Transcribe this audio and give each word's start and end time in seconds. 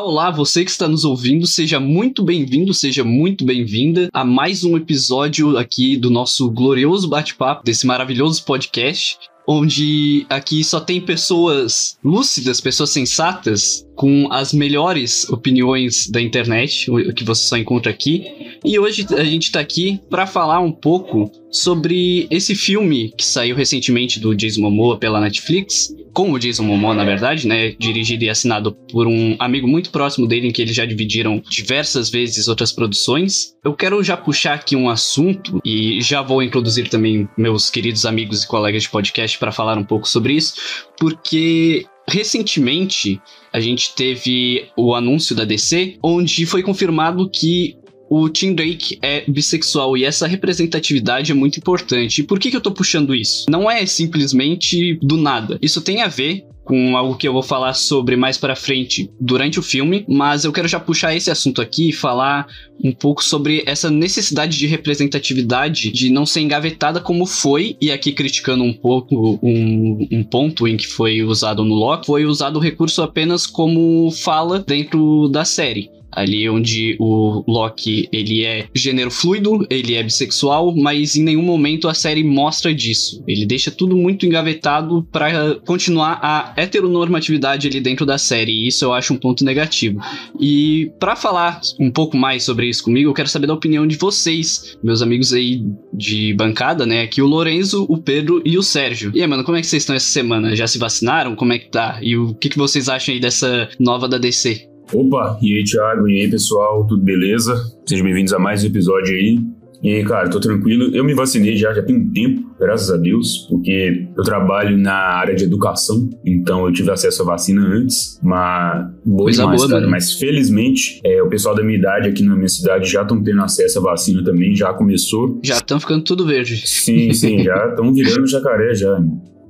Olá, 0.00 0.30
você 0.30 0.64
que 0.64 0.70
está 0.70 0.86
nos 0.86 1.04
ouvindo, 1.04 1.44
seja 1.44 1.80
muito 1.80 2.22
bem-vindo, 2.22 2.72
seja 2.72 3.02
muito 3.02 3.44
bem-vinda 3.44 4.08
a 4.12 4.24
mais 4.24 4.62
um 4.62 4.76
episódio 4.76 5.58
aqui 5.58 5.96
do 5.96 6.08
nosso 6.08 6.48
glorioso 6.50 7.08
bate-papo, 7.08 7.64
desse 7.64 7.84
maravilhoso 7.84 8.44
podcast 8.44 9.18
onde 9.50 10.26
aqui 10.28 10.62
só 10.62 10.78
tem 10.78 11.00
pessoas 11.00 11.98
lúcidas, 12.04 12.60
pessoas 12.60 12.90
sensatas, 12.90 13.87
com 13.98 14.28
as 14.30 14.52
melhores 14.52 15.28
opiniões 15.28 16.08
da 16.08 16.20
internet, 16.20 16.88
que 17.16 17.24
você 17.24 17.48
só 17.48 17.56
encontra 17.56 17.90
aqui. 17.90 18.24
E 18.64 18.78
hoje 18.78 19.04
a 19.10 19.24
gente 19.24 19.50
tá 19.50 19.58
aqui 19.58 20.00
para 20.08 20.24
falar 20.24 20.60
um 20.60 20.70
pouco 20.70 21.28
sobre 21.50 22.28
esse 22.30 22.54
filme 22.54 23.12
que 23.18 23.24
saiu 23.24 23.56
recentemente 23.56 24.20
do 24.20 24.36
Jason 24.36 24.60
Momoa 24.60 24.98
pela 24.98 25.20
Netflix, 25.20 25.92
com 26.12 26.30
o 26.30 26.38
Jason 26.38 26.62
Momoa, 26.62 26.94
na 26.94 27.04
verdade, 27.04 27.48
né, 27.48 27.74
dirigido 27.76 28.22
e 28.22 28.30
assinado 28.30 28.72
por 28.72 29.08
um 29.08 29.34
amigo 29.40 29.66
muito 29.66 29.90
próximo 29.90 30.28
dele, 30.28 30.46
em 30.46 30.52
que 30.52 30.62
eles 30.62 30.76
já 30.76 30.86
dividiram 30.86 31.42
diversas 31.50 32.08
vezes 32.08 32.46
outras 32.46 32.70
produções. 32.70 33.54
Eu 33.64 33.74
quero 33.74 34.00
já 34.04 34.16
puxar 34.16 34.54
aqui 34.54 34.76
um 34.76 34.88
assunto 34.88 35.60
e 35.64 36.00
já 36.00 36.22
vou 36.22 36.40
introduzir 36.40 36.88
também 36.88 37.28
meus 37.36 37.68
queridos 37.68 38.06
amigos 38.06 38.44
e 38.44 38.48
colegas 38.48 38.84
de 38.84 38.90
podcast 38.90 39.36
para 39.38 39.50
falar 39.50 39.76
um 39.76 39.84
pouco 39.84 40.06
sobre 40.08 40.34
isso, 40.34 40.54
porque 40.96 41.84
recentemente 42.08 43.20
a 43.52 43.60
gente 43.60 43.94
teve 43.94 44.66
o 44.76 44.94
anúncio 44.94 45.34
da 45.34 45.44
DC, 45.44 45.98
onde 46.02 46.46
foi 46.46 46.62
confirmado 46.62 47.28
que 47.30 47.76
o 48.10 48.28
Tim 48.28 48.54
Drake 48.54 48.98
é 49.02 49.24
bissexual 49.30 49.96
e 49.96 50.04
essa 50.04 50.26
representatividade 50.26 51.30
é 51.30 51.34
muito 51.34 51.58
importante. 51.58 52.20
E 52.20 52.24
por 52.24 52.38
que, 52.38 52.50
que 52.50 52.56
eu 52.56 52.60
tô 52.60 52.72
puxando 52.72 53.14
isso? 53.14 53.44
Não 53.50 53.70
é 53.70 53.84
simplesmente 53.84 54.98
do 55.02 55.16
nada. 55.16 55.58
Isso 55.60 55.82
tem 55.82 56.00
a 56.00 56.08
ver 56.08 56.44
com 56.68 56.98
algo 56.98 57.16
que 57.16 57.26
eu 57.26 57.32
vou 57.32 57.42
falar 57.42 57.72
sobre 57.72 58.14
mais 58.14 58.36
para 58.36 58.54
frente 58.54 59.10
durante 59.18 59.58
o 59.58 59.62
filme, 59.62 60.04
mas 60.06 60.44
eu 60.44 60.52
quero 60.52 60.68
já 60.68 60.78
puxar 60.78 61.16
esse 61.16 61.30
assunto 61.30 61.62
aqui 61.62 61.88
e 61.88 61.92
falar 61.94 62.46
um 62.84 62.92
pouco 62.92 63.24
sobre 63.24 63.64
essa 63.66 63.90
necessidade 63.90 64.58
de 64.58 64.66
representatividade, 64.66 65.90
de 65.90 66.10
não 66.10 66.26
ser 66.26 66.40
engavetada 66.40 67.00
como 67.00 67.24
foi, 67.24 67.74
e 67.80 67.90
aqui 67.90 68.12
criticando 68.12 68.62
um 68.62 68.74
pouco 68.74 69.38
um, 69.42 70.06
um 70.12 70.22
ponto 70.22 70.68
em 70.68 70.76
que 70.76 70.86
foi 70.86 71.22
usado 71.22 71.64
no 71.64 71.74
Loki, 71.74 72.06
foi 72.06 72.26
usado 72.26 72.56
o 72.56 72.62
recurso 72.62 73.00
apenas 73.00 73.46
como 73.46 74.10
fala 74.10 74.58
dentro 74.58 75.26
da 75.28 75.46
série 75.46 75.90
ali 76.20 76.48
onde 76.48 76.96
o 76.98 77.44
Loki 77.46 78.08
ele 78.12 78.44
é 78.44 78.66
gênero 78.74 79.10
fluido, 79.10 79.66
ele 79.70 79.94
é 79.94 80.02
bissexual, 80.02 80.74
mas 80.74 81.16
em 81.16 81.22
nenhum 81.22 81.42
momento 81.42 81.88
a 81.88 81.94
série 81.94 82.24
mostra 82.24 82.74
disso. 82.74 83.22
Ele 83.26 83.46
deixa 83.46 83.70
tudo 83.70 83.96
muito 83.96 84.26
engavetado 84.26 85.06
para 85.10 85.56
continuar 85.66 86.18
a 86.22 86.52
heteronormatividade 86.56 87.68
ali 87.68 87.80
dentro 87.80 88.04
da 88.04 88.18
série, 88.18 88.52
e 88.52 88.66
isso 88.68 88.84
eu 88.84 88.92
acho 88.92 89.14
um 89.14 89.16
ponto 89.16 89.44
negativo. 89.44 90.00
E 90.40 90.90
para 90.98 91.16
falar 91.16 91.60
um 91.78 91.90
pouco 91.90 92.16
mais 92.16 92.44
sobre 92.44 92.68
isso 92.68 92.82
comigo, 92.82 93.10
eu 93.10 93.14
quero 93.14 93.28
saber 93.28 93.46
da 93.46 93.54
opinião 93.54 93.86
de 93.86 93.96
vocês, 93.96 94.76
meus 94.82 95.02
amigos 95.02 95.32
aí 95.32 95.62
de 95.92 96.32
bancada, 96.34 96.86
né? 96.86 97.02
Aqui 97.02 97.22
o 97.22 97.26
Lorenzo, 97.26 97.86
o 97.88 97.98
Pedro 97.98 98.42
e 98.44 98.58
o 98.58 98.62
Sérgio. 98.62 99.10
E 99.14 99.20
aí, 99.20 99.26
mano, 99.26 99.44
como 99.44 99.56
é 99.56 99.60
que 99.60 99.66
vocês 99.66 99.82
estão 99.82 99.96
essa 99.96 100.06
semana? 100.06 100.54
Já 100.54 100.66
se 100.66 100.78
vacinaram? 100.78 101.34
Como 101.36 101.52
é 101.52 101.58
que 101.58 101.70
tá? 101.70 101.98
E 102.02 102.16
o 102.16 102.34
que, 102.34 102.48
que 102.48 102.58
vocês 102.58 102.88
acham 102.88 103.14
aí 103.14 103.20
dessa 103.20 103.68
nova 103.78 104.08
da 104.08 104.18
DC? 104.18 104.67
Opa, 104.92 105.38
e 105.42 105.54
aí, 105.54 105.64
Thiago? 105.64 106.08
E 106.08 106.22
aí, 106.22 106.30
pessoal? 106.30 106.86
Tudo 106.86 107.02
beleza? 107.02 107.54
Sejam 107.86 108.06
bem-vindos 108.06 108.32
a 108.32 108.38
mais 108.38 108.64
um 108.64 108.68
episódio 108.68 109.14
aí. 109.14 109.38
E 109.82 109.94
aí, 109.94 110.04
cara, 110.04 110.30
tô 110.30 110.40
tranquilo. 110.40 110.96
Eu 110.96 111.04
me 111.04 111.12
vacinei 111.14 111.56
já, 111.56 111.74
já 111.74 111.82
tem 111.82 111.96
um 111.96 112.10
tempo, 112.10 112.56
graças 112.58 112.90
a 112.90 112.96
Deus, 112.96 113.46
porque 113.50 114.08
eu 114.16 114.24
trabalho 114.24 114.78
na 114.78 114.94
área 114.94 115.34
de 115.34 115.44
educação, 115.44 116.08
então 116.24 116.66
eu 116.66 116.72
tive 116.72 116.90
acesso 116.90 117.22
à 117.22 117.26
vacina 117.26 117.62
antes, 117.62 118.18
mas 118.22 118.88
boa 119.04 119.24
Coisa 119.24 119.42
demais, 119.42 119.60
boa, 119.60 119.70
cara. 119.70 119.82
Né? 119.82 119.90
Mas 119.90 120.14
felizmente, 120.14 121.00
é, 121.04 121.22
o 121.22 121.28
pessoal 121.28 121.54
da 121.54 121.62
minha 121.62 121.78
idade 121.78 122.08
aqui 122.08 122.24
na 122.24 122.34
minha 122.34 122.48
cidade 122.48 122.90
já 122.90 123.02
estão 123.02 123.22
tendo 123.22 123.42
acesso 123.42 123.78
à 123.78 123.82
vacina 123.82 124.24
também, 124.24 124.54
já 124.54 124.72
começou. 124.72 125.38
Já 125.44 125.58
estão 125.58 125.78
ficando 125.78 126.02
tudo 126.02 126.26
verde. 126.26 126.66
Sim, 126.66 127.12
sim, 127.12 127.44
já 127.44 127.68
estão 127.68 127.92
virando 127.92 128.26
jacaré 128.26 128.74
já. 128.74 128.98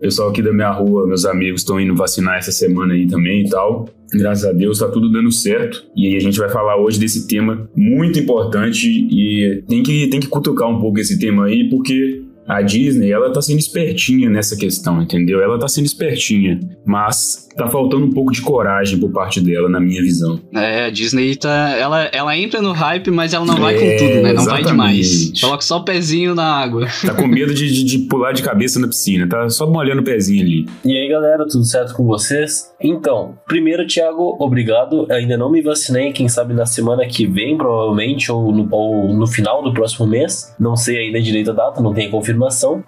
Pessoal 0.00 0.30
aqui 0.30 0.40
da 0.40 0.52
minha 0.52 0.70
rua, 0.70 1.06
meus 1.06 1.24
amigos, 1.24 1.62
estão 1.62 1.80
indo 1.80 1.94
vacinar 1.94 2.38
essa 2.38 2.52
semana 2.52 2.94
aí 2.94 3.06
também 3.06 3.44
e 3.44 3.50
tal. 3.50 3.88
Graças 4.12 4.44
a 4.44 4.52
Deus 4.52 4.78
tá 4.78 4.88
tudo 4.88 5.10
dando 5.10 5.30
certo. 5.32 5.84
E 5.96 6.16
a 6.16 6.20
gente 6.20 6.38
vai 6.38 6.48
falar 6.48 6.76
hoje 6.76 7.00
desse 7.00 7.26
tema 7.26 7.68
muito 7.74 8.18
importante 8.18 8.88
e 8.88 9.62
tem 9.68 9.82
que, 9.82 10.06
tem 10.08 10.20
que 10.20 10.28
cutucar 10.28 10.68
um 10.68 10.80
pouco 10.80 11.00
esse 11.00 11.18
tema 11.18 11.46
aí, 11.46 11.68
porque 11.68 12.22
a 12.48 12.62
Disney, 12.62 13.12
ela 13.12 13.30
tá 13.30 13.42
sendo 13.42 13.58
espertinha 13.58 14.30
nessa 14.30 14.56
questão, 14.56 15.02
entendeu? 15.02 15.42
Ela 15.42 15.58
tá 15.58 15.68
sendo 15.68 15.84
espertinha, 15.84 16.58
mas 16.84 17.48
tá 17.58 17.68
faltando 17.68 18.06
um 18.06 18.10
pouco 18.10 18.32
de 18.32 18.40
coragem 18.40 18.98
por 18.98 19.10
parte 19.10 19.40
dela, 19.40 19.68
na 19.68 19.80
minha 19.80 20.00
visão. 20.00 20.40
É, 20.54 20.84
a 20.84 20.90
Disney 20.90 21.34
tá. 21.36 21.76
Ela, 21.76 22.04
ela 22.04 22.36
entra 22.36 22.62
no 22.62 22.72
hype, 22.72 23.10
mas 23.10 23.34
ela 23.34 23.44
não 23.44 23.56
é, 23.56 23.60
vai 23.60 23.74
com 23.74 23.96
tudo, 23.98 24.14
né? 24.14 24.32
Não 24.32 24.42
exatamente. 24.42 24.48
vai 24.48 24.62
demais. 24.62 25.40
Coloca 25.40 25.62
só 25.62 25.78
o 25.78 25.84
pezinho 25.84 26.34
na 26.34 26.44
água. 26.44 26.86
Tá 27.08 27.14
com 27.14 27.26
medo 27.26 27.54
de, 27.54 27.72
de, 27.72 27.84
de, 27.84 27.98
pular 28.06 28.32
de 28.32 28.42
cabeça 28.42 28.78
na 28.78 28.86
piscina, 28.86 29.26
tá 29.26 29.48
só 29.48 29.66
molhando 29.66 30.02
o 30.02 30.04
pezinho 30.04 30.42
ali. 30.42 30.66
E 30.84 30.94
aí, 30.94 31.08
galera, 31.08 31.46
tudo 31.46 31.64
certo 31.64 31.94
com 31.94 32.04
vocês? 32.04 32.70
Então, 32.80 33.38
primeiro, 33.46 33.86
Thiago, 33.86 34.36
obrigado. 34.38 35.06
Ainda 35.10 35.36
não 35.38 35.50
me 35.50 35.62
vacinei, 35.62 36.12
quem 36.12 36.28
sabe 36.28 36.52
na 36.52 36.66
semana 36.66 37.06
que 37.06 37.26
vem, 37.26 37.56
provavelmente, 37.56 38.30
ou 38.30 38.52
no, 38.52 38.68
ou 38.70 39.14
no 39.14 39.26
final 39.26 39.62
do 39.62 39.72
próximo 39.72 40.06
mês. 40.06 40.54
Não 40.60 40.76
sei 40.76 40.98
ainda 40.98 41.20
direito 41.20 41.50
a 41.50 41.54
data, 41.54 41.80
não 41.80 41.94
tenho 41.94 42.10
confirmação, 42.10 42.37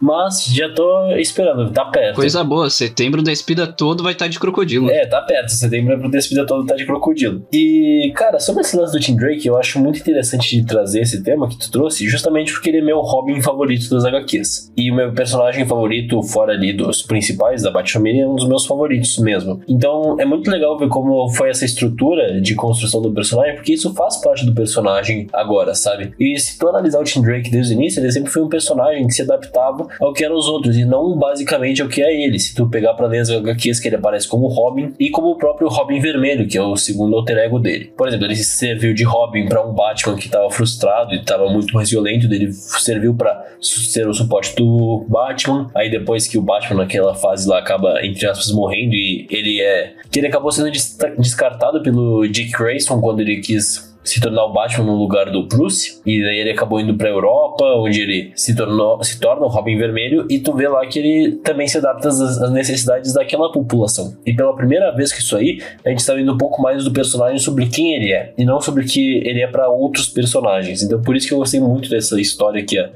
mas 0.00 0.46
já 0.46 0.72
tô 0.72 1.10
esperando, 1.16 1.70
tá 1.72 1.84
perto. 1.84 2.16
Coisa 2.16 2.44
boa, 2.44 2.70
setembro 2.70 3.22
da 3.22 3.32
espida 3.32 3.66
todo 3.66 4.02
vai 4.02 4.12
estar 4.12 4.26
tá 4.26 4.30
de 4.30 4.38
crocodilo. 4.38 4.90
É, 4.90 5.06
tá 5.06 5.20
perto. 5.22 5.50
Setembro 5.50 5.98
pro 5.98 6.10
despedida 6.10 6.46
todo 6.46 6.66
tá 6.66 6.74
de 6.74 6.86
crocodilo. 6.86 7.46
E, 7.52 8.12
cara, 8.14 8.38
sobre 8.38 8.62
esse 8.62 8.76
lance 8.76 8.92
do 8.92 9.00
Tim 9.00 9.16
Drake, 9.16 9.46
eu 9.46 9.56
acho 9.56 9.78
muito 9.78 10.00
interessante 10.00 10.56
de 10.56 10.66
trazer 10.66 11.00
esse 11.00 11.22
tema 11.22 11.48
que 11.48 11.58
tu 11.58 11.70
trouxe, 11.70 12.08
justamente 12.08 12.52
porque 12.52 12.70
ele 12.70 12.78
é 12.78 12.82
meu 12.82 13.00
Robin 13.00 13.40
favorito 13.40 13.88
das 13.90 14.04
HQs. 14.04 14.72
E 14.76 14.90
o 14.90 14.94
meu 14.94 15.12
personagem 15.12 15.66
favorito, 15.66 16.22
fora 16.22 16.52
ali 16.52 16.72
dos 16.72 17.02
principais 17.02 17.62
da 17.62 17.70
Batfamília, 17.70 18.24
é 18.24 18.26
um 18.26 18.36
dos 18.36 18.48
meus 18.48 18.66
favoritos 18.66 19.18
mesmo. 19.18 19.60
Então, 19.68 20.16
é 20.18 20.24
muito 20.24 20.50
legal 20.50 20.78
ver 20.78 20.88
como 20.88 21.28
foi 21.30 21.50
essa 21.50 21.64
estrutura 21.64 22.40
de 22.40 22.54
construção 22.54 23.02
do 23.02 23.12
personagem, 23.12 23.54
porque 23.54 23.72
isso 23.72 23.94
faz 23.94 24.20
parte 24.20 24.44
do 24.44 24.54
personagem 24.54 25.26
agora, 25.32 25.74
sabe? 25.74 26.12
E 26.18 26.38
se 26.38 26.58
tu 26.58 26.68
analisar 26.68 27.00
o 27.00 27.04
Tim 27.04 27.22
Drake 27.22 27.50
desde 27.50 27.74
o 27.74 27.76
início, 27.76 28.00
ele 28.00 28.12
sempre 28.12 28.30
foi 28.30 28.42
um 28.42 28.48
personagem 28.48 29.06
que 29.06 29.12
se 29.12 29.22
adaptava 29.40 29.88
ao 30.00 30.12
que 30.12 30.24
eram 30.24 30.36
os 30.36 30.48
outros, 30.48 30.76
e 30.76 30.84
não 30.84 31.16
basicamente 31.16 31.82
ao 31.82 31.88
que 31.88 32.02
é 32.02 32.24
ele. 32.24 32.38
Se 32.38 32.54
tu 32.54 32.68
pegar 32.68 32.94
pra 32.94 33.06
ler 33.06 33.20
as 33.20 33.30
HQs 33.30 33.80
que 33.80 33.88
ele 33.88 33.96
aparece 33.96 34.28
como 34.28 34.46
Robin 34.46 34.92
e 34.98 35.10
como 35.10 35.28
o 35.28 35.36
próprio 35.36 35.68
Robin 35.68 36.00
Vermelho, 36.00 36.46
que 36.46 36.58
é 36.58 36.62
o 36.62 36.76
segundo 36.76 37.16
alter 37.16 37.38
ego 37.38 37.58
dele. 37.58 37.92
Por 37.96 38.08
exemplo, 38.08 38.26
ele 38.26 38.36
serviu 38.36 38.94
de 38.94 39.04
Robin 39.04 39.46
para 39.46 39.66
um 39.66 39.72
Batman 39.72 40.16
que 40.16 40.26
estava 40.26 40.50
frustrado 40.50 41.14
e 41.14 41.18
estava 41.18 41.48
muito 41.50 41.74
mais 41.74 41.90
violento, 41.90 42.26
ele 42.26 42.52
serviu 42.52 43.14
para 43.14 43.44
ser 43.60 44.06
o 44.06 44.14
suporte 44.14 44.54
do 44.56 45.04
Batman. 45.08 45.70
Aí 45.74 45.90
depois 45.90 46.26
que 46.26 46.38
o 46.38 46.42
Batman 46.42 46.82
naquela 46.82 47.14
fase 47.14 47.48
lá 47.48 47.58
acaba 47.58 48.04
entre 48.04 48.26
aspas 48.26 48.52
morrendo 48.52 48.94
e 48.94 49.26
ele 49.30 49.60
é 49.60 49.94
que 50.10 50.18
ele 50.18 50.26
acabou 50.26 50.50
sendo 50.50 50.70
descartado 51.18 51.82
pelo 51.82 52.26
Dick 52.26 52.50
Grayson 52.50 53.00
quando 53.00 53.20
ele 53.20 53.40
quis 53.40 53.89
se 54.02 54.20
tornar 54.20 54.44
o 54.44 54.52
Batman 54.52 54.86
no 54.86 54.96
lugar 54.96 55.30
do 55.30 55.46
Bruce, 55.46 56.00
e 56.06 56.22
daí 56.22 56.38
ele 56.38 56.50
acabou 56.50 56.80
indo 56.80 56.96
pra 56.96 57.08
Europa, 57.08 57.64
onde 57.76 58.00
ele 58.00 58.32
se, 58.34 58.56
tornou, 58.56 59.02
se 59.04 59.20
torna 59.20 59.44
o 59.44 59.48
Robin 59.48 59.76
Vermelho, 59.76 60.26
e 60.30 60.38
tu 60.38 60.54
vê 60.54 60.68
lá 60.68 60.86
que 60.86 60.98
ele 60.98 61.36
também 61.36 61.68
se 61.68 61.78
adapta 61.78 62.08
às, 62.08 62.20
às 62.20 62.50
necessidades 62.50 63.12
daquela 63.12 63.52
população. 63.52 64.16
E 64.24 64.32
pela 64.32 64.54
primeira 64.54 64.90
vez 64.92 65.12
que 65.12 65.20
isso 65.20 65.36
aí, 65.36 65.60
a 65.84 65.90
gente 65.90 65.98
está 65.98 66.14
vendo 66.14 66.32
um 66.32 66.38
pouco 66.38 66.62
mais 66.62 66.84
do 66.84 66.92
personagem 66.92 67.38
sobre 67.38 67.66
quem 67.66 67.94
ele 67.94 68.12
é, 68.12 68.32
e 68.38 68.44
não 68.44 68.60
sobre 68.60 68.84
o 68.84 68.86
que 68.86 69.18
ele 69.18 69.42
é 69.42 69.46
para 69.46 69.68
outros 69.68 70.08
personagens. 70.08 70.82
Então 70.82 71.00
por 71.02 71.14
isso 71.14 71.28
que 71.28 71.34
eu 71.34 71.38
gostei 71.38 71.60
muito 71.60 71.90
dessa 71.90 72.18
história 72.20 72.64
que 72.64 72.78
a, 72.78 72.90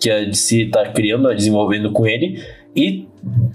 que 0.00 0.10
a 0.10 0.24
DC 0.24 0.66
tá 0.72 0.86
criando, 0.86 1.32
desenvolvendo 1.34 1.92
com 1.92 2.06
ele, 2.06 2.42
e 2.74 3.06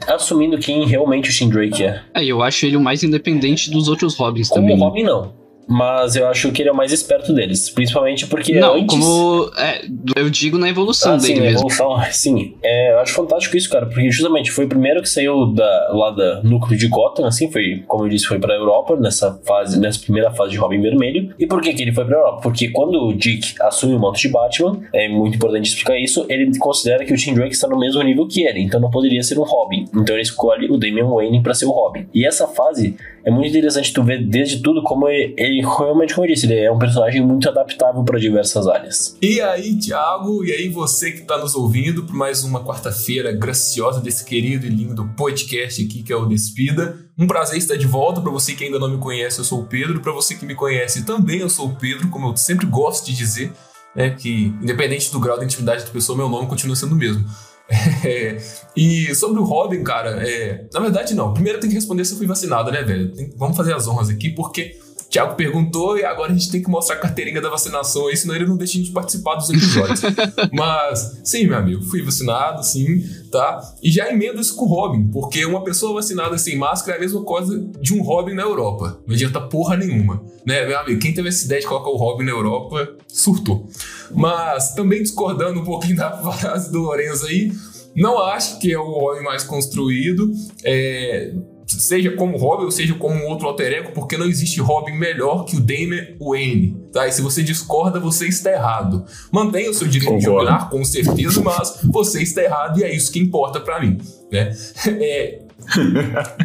assumindo 0.07 0.57
quem 0.57 0.85
realmente 0.85 1.29
o 1.29 1.33
Tim 1.33 1.49
Drake 1.49 1.83
é. 1.83 2.01
É, 2.13 2.23
eu 2.23 2.41
acho 2.41 2.65
ele 2.65 2.77
o 2.77 2.81
mais 2.81 3.03
independente 3.03 3.69
dos 3.69 3.87
outros 3.87 4.17
Robins 4.17 4.49
Como 4.49 4.61
também. 4.61 4.77
Como 4.77 4.89
Robin 4.89 5.03
não 5.03 5.44
mas 5.67 6.15
eu 6.15 6.27
acho 6.27 6.51
que 6.51 6.61
ele 6.61 6.69
é 6.69 6.71
o 6.71 6.75
mais 6.75 6.91
esperto 6.91 7.33
deles, 7.33 7.69
principalmente 7.69 8.27
porque 8.27 8.59
não, 8.59 8.75
antes... 8.75 8.87
como 8.87 9.51
é, 9.57 9.81
eu 10.15 10.29
digo 10.29 10.57
na 10.57 10.69
evolução 10.69 11.13
ah, 11.13 11.17
dele 11.17 11.35
sim, 11.35 11.41
mesmo. 11.41 11.59
Evolução, 11.59 11.97
sim, 12.11 12.55
é, 12.63 12.93
eu 12.93 12.99
acho 12.99 13.13
fantástico 13.13 13.57
isso, 13.57 13.69
cara, 13.69 13.85
porque 13.85 14.09
justamente 14.11 14.51
foi 14.51 14.65
o 14.65 14.69
primeiro 14.69 15.01
que 15.01 15.09
saiu 15.09 15.47
da, 15.47 15.89
lá 15.91 16.11
da 16.11 16.41
núcleo 16.43 16.77
de 16.77 16.87
Gotham, 16.87 17.25
assim, 17.25 17.51
foi, 17.51 17.83
como 17.87 18.05
eu 18.05 18.09
disse, 18.09 18.25
foi 18.25 18.39
pra 18.39 18.53
Europa 18.53 18.95
nessa 18.95 19.39
fase, 19.45 19.79
nessa 19.79 19.99
primeira 19.99 20.31
fase 20.31 20.51
de 20.51 20.57
Robin 20.57 20.81
Vermelho. 20.81 21.33
E 21.39 21.47
por 21.47 21.61
que 21.61 21.73
que 21.73 21.81
ele 21.81 21.91
foi 21.91 22.05
pra 22.05 22.17
Europa? 22.17 22.41
Porque 22.41 22.69
quando 22.69 22.95
o 22.95 23.13
Dick 23.13 23.55
assume 23.61 23.95
o 23.95 23.99
manto 23.99 24.19
de 24.19 24.29
Batman, 24.29 24.79
é 24.93 25.07
muito 25.07 25.35
importante 25.35 25.69
explicar 25.69 25.97
isso, 25.97 26.25
ele 26.29 26.57
considera 26.57 27.03
que 27.03 27.13
o 27.13 27.17
Tim 27.17 27.33
Drake 27.33 27.53
está 27.53 27.67
no 27.67 27.79
mesmo 27.79 28.01
nível 28.03 28.27
que 28.27 28.45
ele, 28.45 28.61
então 28.61 28.79
não 28.79 28.89
poderia 28.89 29.21
ser 29.23 29.39
um 29.39 29.43
Robin. 29.43 29.85
Então 29.95 30.15
ele 30.15 30.23
escolhe 30.23 30.69
o 30.69 30.77
Damian 30.77 31.07
Wayne 31.07 31.41
para 31.41 31.53
ser 31.53 31.65
o 31.65 31.71
Robin. 31.71 32.07
E 32.13 32.25
essa 32.25 32.47
fase 32.47 32.95
é 33.25 33.31
muito 33.31 33.49
interessante 33.49 33.91
tu 33.91 34.03
ver 34.03 34.23
desde 34.23 34.61
tudo 34.61 34.83
como 34.83 35.09
ele, 35.09 35.33
ele 35.35 35.61
realmente, 35.61 36.13
como 36.13 36.27
eu 36.27 36.33
disse, 36.33 36.45
ele 36.45 36.59
é 36.59 36.71
um 36.71 36.77
personagem 36.77 37.25
muito 37.25 37.49
adaptável 37.49 38.03
para 38.03 38.19
diversas 38.19 38.67
áreas. 38.67 39.17
E 39.19 39.41
aí, 39.41 39.75
Thiago, 39.77 40.45
e 40.45 40.51
aí 40.51 40.69
você 40.69 41.11
que 41.11 41.21
está 41.21 41.35
nos 41.35 41.55
ouvindo 41.55 42.03
por 42.03 42.13
mais 42.13 42.43
uma 42.43 42.63
quarta-feira 42.63 43.31
graciosa 43.31 43.99
desse 43.99 44.23
querido 44.23 44.67
e 44.67 44.69
lindo 44.69 45.09
podcast 45.17 45.83
aqui 45.83 46.03
que 46.03 46.13
é 46.13 46.15
o 46.15 46.27
Despida. 46.27 46.99
Um 47.17 47.25
prazer 47.25 47.57
estar 47.57 47.75
de 47.75 47.87
volta. 47.87 48.21
Para 48.21 48.31
você 48.31 48.53
que 48.53 48.63
ainda 48.63 48.77
não 48.77 48.89
me 48.89 48.99
conhece, 48.99 49.39
eu 49.39 49.45
sou 49.45 49.61
o 49.61 49.65
Pedro. 49.65 50.01
Para 50.01 50.11
você 50.11 50.35
que 50.35 50.45
me 50.45 50.53
conhece, 50.53 51.03
também 51.03 51.39
eu 51.39 51.49
sou 51.49 51.69
o 51.69 51.75
Pedro, 51.75 52.09
como 52.09 52.27
eu 52.27 52.37
sempre 52.37 52.67
gosto 52.67 53.07
de 53.07 53.15
dizer, 53.15 53.51
né, 53.95 54.11
que 54.11 54.53
independente 54.61 55.11
do 55.11 55.19
grau 55.19 55.39
de 55.39 55.45
intimidade 55.45 55.83
da 55.83 55.89
pessoa, 55.89 56.15
meu 56.15 56.29
nome 56.29 56.47
continua 56.47 56.75
sendo 56.75 56.93
o 56.93 56.97
mesmo. 56.97 57.25
É, 58.05 58.37
e 58.75 59.15
sobre 59.15 59.39
o 59.39 59.43
Robin, 59.43 59.83
cara, 59.83 60.21
é, 60.27 60.65
na 60.71 60.79
verdade 60.79 61.15
não. 61.15 61.33
Primeiro 61.33 61.59
tem 61.59 61.69
que 61.69 61.75
responder 61.75 62.05
se 62.05 62.13
eu 62.13 62.17
fui 62.17 62.27
vacinado, 62.27 62.71
né, 62.71 62.83
velho? 62.83 63.11
Tem, 63.11 63.33
vamos 63.35 63.57
fazer 63.57 63.73
as 63.73 63.87
honras 63.87 64.09
aqui, 64.09 64.29
porque 64.29 64.77
o 65.15 65.17
Thiago 65.17 65.35
perguntou 65.35 65.97
e 65.97 66.03
agora 66.03 66.31
a 66.31 66.35
gente 66.35 66.51
tem 66.51 66.61
que 66.61 66.69
mostrar 66.69 66.97
a 66.97 66.99
carteirinha 66.99 67.39
da 67.39 67.49
vacinação 67.49 68.07
aí, 68.07 68.17
senão 68.17 68.35
ele 68.35 68.45
não 68.45 68.57
deixa 68.57 68.77
a 68.77 68.81
gente 68.81 68.91
participar 68.91 69.35
dos 69.35 69.49
episódios. 69.49 70.01
Mas, 70.51 71.21
sim, 71.23 71.47
meu 71.47 71.57
amigo, 71.57 71.81
fui 71.83 72.01
vacinado, 72.01 72.63
sim, 72.63 73.01
tá? 73.31 73.61
E 73.81 73.89
já 73.89 74.11
emendo 74.11 74.41
isso 74.41 74.55
com 74.55 74.65
o 74.65 74.67
Robin, 74.67 75.07
porque 75.07 75.45
uma 75.45 75.63
pessoa 75.63 75.93
vacinada 75.93 76.37
sem 76.37 76.57
máscara 76.57 76.97
é 76.97 76.99
a 76.99 77.01
mesma 77.01 77.23
coisa 77.23 77.57
de 77.79 77.93
um 77.93 78.01
Robin 78.01 78.33
na 78.33 78.43
Europa. 78.43 78.99
Não 79.07 79.15
adianta 79.15 79.39
porra 79.39 79.77
nenhuma, 79.77 80.21
né, 80.45 80.65
meu 80.65 80.77
amigo? 80.77 80.99
Quem 80.99 81.13
teve 81.13 81.29
essa 81.29 81.45
ideia 81.45 81.61
de 81.61 81.67
colocar 81.67 81.89
o 81.89 81.97
Robin 81.97 82.25
na 82.25 82.31
Europa, 82.31 82.95
surtou. 83.07 83.69
Mas, 84.11 84.73
também 84.73 85.01
discordando 85.01 85.61
um 85.61 85.63
pouquinho 85.63 85.95
da 85.95 86.11
frase 86.11 86.71
do 86.71 86.81
Lorenzo 86.81 87.25
aí, 87.25 87.51
não 87.95 88.21
acho 88.21 88.59
que 88.59 88.73
é 88.73 88.77
o 88.77 88.83
Robin 88.83 89.23
mais 89.23 89.43
construído. 89.43 90.29
É, 90.63 91.33
seja 91.79 92.11
como 92.11 92.37
Robin 92.37 92.65
ou 92.65 92.71
seja 92.71 92.93
como 92.95 93.15
um 93.15 93.27
outro 93.27 93.47
alter 93.47 93.73
ego, 93.73 93.91
porque 93.93 94.17
não 94.17 94.25
existe 94.25 94.59
Robin 94.61 94.93
melhor 94.93 95.45
que 95.45 95.55
o 95.55 95.59
Damian 95.59 96.07
Wayne, 96.19 96.77
tá? 96.91 97.07
E 97.07 97.11
se 97.11 97.21
você 97.21 97.43
discorda, 97.43 97.99
você 97.99 98.27
está 98.27 98.51
errado. 98.51 99.05
Mantenha 99.31 99.69
o 99.69 99.73
seu 99.73 99.87
direito 99.87 100.13
Concordo. 100.13 100.45
de 100.45 100.51
jogar, 100.51 100.69
com 100.69 100.83
certeza, 100.83 101.41
mas 101.41 101.79
você 101.83 102.21
está 102.21 102.43
errado 102.43 102.79
e 102.79 102.83
é 102.83 102.93
isso 102.93 103.11
que 103.11 103.19
importa 103.19 103.59
para 103.59 103.79
mim, 103.79 103.97
né? 104.31 104.55
É, 104.87 105.39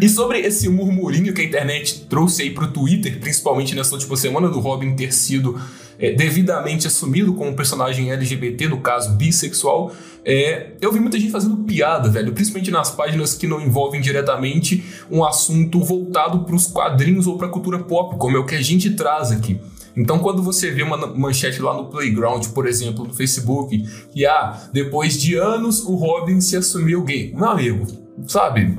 e 0.01 0.09
sobre 0.09 0.41
esse 0.41 0.69
murmurinho 0.69 1.35
que 1.35 1.41
a 1.41 1.45
internet 1.45 2.07
trouxe 2.09 2.43
aí 2.43 2.51
pro 2.51 2.69
Twitter, 2.69 3.19
principalmente 3.19 3.75
nessa 3.75 3.95
última 3.95 4.17
semana 4.17 4.49
do 4.49 4.61
Robin 4.61 4.95
ter 4.95 5.13
sido 5.13 5.61
é, 6.01 6.13
devidamente 6.13 6.87
assumido 6.87 7.35
como 7.35 7.55
personagem 7.55 8.11
LGBT, 8.11 8.69
no 8.69 8.81
caso 8.81 9.13
bissexual, 9.17 9.93
é, 10.25 10.73
eu 10.81 10.93
vi 10.93 11.01
muita 11.01 11.19
gente 11.19 11.31
fazendo 11.31 11.59
piada, 11.59 12.09
velho, 12.09 12.33
principalmente 12.33 12.71
nas 12.71 12.91
páginas 12.91 13.35
que 13.35 13.47
não 13.47 13.61
envolvem 13.61 14.01
diretamente 14.01 14.85
um 15.11 15.25
assunto 15.25 15.81
voltado 15.81 16.41
para 16.41 16.55
os 16.55 16.67
quadrinhos 16.67 17.27
ou 17.27 17.37
para 17.37 17.47
a 17.47 17.51
cultura 17.51 17.79
pop, 17.79 18.17
como 18.19 18.37
é 18.37 18.41
o 18.41 18.47
que 18.47 18.55
a 18.55 18.63
gente 18.63 18.91
traz 18.91 19.31
aqui. 19.31 19.61
Então, 19.97 20.19
quando 20.19 20.43
você 20.43 20.71
vê 20.71 20.83
uma 20.83 20.97
manchete 20.97 21.61
lá 21.61 21.75
no 21.75 21.87
Playground, 21.87 22.47
por 22.49 22.67
exemplo, 22.67 23.05
no 23.05 23.13
Facebook, 23.13 23.83
que 24.13 24.25
ah, 24.25 24.69
depois 24.73 25.21
de 25.21 25.35
anos 25.35 25.85
o 25.85 25.95
Robin 25.97 26.41
se 26.41 26.57
assumiu 26.57 27.03
gay. 27.03 27.33
Meu 27.35 27.49
amigo, 27.49 27.87
sabe? 28.27 28.79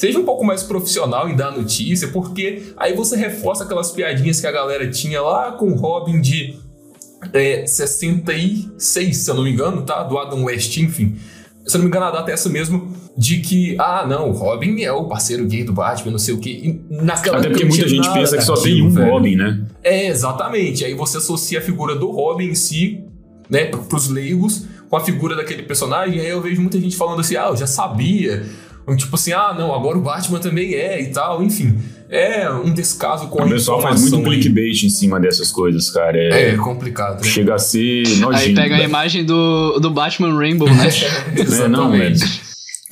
Seja 0.00 0.18
um 0.18 0.24
pouco 0.24 0.42
mais 0.42 0.62
profissional 0.62 1.28
em 1.28 1.36
dar 1.36 1.50
notícia, 1.50 2.08
porque 2.08 2.72
aí 2.78 2.94
você 2.94 3.18
reforça 3.18 3.64
aquelas 3.64 3.92
piadinhas 3.92 4.40
que 4.40 4.46
a 4.46 4.50
galera 4.50 4.90
tinha 4.90 5.20
lá 5.20 5.52
com 5.52 5.66
o 5.66 5.74
Robin 5.76 6.22
de 6.22 6.56
é, 7.34 7.66
66, 7.66 9.14
se 9.14 9.30
eu 9.30 9.34
não 9.34 9.42
me 9.42 9.52
engano, 9.52 9.82
tá? 9.82 10.02
Do 10.02 10.16
Adam 10.16 10.44
West, 10.44 10.74
enfim. 10.78 11.16
Se 11.66 11.76
eu 11.76 11.80
não 11.80 11.84
me 11.84 11.88
engano, 11.88 12.06
a 12.06 12.10
data 12.12 12.30
é 12.30 12.32
essa 12.32 12.48
mesmo, 12.48 12.94
de 13.14 13.40
que, 13.40 13.76
ah, 13.78 14.06
não, 14.08 14.30
o 14.30 14.32
Robin 14.32 14.80
é 14.80 14.90
o 14.90 15.04
parceiro 15.04 15.44
gay 15.44 15.64
do 15.64 15.74
Batman, 15.74 16.12
não 16.12 16.18
sei 16.18 16.32
o 16.32 16.38
quê. 16.38 16.80
naquela 16.88 17.36
Até 17.36 17.50
porque 17.50 17.66
muita 17.66 17.86
gente 17.86 18.10
pensa 18.10 18.38
que 18.38 18.42
só 18.42 18.54
tem 18.54 18.82
um 18.82 18.88
velho. 18.88 19.12
Robin, 19.12 19.36
né? 19.36 19.66
É, 19.84 20.06
exatamente. 20.06 20.82
Aí 20.82 20.94
você 20.94 21.18
associa 21.18 21.58
a 21.58 21.62
figura 21.62 21.94
do 21.94 22.10
Robin 22.10 22.46
em 22.46 22.54
si, 22.54 23.04
né, 23.50 23.66
pros 23.66 24.08
leigos, 24.08 24.64
com 24.88 24.96
a 24.96 25.00
figura 25.00 25.36
daquele 25.36 25.62
personagem. 25.62 26.20
Aí 26.20 26.28
eu 26.28 26.40
vejo 26.40 26.62
muita 26.62 26.80
gente 26.80 26.96
falando 26.96 27.20
assim, 27.20 27.36
ah, 27.36 27.48
eu 27.50 27.56
já 27.58 27.66
sabia 27.66 28.46
Tipo 28.96 29.14
assim, 29.14 29.32
ah, 29.32 29.54
não, 29.56 29.74
agora 29.74 29.96
o 29.96 30.00
Batman 30.00 30.40
também 30.40 30.74
é 30.74 31.00
e 31.00 31.06
tal, 31.08 31.42
enfim. 31.42 31.78
É 32.08 32.50
um 32.50 32.74
descaso 32.74 33.28
com 33.28 33.40
a 33.40 33.46
O 33.46 33.48
pessoal 33.48 33.80
faz 33.80 34.10
muito 34.10 34.28
clickbait 34.28 34.82
em 34.82 34.90
cima 34.90 35.20
dessas 35.20 35.52
coisas, 35.52 35.90
cara. 35.90 36.18
É, 36.18 36.50
é 36.50 36.56
complicado. 36.56 37.22
Né? 37.22 37.28
Chega 37.28 37.54
a 37.54 37.58
ser 37.58 38.02
nojento. 38.18 38.48
Aí 38.48 38.54
pega 38.54 38.76
a 38.76 38.82
imagem 38.82 39.24
do, 39.24 39.78
do 39.78 39.90
Batman 39.90 40.36
Rainbow, 40.36 40.68
né? 40.68 40.88
é, 41.64 41.68
não, 41.68 41.92
velho. 41.92 42.16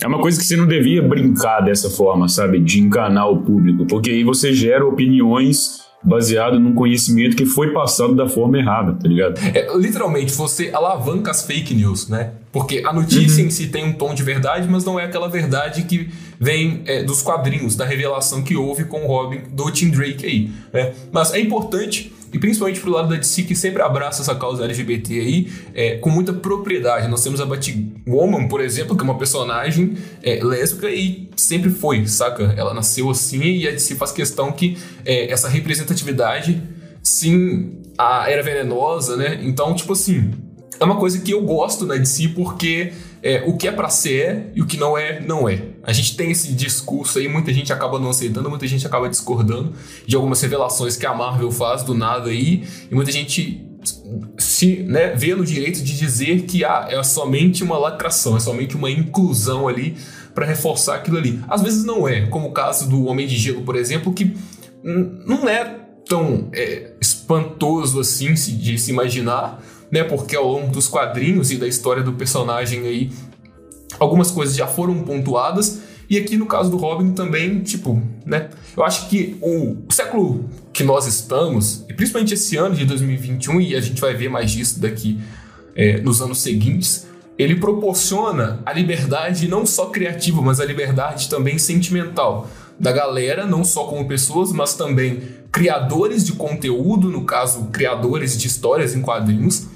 É 0.00 0.06
uma 0.06 0.20
coisa 0.20 0.38
que 0.38 0.46
você 0.46 0.56
não 0.56 0.68
devia 0.68 1.02
brincar 1.02 1.60
dessa 1.62 1.90
forma, 1.90 2.28
sabe? 2.28 2.60
De 2.60 2.78
enganar 2.78 3.26
o 3.26 3.42
público. 3.42 3.84
Porque 3.86 4.10
aí 4.10 4.22
você 4.22 4.52
gera 4.52 4.86
opiniões 4.86 5.80
baseado 6.02 6.60
num 6.60 6.74
conhecimento 6.74 7.36
que 7.36 7.44
foi 7.44 7.72
passado 7.72 8.14
da 8.14 8.28
forma 8.28 8.58
errada, 8.58 8.94
tá 8.94 9.08
ligado? 9.08 9.38
É, 9.54 9.76
literalmente, 9.76 10.32
você 10.32 10.70
alavanca 10.72 11.30
as 11.30 11.44
fake 11.44 11.74
news, 11.74 12.08
né? 12.08 12.32
Porque 12.52 12.82
a 12.84 12.92
notícia 12.92 13.42
uhum. 13.42 13.48
em 13.48 13.50
si 13.50 13.66
tem 13.66 13.84
um 13.84 13.92
tom 13.92 14.14
de 14.14 14.22
verdade, 14.22 14.68
mas 14.70 14.84
não 14.84 14.98
é 14.98 15.04
aquela 15.04 15.28
verdade 15.28 15.82
que 15.82 16.08
vem 16.40 16.82
é, 16.86 17.02
dos 17.02 17.20
quadrinhos, 17.20 17.76
da 17.76 17.84
revelação 17.84 18.42
que 18.42 18.56
houve 18.56 18.84
com 18.84 19.04
o 19.04 19.06
Robin 19.06 19.40
do 19.50 19.70
Tim 19.70 19.90
Drake 19.90 20.24
aí. 20.24 20.50
Né? 20.72 20.92
Mas 21.12 21.34
é 21.34 21.40
importante 21.40 22.12
e 22.32 22.38
principalmente 22.38 22.80
pro 22.80 22.90
lado 22.90 23.08
da 23.08 23.16
DC 23.16 23.44
que 23.44 23.54
sempre 23.54 23.82
abraça 23.82 24.22
essa 24.22 24.34
causa 24.34 24.64
LGBT 24.64 25.20
aí 25.20 25.52
é, 25.74 25.96
com 25.96 26.10
muita 26.10 26.32
propriedade. 26.32 27.08
Nós 27.08 27.22
temos 27.22 27.40
a 27.40 27.46
Batwoman, 27.46 28.48
por 28.48 28.60
exemplo, 28.60 28.96
que 28.96 29.02
é 29.02 29.04
uma 29.04 29.16
personagem 29.16 29.96
é, 30.22 30.42
lésbica 30.42 30.90
e 30.90 31.28
sempre 31.36 31.70
foi, 31.70 32.06
saca? 32.06 32.54
Ela 32.56 32.74
nasceu 32.74 33.08
assim 33.10 33.42
e 33.42 33.66
a 33.66 33.70
DC 33.70 33.94
faz 33.94 34.12
questão 34.12 34.52
que 34.52 34.76
é, 35.04 35.30
essa 35.30 35.48
representatividade, 35.48 36.62
sim, 37.02 37.78
a 37.96 38.30
era 38.30 38.42
venenosa, 38.42 39.16
né? 39.16 39.40
Então, 39.42 39.74
tipo 39.74 39.92
assim, 39.92 40.30
é 40.78 40.84
uma 40.84 40.96
coisa 40.96 41.20
que 41.20 41.32
eu 41.32 41.42
gosto 41.42 41.86
na 41.86 41.96
DC 41.96 42.28
porque 42.28 42.92
é, 43.22 43.42
o 43.46 43.56
que 43.56 43.66
é 43.66 43.72
para 43.72 43.88
ser 43.88 44.20
é 44.20 44.50
e 44.54 44.62
o 44.62 44.66
que 44.66 44.76
não 44.76 44.96
é, 44.96 45.20
não 45.20 45.48
é. 45.48 45.62
A 45.82 45.92
gente 45.92 46.16
tem 46.16 46.30
esse 46.30 46.52
discurso 46.52 47.18
aí, 47.18 47.28
muita 47.28 47.52
gente 47.52 47.72
acaba 47.72 47.98
não 47.98 48.10
aceitando, 48.10 48.48
muita 48.48 48.66
gente 48.66 48.86
acaba 48.86 49.08
discordando 49.08 49.72
de 50.06 50.14
algumas 50.16 50.40
revelações 50.40 50.96
que 50.96 51.06
a 51.06 51.14
Marvel 51.14 51.50
faz 51.50 51.82
do 51.82 51.94
nada 51.94 52.30
aí, 52.30 52.64
e 52.90 52.94
muita 52.94 53.10
gente 53.10 53.64
se 54.38 54.76
né, 54.82 55.14
vê 55.14 55.34
no 55.34 55.44
direito 55.44 55.82
de 55.82 55.96
dizer 55.96 56.42
que 56.42 56.64
ah, 56.64 56.86
é 56.90 57.02
somente 57.02 57.62
uma 57.62 57.78
lacração, 57.78 58.36
é 58.36 58.40
somente 58.40 58.76
uma 58.76 58.90
inclusão 58.90 59.68
ali 59.68 59.96
para 60.34 60.46
reforçar 60.46 60.96
aquilo 60.96 61.16
ali. 61.18 61.40
Às 61.48 61.62
vezes 61.62 61.84
não 61.84 62.06
é, 62.06 62.26
como 62.26 62.48
o 62.48 62.52
caso 62.52 62.88
do 62.88 63.06
Homem 63.06 63.26
de 63.26 63.36
Gelo, 63.36 63.62
por 63.62 63.76
exemplo, 63.76 64.12
que 64.12 64.36
não 64.82 65.48
é 65.48 65.64
tão 66.08 66.48
é, 66.52 66.92
espantoso 67.00 68.00
assim 68.00 68.32
de 68.34 68.78
se 68.78 68.90
imaginar, 68.90 69.62
né? 69.90 70.04
Porque 70.04 70.36
ao 70.36 70.46
longo 70.46 70.72
dos 70.72 70.86
quadrinhos 70.86 71.50
e 71.50 71.56
da 71.56 71.66
história 71.66 72.02
do 72.02 72.12
personagem 72.12 72.86
aí, 72.86 73.10
algumas 73.98 74.30
coisas 74.30 74.56
já 74.56 74.66
foram 74.66 75.02
pontuadas. 75.02 75.80
E 76.10 76.16
aqui 76.16 76.36
no 76.36 76.46
caso 76.46 76.70
do 76.70 76.76
Robin 76.78 77.12
também, 77.12 77.60
tipo, 77.60 78.02
né? 78.24 78.48
Eu 78.76 78.84
acho 78.84 79.08
que 79.08 79.36
o 79.42 79.76
século 79.90 80.48
que 80.72 80.82
nós 80.82 81.06
estamos, 81.06 81.84
e 81.88 81.92
principalmente 81.92 82.34
esse 82.34 82.56
ano 82.56 82.74
de 82.74 82.84
2021, 82.84 83.60
e 83.60 83.76
a 83.76 83.80
gente 83.80 84.00
vai 84.00 84.14
ver 84.14 84.30
mais 84.30 84.50
disso 84.50 84.80
daqui 84.80 85.18
é, 85.74 86.00
nos 86.00 86.22
anos 86.22 86.40
seguintes, 86.40 87.06
ele 87.38 87.56
proporciona 87.56 88.60
a 88.64 88.72
liberdade 88.72 89.46
não 89.46 89.64
só 89.66 89.86
criativa, 89.86 90.42
mas 90.42 90.60
a 90.60 90.64
liberdade 90.64 91.28
também 91.28 91.58
sentimental 91.58 92.48
da 92.80 92.92
galera, 92.92 93.46
não 93.46 93.64
só 93.64 93.84
como 93.84 94.06
pessoas, 94.06 94.52
mas 94.52 94.74
também 94.74 95.22
criadores 95.50 96.24
de 96.24 96.32
conteúdo, 96.32 97.10
no 97.10 97.24
caso, 97.24 97.66
criadores 97.72 98.36
de 98.36 98.46
histórias 98.46 98.94
em 98.94 99.02
quadrinhos, 99.02 99.66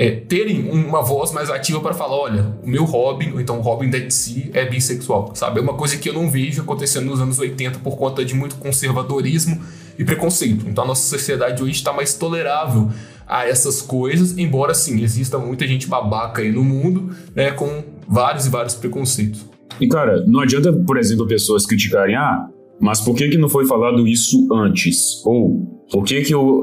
é, 0.00 0.12
terem 0.12 0.70
uma 0.70 1.02
voz 1.02 1.32
mais 1.32 1.50
ativa 1.50 1.80
para 1.80 1.92
falar, 1.92 2.16
olha, 2.16 2.54
o 2.62 2.70
meu 2.70 2.84
Robin, 2.84 3.32
ou 3.32 3.40
então 3.40 3.58
o 3.58 3.60
Robin 3.60 3.90
da 3.90 3.98
DC 3.98 4.48
é 4.54 4.64
bissexual, 4.64 5.32
sabe? 5.34 5.58
É 5.58 5.62
uma 5.62 5.74
coisa 5.74 5.96
que 5.96 6.08
eu 6.08 6.14
não 6.14 6.30
vejo 6.30 6.62
acontecendo 6.62 7.06
nos 7.06 7.20
anos 7.20 7.40
80 7.40 7.80
por 7.80 7.96
conta 7.96 8.24
de 8.24 8.32
muito 8.32 8.54
conservadorismo 8.56 9.60
e 9.98 10.04
preconceito. 10.04 10.68
Então 10.68 10.84
a 10.84 10.86
nossa 10.86 11.02
sociedade 11.02 11.60
hoje 11.60 11.72
está 11.72 11.92
mais 11.92 12.14
tolerável 12.14 12.88
a 13.26 13.44
essas 13.44 13.82
coisas, 13.82 14.38
embora 14.38 14.72
sim, 14.72 15.02
exista 15.02 15.36
muita 15.36 15.66
gente 15.66 15.88
babaca 15.88 16.42
aí 16.42 16.52
no 16.52 16.62
mundo, 16.62 17.12
né, 17.34 17.50
com 17.50 17.82
vários 18.06 18.46
e 18.46 18.50
vários 18.50 18.76
preconceitos. 18.76 19.44
E 19.80 19.88
cara, 19.88 20.24
não 20.28 20.38
adianta, 20.38 20.72
por 20.72 20.96
exemplo, 20.96 21.26
pessoas 21.26 21.66
criticarem, 21.66 22.14
ah, 22.14 22.48
mas 22.80 23.00
por 23.00 23.14
que, 23.16 23.28
que 23.28 23.38
não 23.38 23.48
foi 23.48 23.66
falado 23.66 24.06
isso 24.06 24.48
antes? 24.52 25.22
Ou 25.24 25.84
por 25.90 26.04
que, 26.04 26.22
que 26.22 26.34
eu, 26.34 26.60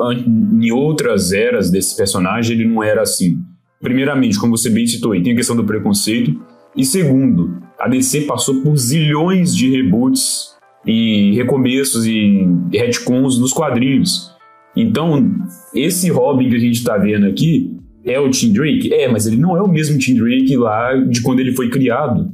em 0.61 0.71
outras 0.71 1.31
eras 1.31 1.69
desse 1.69 1.95
personagem 1.95 2.55
ele 2.57 2.67
não 2.67 2.83
era 2.83 3.01
assim? 3.01 3.37
Primeiramente, 3.81 4.39
como 4.39 4.57
você 4.57 4.69
bem 4.69 4.87
citou, 4.87 5.11
tem 5.21 5.33
a 5.33 5.35
questão 5.35 5.55
do 5.55 5.65
preconceito. 5.65 6.39
E 6.75 6.85
segundo, 6.85 7.61
a 7.79 7.87
DC 7.87 8.21
passou 8.21 8.61
por 8.61 8.75
zilhões 8.77 9.55
de 9.55 9.69
reboots 9.69 10.55
e 10.85 11.33
recomeços 11.35 12.05
e 12.05 12.47
retcons 12.71 13.39
nos 13.39 13.51
quadrinhos. 13.51 14.33
Então, 14.75 15.33
esse 15.73 16.09
Robin 16.09 16.49
que 16.49 16.55
a 16.55 16.59
gente 16.59 16.75
está 16.75 16.97
vendo 16.97 17.25
aqui 17.25 17.77
é 18.03 18.19
o 18.19 18.29
Tim 18.29 18.53
Drake? 18.53 18.93
É, 18.93 19.07
mas 19.07 19.25
ele 19.25 19.37
não 19.37 19.57
é 19.57 19.61
o 19.61 19.67
mesmo 19.67 19.97
Tim 19.97 20.15
Drake 20.15 20.55
lá 20.55 20.93
de 20.95 21.21
quando 21.21 21.39
ele 21.39 21.53
foi 21.53 21.69
criado. 21.69 22.29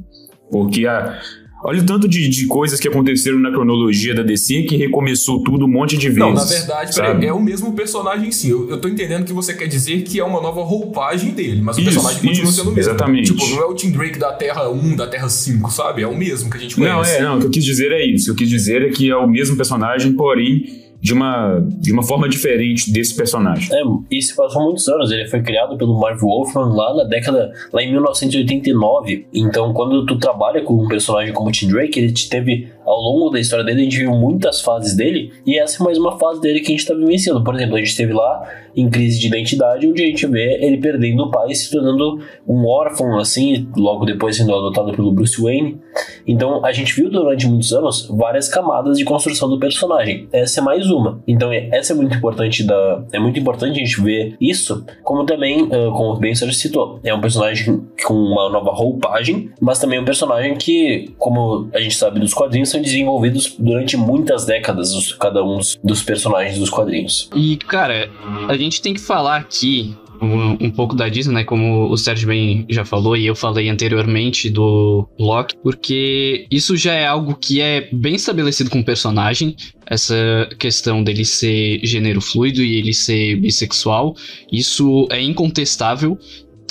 Porque 0.50 0.86
a, 0.86 1.18
Olha 1.64 1.80
o 1.80 1.86
tanto 1.86 2.08
de, 2.08 2.28
de 2.28 2.46
coisas 2.46 2.80
que 2.80 2.88
aconteceram 2.88 3.38
na 3.38 3.50
cronologia 3.50 4.14
da 4.14 4.22
DC 4.22 4.62
que 4.62 4.76
recomeçou 4.76 5.40
tudo 5.42 5.64
um 5.64 5.68
monte 5.68 5.96
de 5.96 6.08
vezes. 6.08 6.18
Não, 6.18 6.34
na 6.34 6.44
verdade, 6.44 6.94
peraí, 6.94 7.24
é 7.24 7.32
o 7.32 7.40
mesmo 7.40 7.72
personagem 7.72 8.32
sim. 8.32 8.50
Eu, 8.50 8.68
eu 8.68 8.80
tô 8.80 8.88
entendendo 8.88 9.24
que 9.24 9.32
você 9.32 9.54
quer 9.54 9.68
dizer 9.68 10.02
que 10.02 10.18
é 10.18 10.24
uma 10.24 10.40
nova 10.40 10.62
roupagem 10.62 11.30
dele, 11.30 11.62
mas 11.62 11.78
isso, 11.78 11.88
o 11.88 11.92
personagem 11.92 12.20
continua 12.20 12.48
isso, 12.48 12.58
sendo 12.58 12.70
o 12.70 12.74
mesmo. 12.74 12.90
Exatamente. 12.90 13.32
Tipo, 13.32 13.48
não 13.48 13.62
é 13.62 13.66
o 13.66 13.74
Tim 13.74 13.92
Drake 13.92 14.18
da 14.18 14.32
Terra 14.32 14.68
1, 14.68 14.96
da 14.96 15.06
Terra 15.06 15.28
5, 15.28 15.70
sabe? 15.70 16.02
É 16.02 16.06
o 16.06 16.16
mesmo 16.16 16.50
que 16.50 16.56
a 16.56 16.60
gente 16.60 16.74
conhece. 16.74 16.94
Não, 16.94 17.04
é, 17.04 17.22
não, 17.22 17.36
o 17.36 17.40
que 17.40 17.46
eu 17.46 17.50
quis 17.50 17.64
dizer 17.64 17.92
é 17.92 18.04
isso. 18.04 18.32
O 18.32 18.34
que 18.34 18.42
eu 18.42 18.46
quis 18.46 18.50
dizer 18.50 18.82
é 18.82 18.88
que 18.88 19.08
é 19.08 19.16
o 19.16 19.28
mesmo 19.28 19.56
personagem, 19.56 20.12
porém 20.14 20.81
de 21.02 21.12
uma, 21.12 21.58
de 21.66 21.92
uma 21.92 22.04
forma 22.04 22.28
diferente 22.28 22.92
desse 22.92 23.16
personagem. 23.16 23.68
É, 23.74 23.82
isso 24.08 24.36
passou 24.36 24.62
muitos 24.62 24.88
anos. 24.88 25.10
Ele 25.10 25.26
foi 25.26 25.42
criado 25.42 25.76
pelo 25.76 25.98
Marv 25.98 26.20
Wolfman 26.20 26.72
lá 26.72 26.94
na 26.94 27.02
década, 27.02 27.52
lá 27.72 27.82
em 27.82 27.90
1989. 27.90 29.26
Então, 29.34 29.72
quando 29.72 30.06
tu 30.06 30.16
trabalha 30.16 30.62
com 30.62 30.74
um 30.74 30.86
personagem 30.86 31.34
como 31.34 31.50
Tim 31.50 31.66
Drake, 31.68 31.98
ele 31.98 32.12
te 32.12 32.28
teve 32.28 32.68
ao 32.84 33.00
longo 33.00 33.30
da 33.30 33.40
história 33.40 33.64
dele, 33.64 33.80
a 33.80 33.84
gente 33.84 33.98
viu 33.98 34.12
muitas 34.12 34.60
fases 34.60 34.96
dele, 34.96 35.32
e 35.46 35.58
essa 35.58 35.82
é 35.82 35.84
mais 35.84 35.98
uma 35.98 36.18
fase 36.18 36.40
dele 36.40 36.60
que 36.60 36.72
a 36.72 36.76
gente 36.76 36.86
tá 36.86 36.94
vivenciando. 36.94 37.42
Por 37.42 37.54
exemplo, 37.54 37.76
a 37.76 37.78
gente 37.78 37.96
teve 37.96 38.12
lá 38.12 38.48
em 38.74 38.88
crise 38.88 39.18
de 39.18 39.26
identidade, 39.26 39.86
onde 39.86 40.02
a 40.02 40.06
gente 40.06 40.26
vê 40.26 40.58
ele 40.64 40.78
perdendo 40.78 41.24
o 41.24 41.30
pai 41.30 41.48
e 41.50 41.54
se 41.54 41.70
tornando 41.70 42.20
um 42.48 42.66
órfão, 42.66 43.18
assim, 43.18 43.68
logo 43.76 44.04
depois 44.04 44.36
sendo 44.36 44.54
adotado 44.54 44.92
pelo 44.92 45.12
Bruce 45.12 45.40
Wayne. 45.40 45.80
Então, 46.26 46.64
a 46.64 46.72
gente 46.72 46.94
viu 46.94 47.10
durante 47.10 47.46
muitos 47.46 47.72
anos 47.72 48.08
várias 48.10 48.48
camadas 48.48 48.96
de 48.96 49.04
construção 49.04 49.48
do 49.48 49.58
personagem. 49.58 50.28
Essa 50.32 50.60
é 50.60 50.62
mais 50.62 50.90
uma. 50.90 51.22
Então, 51.26 51.52
essa 51.52 51.92
é 51.92 51.96
muito 51.96 52.16
importante 52.16 52.64
da, 52.64 53.04
é 53.12 53.18
muito 53.18 53.38
importante 53.38 53.80
a 53.80 53.84
gente 53.84 54.00
ver 54.00 54.36
isso, 54.40 54.84
como 55.02 55.24
também, 55.24 55.66
como 55.66 56.14
o 56.14 56.16
Ben 56.16 56.34
citou, 56.34 56.98
é 57.04 57.14
um 57.14 57.20
personagem 57.20 57.82
com 58.04 58.14
uma 58.14 58.48
nova 58.48 58.70
roupagem, 58.72 59.50
mas 59.60 59.78
também 59.78 60.00
um 60.00 60.04
personagem 60.04 60.56
que, 60.56 61.12
como 61.18 61.68
a 61.74 61.80
gente 61.80 61.94
sabe 61.94 62.20
dos 62.20 62.32
quadrinhos, 62.32 62.70
são 62.72 62.82
desenvolvidos 62.82 63.54
durante 63.58 63.96
muitas 63.96 64.44
décadas, 64.44 64.92
os, 64.92 65.12
cada 65.12 65.44
um 65.44 65.58
dos, 65.58 65.78
dos, 65.82 66.02
personagens 66.02 66.58
dos 66.58 66.70
quadrinhos. 66.70 67.28
E, 67.36 67.56
cara, 67.56 68.10
a 68.48 68.56
gente 68.56 68.82
tem 68.82 68.94
que 68.94 69.00
falar 69.00 69.36
aqui 69.36 69.94
um, 70.20 70.66
um, 70.66 70.70
pouco 70.70 70.94
da 70.94 71.08
Disney, 71.08 71.34
né? 71.34 71.44
Como 71.44 71.90
o 71.90 71.96
Sérgio 71.96 72.28
bem 72.28 72.64
já 72.68 72.84
falou 72.84 73.16
e 73.16 73.26
eu 73.26 73.34
falei 73.34 73.68
anteriormente 73.68 74.48
do 74.48 75.06
Loki, 75.18 75.56
porque 75.62 76.46
isso 76.50 76.76
já 76.76 76.94
é 76.94 77.06
algo 77.06 77.34
que 77.34 77.60
é 77.60 77.88
bem 77.92 78.14
estabelecido 78.14 78.70
com 78.70 78.80
o 78.80 78.84
personagem. 78.84 79.56
Essa 79.84 80.48
questão 80.58 81.02
dele 81.02 81.24
ser 81.24 81.80
gênero 81.82 82.20
fluido 82.20 82.62
e 82.62 82.76
ele 82.76 82.94
ser 82.94 83.36
bissexual, 83.36 84.14
isso 84.50 85.06
é 85.10 85.20
incontestável 85.20 86.18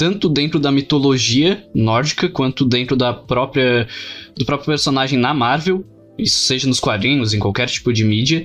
tanto 0.01 0.27
dentro 0.27 0.59
da 0.59 0.71
mitologia 0.71 1.63
nórdica 1.75 2.27
quanto 2.27 2.65
dentro 2.65 2.95
da 2.95 3.13
própria 3.13 3.87
do 4.35 4.43
próprio 4.43 4.65
personagem 4.65 5.19
na 5.19 5.31
Marvel, 5.31 5.85
isso 6.17 6.39
seja 6.39 6.67
nos 6.67 6.79
quadrinhos, 6.79 7.35
em 7.35 7.39
qualquer 7.39 7.69
tipo 7.69 7.93
de 7.93 8.03
mídia. 8.03 8.43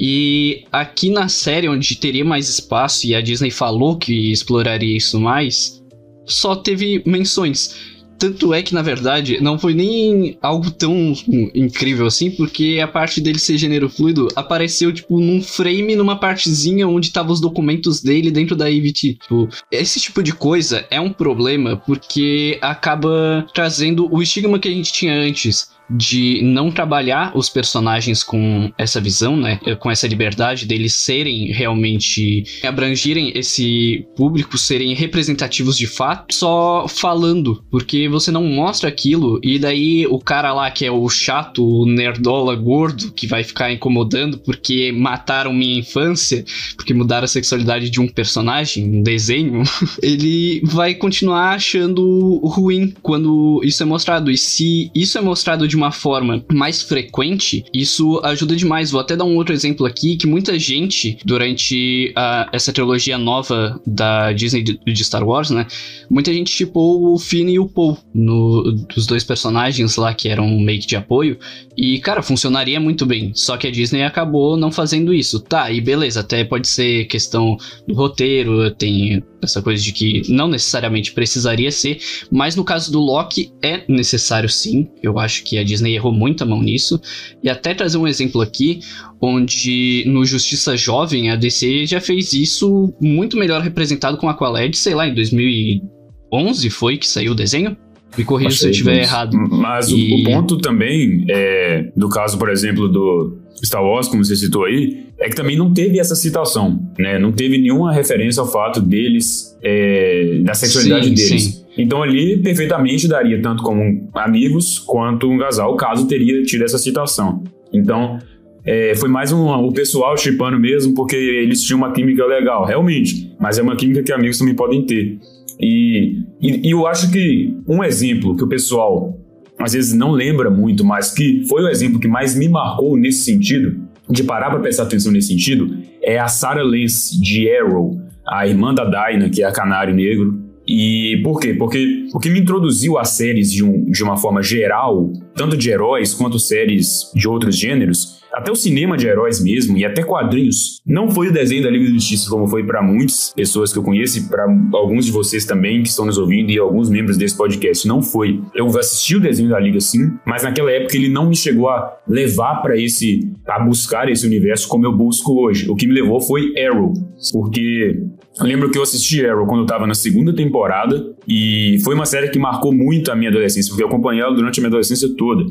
E 0.00 0.64
aqui 0.72 1.08
na 1.08 1.28
série, 1.28 1.68
onde 1.68 1.94
teria 1.94 2.24
mais 2.24 2.48
espaço 2.48 3.06
e 3.06 3.14
a 3.14 3.20
Disney 3.20 3.52
falou 3.52 3.96
que 3.96 4.32
exploraria 4.32 4.96
isso 4.96 5.20
mais, 5.20 5.80
só 6.24 6.56
teve 6.56 7.00
menções. 7.06 7.76
Tanto 8.18 8.54
é 8.54 8.62
que, 8.62 8.74
na 8.74 8.82
verdade, 8.82 9.38
não 9.40 9.58
foi 9.58 9.74
nem 9.74 10.38
algo 10.40 10.70
tão 10.70 11.12
incrível 11.54 12.06
assim, 12.06 12.30
porque 12.30 12.80
a 12.82 12.88
parte 12.88 13.20
dele 13.20 13.38
ser 13.38 13.58
gênero 13.58 13.88
fluido 13.88 14.28
apareceu, 14.34 14.92
tipo, 14.92 15.20
num 15.20 15.42
frame, 15.42 15.96
numa 15.96 16.16
partezinha 16.16 16.88
onde 16.88 17.08
estavam 17.08 17.32
os 17.32 17.40
documentos 17.40 18.02
dele 18.02 18.30
dentro 18.30 18.56
da 18.56 18.66
AVT. 18.66 19.18
Tipo, 19.20 19.48
esse 19.70 20.00
tipo 20.00 20.22
de 20.22 20.32
coisa 20.32 20.86
é 20.90 21.00
um 21.00 21.12
problema 21.12 21.76
porque 21.76 22.58
acaba 22.60 23.46
trazendo 23.54 24.12
o 24.12 24.22
estigma 24.22 24.58
que 24.58 24.68
a 24.68 24.72
gente 24.72 24.92
tinha 24.92 25.14
antes 25.14 25.75
de 25.88 26.40
não 26.42 26.70
trabalhar 26.70 27.32
os 27.36 27.48
personagens 27.48 28.22
com 28.22 28.72
essa 28.76 29.00
visão, 29.00 29.36
né? 29.36 29.58
Com 29.78 29.90
essa 29.90 30.06
liberdade 30.06 30.66
deles 30.66 30.94
serem 30.94 31.52
realmente 31.52 32.44
abrangirem 32.64 33.32
esse 33.34 34.06
público, 34.16 34.58
serem 34.58 34.94
representativos 34.94 35.76
de 35.76 35.86
fato, 35.86 36.34
só 36.34 36.86
falando, 36.88 37.64
porque 37.70 38.08
você 38.08 38.30
não 38.30 38.44
mostra 38.44 38.88
aquilo 38.88 39.40
e 39.42 39.58
daí 39.58 40.06
o 40.06 40.18
cara 40.18 40.52
lá 40.52 40.70
que 40.70 40.84
é 40.84 40.90
o 40.90 41.08
chato, 41.08 41.64
o 41.64 41.86
nerdola 41.86 42.54
gordo 42.54 43.12
que 43.12 43.26
vai 43.26 43.44
ficar 43.44 43.72
incomodando 43.72 44.38
porque 44.38 44.92
mataram 44.92 45.52
minha 45.52 45.78
infância, 45.78 46.44
porque 46.76 46.94
mudaram 46.94 47.24
a 47.24 47.28
sexualidade 47.28 47.90
de 47.90 48.00
um 48.00 48.08
personagem, 48.08 48.84
um 48.84 49.02
desenho, 49.02 49.62
ele 50.02 50.60
vai 50.64 50.94
continuar 50.94 51.54
achando 51.54 52.40
ruim 52.44 52.94
quando 53.02 53.60
isso 53.62 53.82
é 53.82 53.86
mostrado. 53.86 54.30
E 54.30 54.36
se 54.36 54.90
isso 54.94 55.18
é 55.18 55.20
mostrado 55.20 55.68
de 55.68 55.75
de 55.76 55.78
uma 55.78 55.92
forma 55.92 56.42
mais 56.50 56.82
frequente, 56.82 57.64
isso 57.72 58.18
ajuda 58.24 58.56
demais. 58.56 58.90
Vou 58.90 59.00
até 59.00 59.14
dar 59.14 59.24
um 59.24 59.36
outro 59.36 59.54
exemplo 59.54 59.84
aqui 59.84 60.16
que 60.16 60.26
muita 60.26 60.58
gente 60.58 61.18
durante 61.24 62.12
a, 62.16 62.48
essa 62.50 62.72
trilogia 62.72 63.18
nova 63.18 63.78
da 63.86 64.32
Disney 64.32 64.62
de, 64.62 64.80
de, 64.84 65.04
Star 65.04 65.22
Wars, 65.22 65.50
né? 65.50 65.66
Muita 66.08 66.32
gente 66.32 66.52
tipou 66.52 67.12
o 67.12 67.18
Finn 67.18 67.48
e 67.50 67.58
o 67.58 67.68
Poe 67.68 67.96
no, 68.14 68.72
dos 68.94 69.06
dois 69.06 69.22
personagens 69.22 69.96
lá 69.96 70.14
que 70.14 70.28
eram 70.28 70.48
meio 70.58 70.80
que 70.80 70.86
de 70.86 70.96
apoio 70.96 71.38
e 71.76 71.98
cara 71.98 72.22
funcionaria 72.22 72.80
muito 72.80 73.04
bem. 73.04 73.32
Só 73.34 73.56
que 73.56 73.66
a 73.66 73.70
Disney 73.70 74.02
acabou 74.02 74.56
não 74.56 74.72
fazendo 74.72 75.12
isso. 75.12 75.40
Tá, 75.40 75.70
e 75.70 75.80
beleza, 75.80 76.20
até 76.20 76.42
pode 76.42 76.66
ser 76.66 77.04
questão 77.04 77.56
do 77.86 77.94
roteiro, 77.94 78.70
tem 78.70 79.22
essa 79.42 79.62
coisa 79.62 79.82
de 79.82 79.92
que 79.92 80.22
não 80.28 80.48
necessariamente 80.48 81.12
precisaria 81.12 81.70
ser, 81.70 81.98
mas 82.30 82.56
no 82.56 82.64
caso 82.64 82.90
do 82.90 83.00
Loki 83.00 83.52
é 83.62 83.84
necessário 83.88 84.48
sim. 84.48 84.88
Eu 85.02 85.18
acho 85.18 85.44
que 85.44 85.58
a 85.58 85.64
Disney 85.64 85.94
errou 85.94 86.12
muito 86.12 86.42
a 86.42 86.46
mão 86.46 86.62
nisso. 86.62 87.00
E 87.42 87.48
até 87.48 87.74
trazer 87.74 87.98
um 87.98 88.06
exemplo 88.06 88.40
aqui, 88.40 88.80
onde 89.20 90.04
no 90.06 90.24
Justiça 90.24 90.76
Jovem 90.76 91.30
a 91.30 91.36
DC 91.36 91.86
já 91.86 92.00
fez 92.00 92.32
isso 92.32 92.92
muito 93.00 93.36
melhor 93.36 93.62
representado 93.62 94.16
com 94.16 94.28
Aqualad, 94.28 94.74
sei 94.74 94.94
lá, 94.94 95.06
em 95.06 95.14
2011 95.14 96.70
foi 96.70 96.96
que 96.96 97.06
saiu 97.06 97.32
o 97.32 97.34
desenho. 97.34 97.76
Me 98.16 98.24
corrija 98.24 98.56
se 98.56 98.66
eu 98.66 98.70
estiver 98.70 99.02
errado. 99.02 99.36
Mas 99.36 99.88
e... 99.90 100.22
o, 100.22 100.24
ponto 100.24 100.56
também, 100.58 101.26
é, 101.28 101.90
do 101.94 102.08
caso, 102.08 102.38
por 102.38 102.48
exemplo, 102.48 102.88
do 102.88 103.38
Star 103.64 103.82
Wars, 103.82 104.08
como 104.08 104.24
você 104.24 104.36
citou 104.36 104.64
aí, 104.64 105.05
é 105.26 105.28
que 105.28 105.34
também 105.34 105.56
não 105.56 105.74
teve 105.74 105.98
essa 105.98 106.14
citação, 106.14 106.80
né? 106.96 107.18
Não 107.18 107.32
teve 107.32 107.58
nenhuma 107.58 107.92
referência 107.92 108.40
ao 108.40 108.46
fato 108.46 108.80
deles, 108.80 109.58
é, 109.60 110.38
da 110.44 110.54
sexualidade 110.54 111.08
sim, 111.08 111.14
deles. 111.14 111.42
Sim. 111.42 111.64
Então 111.76 112.00
ali 112.00 112.38
perfeitamente 112.38 113.08
daria 113.08 113.42
tanto 113.42 113.64
como 113.64 114.08
amigos 114.14 114.78
quanto 114.78 115.28
um 115.28 115.36
casal, 115.36 115.74
caso 115.76 116.06
teria 116.06 116.44
tido 116.44 116.62
essa 116.62 116.78
citação. 116.78 117.42
Então 117.72 118.20
é, 118.64 118.94
foi 118.94 119.08
mais 119.08 119.32
um, 119.32 119.48
o 119.48 119.72
pessoal 119.72 120.16
chipando 120.16 120.60
mesmo, 120.60 120.94
porque 120.94 121.16
eles 121.16 121.60
tinham 121.64 121.78
uma 121.78 121.90
química 121.92 122.24
legal, 122.24 122.64
realmente. 122.64 123.34
Mas 123.40 123.58
é 123.58 123.62
uma 123.62 123.74
química 123.74 124.04
que 124.04 124.12
amigos 124.12 124.38
também 124.38 124.54
podem 124.54 124.86
ter. 124.86 125.18
E, 125.58 126.20
e, 126.40 126.68
e 126.68 126.70
eu 126.70 126.86
acho 126.86 127.10
que 127.10 127.52
um 127.66 127.82
exemplo 127.82 128.36
que 128.36 128.44
o 128.44 128.48
pessoal 128.48 129.18
às 129.58 129.72
vezes 129.72 129.92
não 129.92 130.12
lembra 130.12 130.50
muito, 130.50 130.84
mas 130.84 131.10
que 131.10 131.44
foi 131.48 131.64
o 131.64 131.68
exemplo 131.68 131.98
que 131.98 132.06
mais 132.06 132.36
me 132.36 132.48
marcou 132.48 132.96
nesse 132.96 133.24
sentido, 133.24 133.85
de 134.08 134.22
parar 134.22 134.50
para 134.50 134.60
prestar 134.60 134.84
atenção 134.84 135.12
nesse 135.12 135.28
sentido, 135.28 135.76
é 136.02 136.18
a 136.18 136.28
Sarah 136.28 136.62
Lance 136.62 137.20
de 137.20 137.50
Arrow, 137.50 138.00
a 138.26 138.46
irmã 138.46 138.72
da 138.74 138.84
Dinah, 138.84 139.28
que 139.28 139.42
é 139.42 139.46
a 139.46 139.52
Canário 139.52 139.94
Negro. 139.94 140.46
E 140.66 141.20
por 141.22 141.40
quê? 141.40 141.54
Porque 141.54 142.08
o 142.12 142.18
que 142.18 142.28
me 142.28 142.40
introduziu 142.40 142.98
a 142.98 143.04
séries 143.04 143.52
de, 143.52 143.62
um, 143.62 143.84
de 143.90 144.02
uma 144.02 144.16
forma 144.16 144.42
geral, 144.42 145.12
tanto 145.34 145.56
de 145.56 145.70
heróis 145.70 146.12
quanto 146.12 146.38
séries 146.38 147.10
de 147.14 147.28
outros 147.28 147.56
gêneros, 147.56 148.15
até 148.36 148.52
o 148.52 148.54
cinema 148.54 148.98
de 148.98 149.06
heróis 149.06 149.42
mesmo 149.42 149.78
e 149.78 149.84
até 149.84 150.02
quadrinhos. 150.02 150.82
Não 150.86 151.10
foi 151.10 151.28
o 151.28 151.32
desenho 151.32 151.62
da 151.62 151.70
Liga 151.70 151.86
da 151.86 151.92
Justiça 151.92 152.28
como 152.28 152.46
foi 152.46 152.62
para 152.62 152.82
muitas 152.82 153.32
pessoas 153.34 153.72
que 153.72 153.78
eu 153.78 153.82
conheço 153.82 154.18
e 154.18 154.22
para 154.28 154.44
alguns 154.74 155.06
de 155.06 155.10
vocês 155.10 155.46
também 155.46 155.82
que 155.82 155.88
estão 155.88 156.04
nos 156.04 156.18
ouvindo 156.18 156.50
e 156.50 156.58
alguns 156.58 156.90
membros 156.90 157.16
desse 157.16 157.34
podcast. 157.34 157.88
Não 157.88 158.02
foi. 158.02 158.38
Eu 158.54 158.66
assisti 158.78 159.16
o 159.16 159.20
desenho 159.20 159.48
da 159.48 159.58
Liga 159.58 159.80
sim, 159.80 160.12
mas 160.26 160.42
naquela 160.42 160.70
época 160.70 160.94
ele 160.98 161.08
não 161.08 161.30
me 161.30 161.34
chegou 161.34 161.70
a 161.70 161.96
levar 162.06 162.56
para 162.56 162.76
esse 162.76 163.26
a 163.48 163.58
buscar 163.58 164.10
esse 164.10 164.26
universo 164.26 164.68
como 164.68 164.84
eu 164.84 164.94
busco 164.94 165.32
hoje. 165.32 165.70
O 165.70 165.74
que 165.74 165.86
me 165.86 165.94
levou 165.94 166.20
foi 166.20 166.52
Arrow, 166.62 166.92
porque 167.32 168.02
eu 168.38 168.44
lembro 168.44 168.70
que 168.70 168.76
eu 168.76 168.82
assisti 168.82 169.24
Arrow 169.24 169.46
quando 169.46 169.60
eu 169.60 169.66
tava 169.66 169.86
na 169.86 169.94
segunda 169.94 170.34
temporada 170.34 171.06
e 171.26 171.78
foi 171.82 171.94
uma 171.94 172.04
série 172.04 172.28
que 172.28 172.38
marcou 172.38 172.70
muito 172.70 173.10
a 173.10 173.16
minha 173.16 173.30
adolescência, 173.30 173.70
porque 173.70 173.82
eu 173.82 173.88
acompanhei 173.88 174.22
ela 174.22 174.34
durante 174.34 174.60
a 174.60 174.62
minha 174.62 174.68
adolescência 174.68 175.08
toda. 175.16 175.46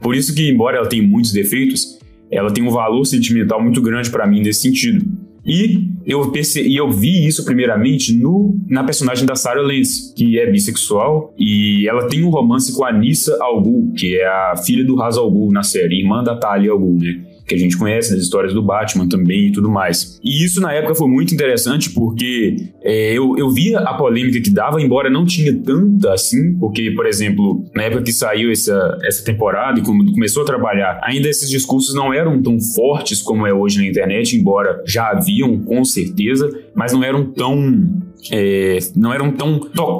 Por 0.00 0.14
isso 0.14 0.34
que, 0.34 0.48
embora 0.48 0.78
ela 0.78 0.88
tenha 0.88 1.02
muitos 1.02 1.32
defeitos, 1.32 2.00
ela 2.30 2.52
tem 2.52 2.62
um 2.62 2.70
valor 2.70 3.04
sentimental 3.04 3.62
muito 3.62 3.80
grande 3.80 4.10
para 4.10 4.26
mim 4.26 4.40
nesse 4.40 4.62
sentido. 4.62 5.04
E 5.44 5.88
eu, 6.06 6.30
perce... 6.30 6.62
e 6.62 6.76
eu 6.76 6.90
vi 6.90 7.26
isso 7.26 7.44
primeiramente 7.44 8.14
no, 8.14 8.56
na 8.68 8.84
personagem 8.84 9.26
da 9.26 9.34
Sarah 9.34 9.62
Lance, 9.62 10.14
que 10.14 10.38
é 10.38 10.50
bissexual, 10.50 11.34
e 11.38 11.88
ela 11.88 12.08
tem 12.08 12.22
um 12.22 12.30
romance 12.30 12.74
com 12.74 12.84
a 12.84 12.92
Nissa 12.92 13.36
Al 13.40 13.60
Ghul, 13.60 13.92
que 13.96 14.16
é 14.16 14.26
a 14.26 14.54
filha 14.56 14.84
do 14.84 14.96
Ra's 14.96 15.16
Al 15.16 15.30
Ghul 15.30 15.50
na 15.50 15.62
série, 15.62 16.00
irmã 16.00 16.22
da 16.22 16.36
Talia 16.36 16.70
Al 16.70 16.78
Ghul, 16.78 16.98
né? 16.98 17.20
Que 17.50 17.54
a 17.56 17.58
gente 17.58 17.76
conhece, 17.76 18.12
das 18.12 18.22
histórias 18.22 18.54
do 18.54 18.62
Batman 18.62 19.08
também 19.08 19.48
e 19.48 19.52
tudo 19.52 19.68
mais. 19.68 20.20
E 20.22 20.44
isso 20.44 20.60
na 20.60 20.72
época 20.72 20.94
foi 20.94 21.08
muito 21.08 21.34
interessante 21.34 21.90
porque 21.90 22.56
é, 22.82 23.12
eu, 23.12 23.36
eu 23.36 23.50
via 23.50 23.80
a 23.80 23.94
polêmica 23.94 24.40
que 24.40 24.50
dava, 24.50 24.80
embora 24.80 25.10
não 25.10 25.26
tinha 25.26 25.52
tanta 25.52 26.12
assim, 26.12 26.56
porque, 26.58 26.92
por 26.92 27.06
exemplo, 27.06 27.64
na 27.74 27.82
época 27.82 28.04
que 28.04 28.12
saiu 28.12 28.52
essa, 28.52 28.98
essa 29.02 29.24
temporada 29.24 29.80
e 29.80 29.82
como 29.82 30.12
começou 30.12 30.44
a 30.44 30.46
trabalhar, 30.46 31.00
ainda 31.02 31.28
esses 31.28 31.50
discursos 31.50 31.92
não 31.92 32.14
eram 32.14 32.40
tão 32.40 32.58
fortes 32.60 33.20
como 33.20 33.44
é 33.46 33.52
hoje 33.52 33.78
na 33.78 33.86
internet, 33.86 34.36
embora 34.36 34.80
já 34.86 35.10
haviam 35.10 35.58
com 35.58 35.84
certeza, 35.84 36.48
mas 36.74 36.92
não 36.92 37.02
eram 37.02 37.24
tão 37.32 38.09
é, 38.32 38.78
não 38.96 39.12
eram 39.12 39.30
tão 39.32 39.58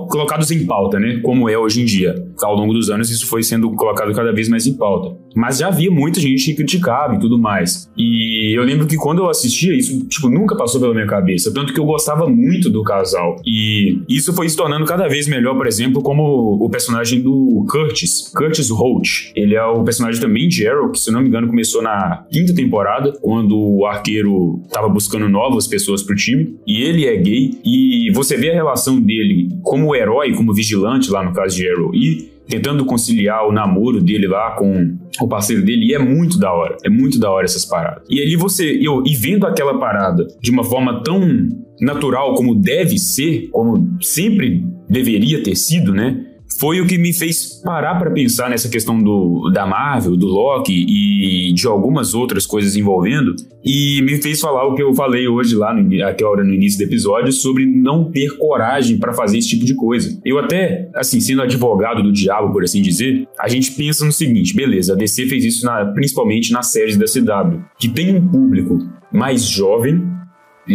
colocados 0.08 0.50
em 0.50 0.66
pauta, 0.66 0.98
né? 0.98 1.20
Como 1.22 1.48
é 1.48 1.56
hoje 1.56 1.82
em 1.82 1.84
dia. 1.84 2.14
Ao 2.42 2.54
longo 2.54 2.72
dos 2.72 2.90
anos, 2.90 3.10
isso 3.10 3.26
foi 3.26 3.42
sendo 3.42 3.70
colocado 3.72 4.12
cada 4.14 4.32
vez 4.32 4.48
mais 4.48 4.66
em 4.66 4.74
pauta. 4.74 5.16
Mas 5.34 5.58
já 5.58 5.68
havia 5.68 5.90
muita 5.90 6.20
gente 6.20 6.44
que 6.44 6.54
criticava 6.54 7.14
e 7.14 7.18
tudo 7.18 7.38
mais. 7.38 7.90
E 7.96 8.56
eu 8.56 8.64
lembro 8.64 8.86
que 8.86 8.96
quando 8.96 9.20
eu 9.20 9.30
assistia, 9.30 9.76
isso 9.76 10.06
tipo, 10.08 10.28
nunca 10.28 10.56
passou 10.56 10.80
pela 10.80 10.92
minha 10.94 11.06
cabeça. 11.06 11.52
Tanto 11.52 11.72
que 11.72 11.80
eu 11.80 11.84
gostava 11.84 12.28
muito 12.28 12.70
do 12.70 12.82
casal. 12.82 13.36
E 13.46 14.00
isso 14.08 14.32
foi 14.32 14.48
se 14.48 14.56
tornando 14.56 14.84
cada 14.84 15.08
vez 15.08 15.28
melhor, 15.28 15.56
por 15.56 15.66
exemplo, 15.66 16.02
como 16.02 16.58
o 16.60 16.68
personagem 16.68 17.20
do 17.20 17.64
Curtis, 17.68 18.32
Curtis 18.34 18.70
Holt. 18.70 19.32
Ele 19.34 19.54
é 19.54 19.64
o 19.64 19.84
personagem 19.84 20.20
também 20.20 20.48
de 20.48 20.66
Arrow, 20.66 20.90
que 20.90 20.98
se 20.98 21.10
não 21.10 21.20
me 21.20 21.28
engano 21.28 21.48
começou 21.48 21.82
na 21.82 22.24
quinta 22.30 22.54
temporada, 22.54 23.12
quando 23.20 23.56
o 23.58 23.86
arqueiro 23.86 24.60
estava 24.66 24.88
buscando 24.88 25.28
novas 25.28 25.66
pessoas 25.66 26.02
pro 26.02 26.14
time. 26.16 26.56
E 26.66 26.82
ele 26.82 27.06
é 27.06 27.16
gay. 27.16 27.58
E 27.64 28.09
você 28.12 28.36
vê 28.36 28.50
a 28.50 28.54
relação 28.54 29.00
dele 29.00 29.48
como 29.62 29.94
herói, 29.94 30.34
como 30.34 30.54
vigilante 30.54 31.10
lá 31.10 31.22
no 31.22 31.32
caso 31.32 31.56
de 31.56 31.68
Arrow, 31.68 31.94
e 31.94 32.30
tentando 32.48 32.84
conciliar 32.84 33.46
o 33.46 33.52
namoro 33.52 34.00
dele 34.00 34.26
lá 34.26 34.52
com 34.52 34.96
o 35.20 35.28
parceiro 35.28 35.64
dele, 35.64 35.86
e 35.86 35.94
é 35.94 35.98
muito 35.98 36.38
da 36.38 36.52
hora. 36.52 36.76
É 36.84 36.90
muito 36.90 37.18
da 37.18 37.30
hora 37.30 37.44
essas 37.44 37.64
paradas. 37.64 38.02
E 38.10 38.20
ali 38.20 38.34
você, 38.36 38.78
eu, 38.82 39.02
e 39.06 39.14
vendo 39.14 39.46
aquela 39.46 39.78
parada 39.78 40.26
de 40.40 40.50
uma 40.50 40.64
forma 40.64 41.02
tão 41.02 41.48
natural 41.80 42.34
como 42.34 42.54
deve 42.54 42.98
ser, 42.98 43.48
como 43.50 43.96
sempre 44.00 44.64
deveria 44.88 45.42
ter 45.42 45.54
sido, 45.54 45.94
né? 45.94 46.26
Foi 46.60 46.78
o 46.78 46.86
que 46.86 46.98
me 46.98 47.10
fez 47.10 47.62
parar 47.64 47.94
para 47.94 48.10
pensar 48.10 48.50
nessa 48.50 48.68
questão 48.68 49.02
do, 49.02 49.50
da 49.50 49.66
Marvel, 49.66 50.14
do 50.14 50.26
Loki 50.26 50.84
e 50.86 51.54
de 51.54 51.66
algumas 51.66 52.12
outras 52.12 52.44
coisas 52.44 52.76
envolvendo, 52.76 53.34
e 53.64 54.02
me 54.02 54.20
fez 54.20 54.40
falar 54.40 54.66
o 54.66 54.74
que 54.74 54.82
eu 54.82 54.92
falei 54.92 55.26
hoje 55.26 55.56
lá, 55.56 55.72
no, 55.72 56.04
aquela 56.04 56.30
hora 56.30 56.44
no 56.44 56.52
início 56.52 56.78
do 56.78 56.84
episódio, 56.84 57.32
sobre 57.32 57.64
não 57.64 58.10
ter 58.10 58.36
coragem 58.36 58.98
para 58.98 59.14
fazer 59.14 59.38
esse 59.38 59.48
tipo 59.48 59.64
de 59.64 59.74
coisa. 59.74 60.20
Eu 60.22 60.38
até, 60.38 60.90
assim, 60.94 61.18
sendo 61.18 61.40
advogado 61.40 62.02
do 62.02 62.12
diabo, 62.12 62.52
por 62.52 62.62
assim 62.62 62.82
dizer, 62.82 63.26
a 63.40 63.48
gente 63.48 63.72
pensa 63.72 64.04
no 64.04 64.12
seguinte, 64.12 64.54
beleza, 64.54 64.92
a 64.92 64.96
DC 64.96 65.26
fez 65.28 65.46
isso 65.46 65.64
na, 65.64 65.86
principalmente 65.86 66.52
nas 66.52 66.70
séries 66.70 66.98
da 66.98 67.06
CW, 67.06 67.62
que 67.78 67.88
tem 67.88 68.14
um 68.14 68.28
público 68.28 68.78
mais 69.10 69.44
jovem, 69.44 70.02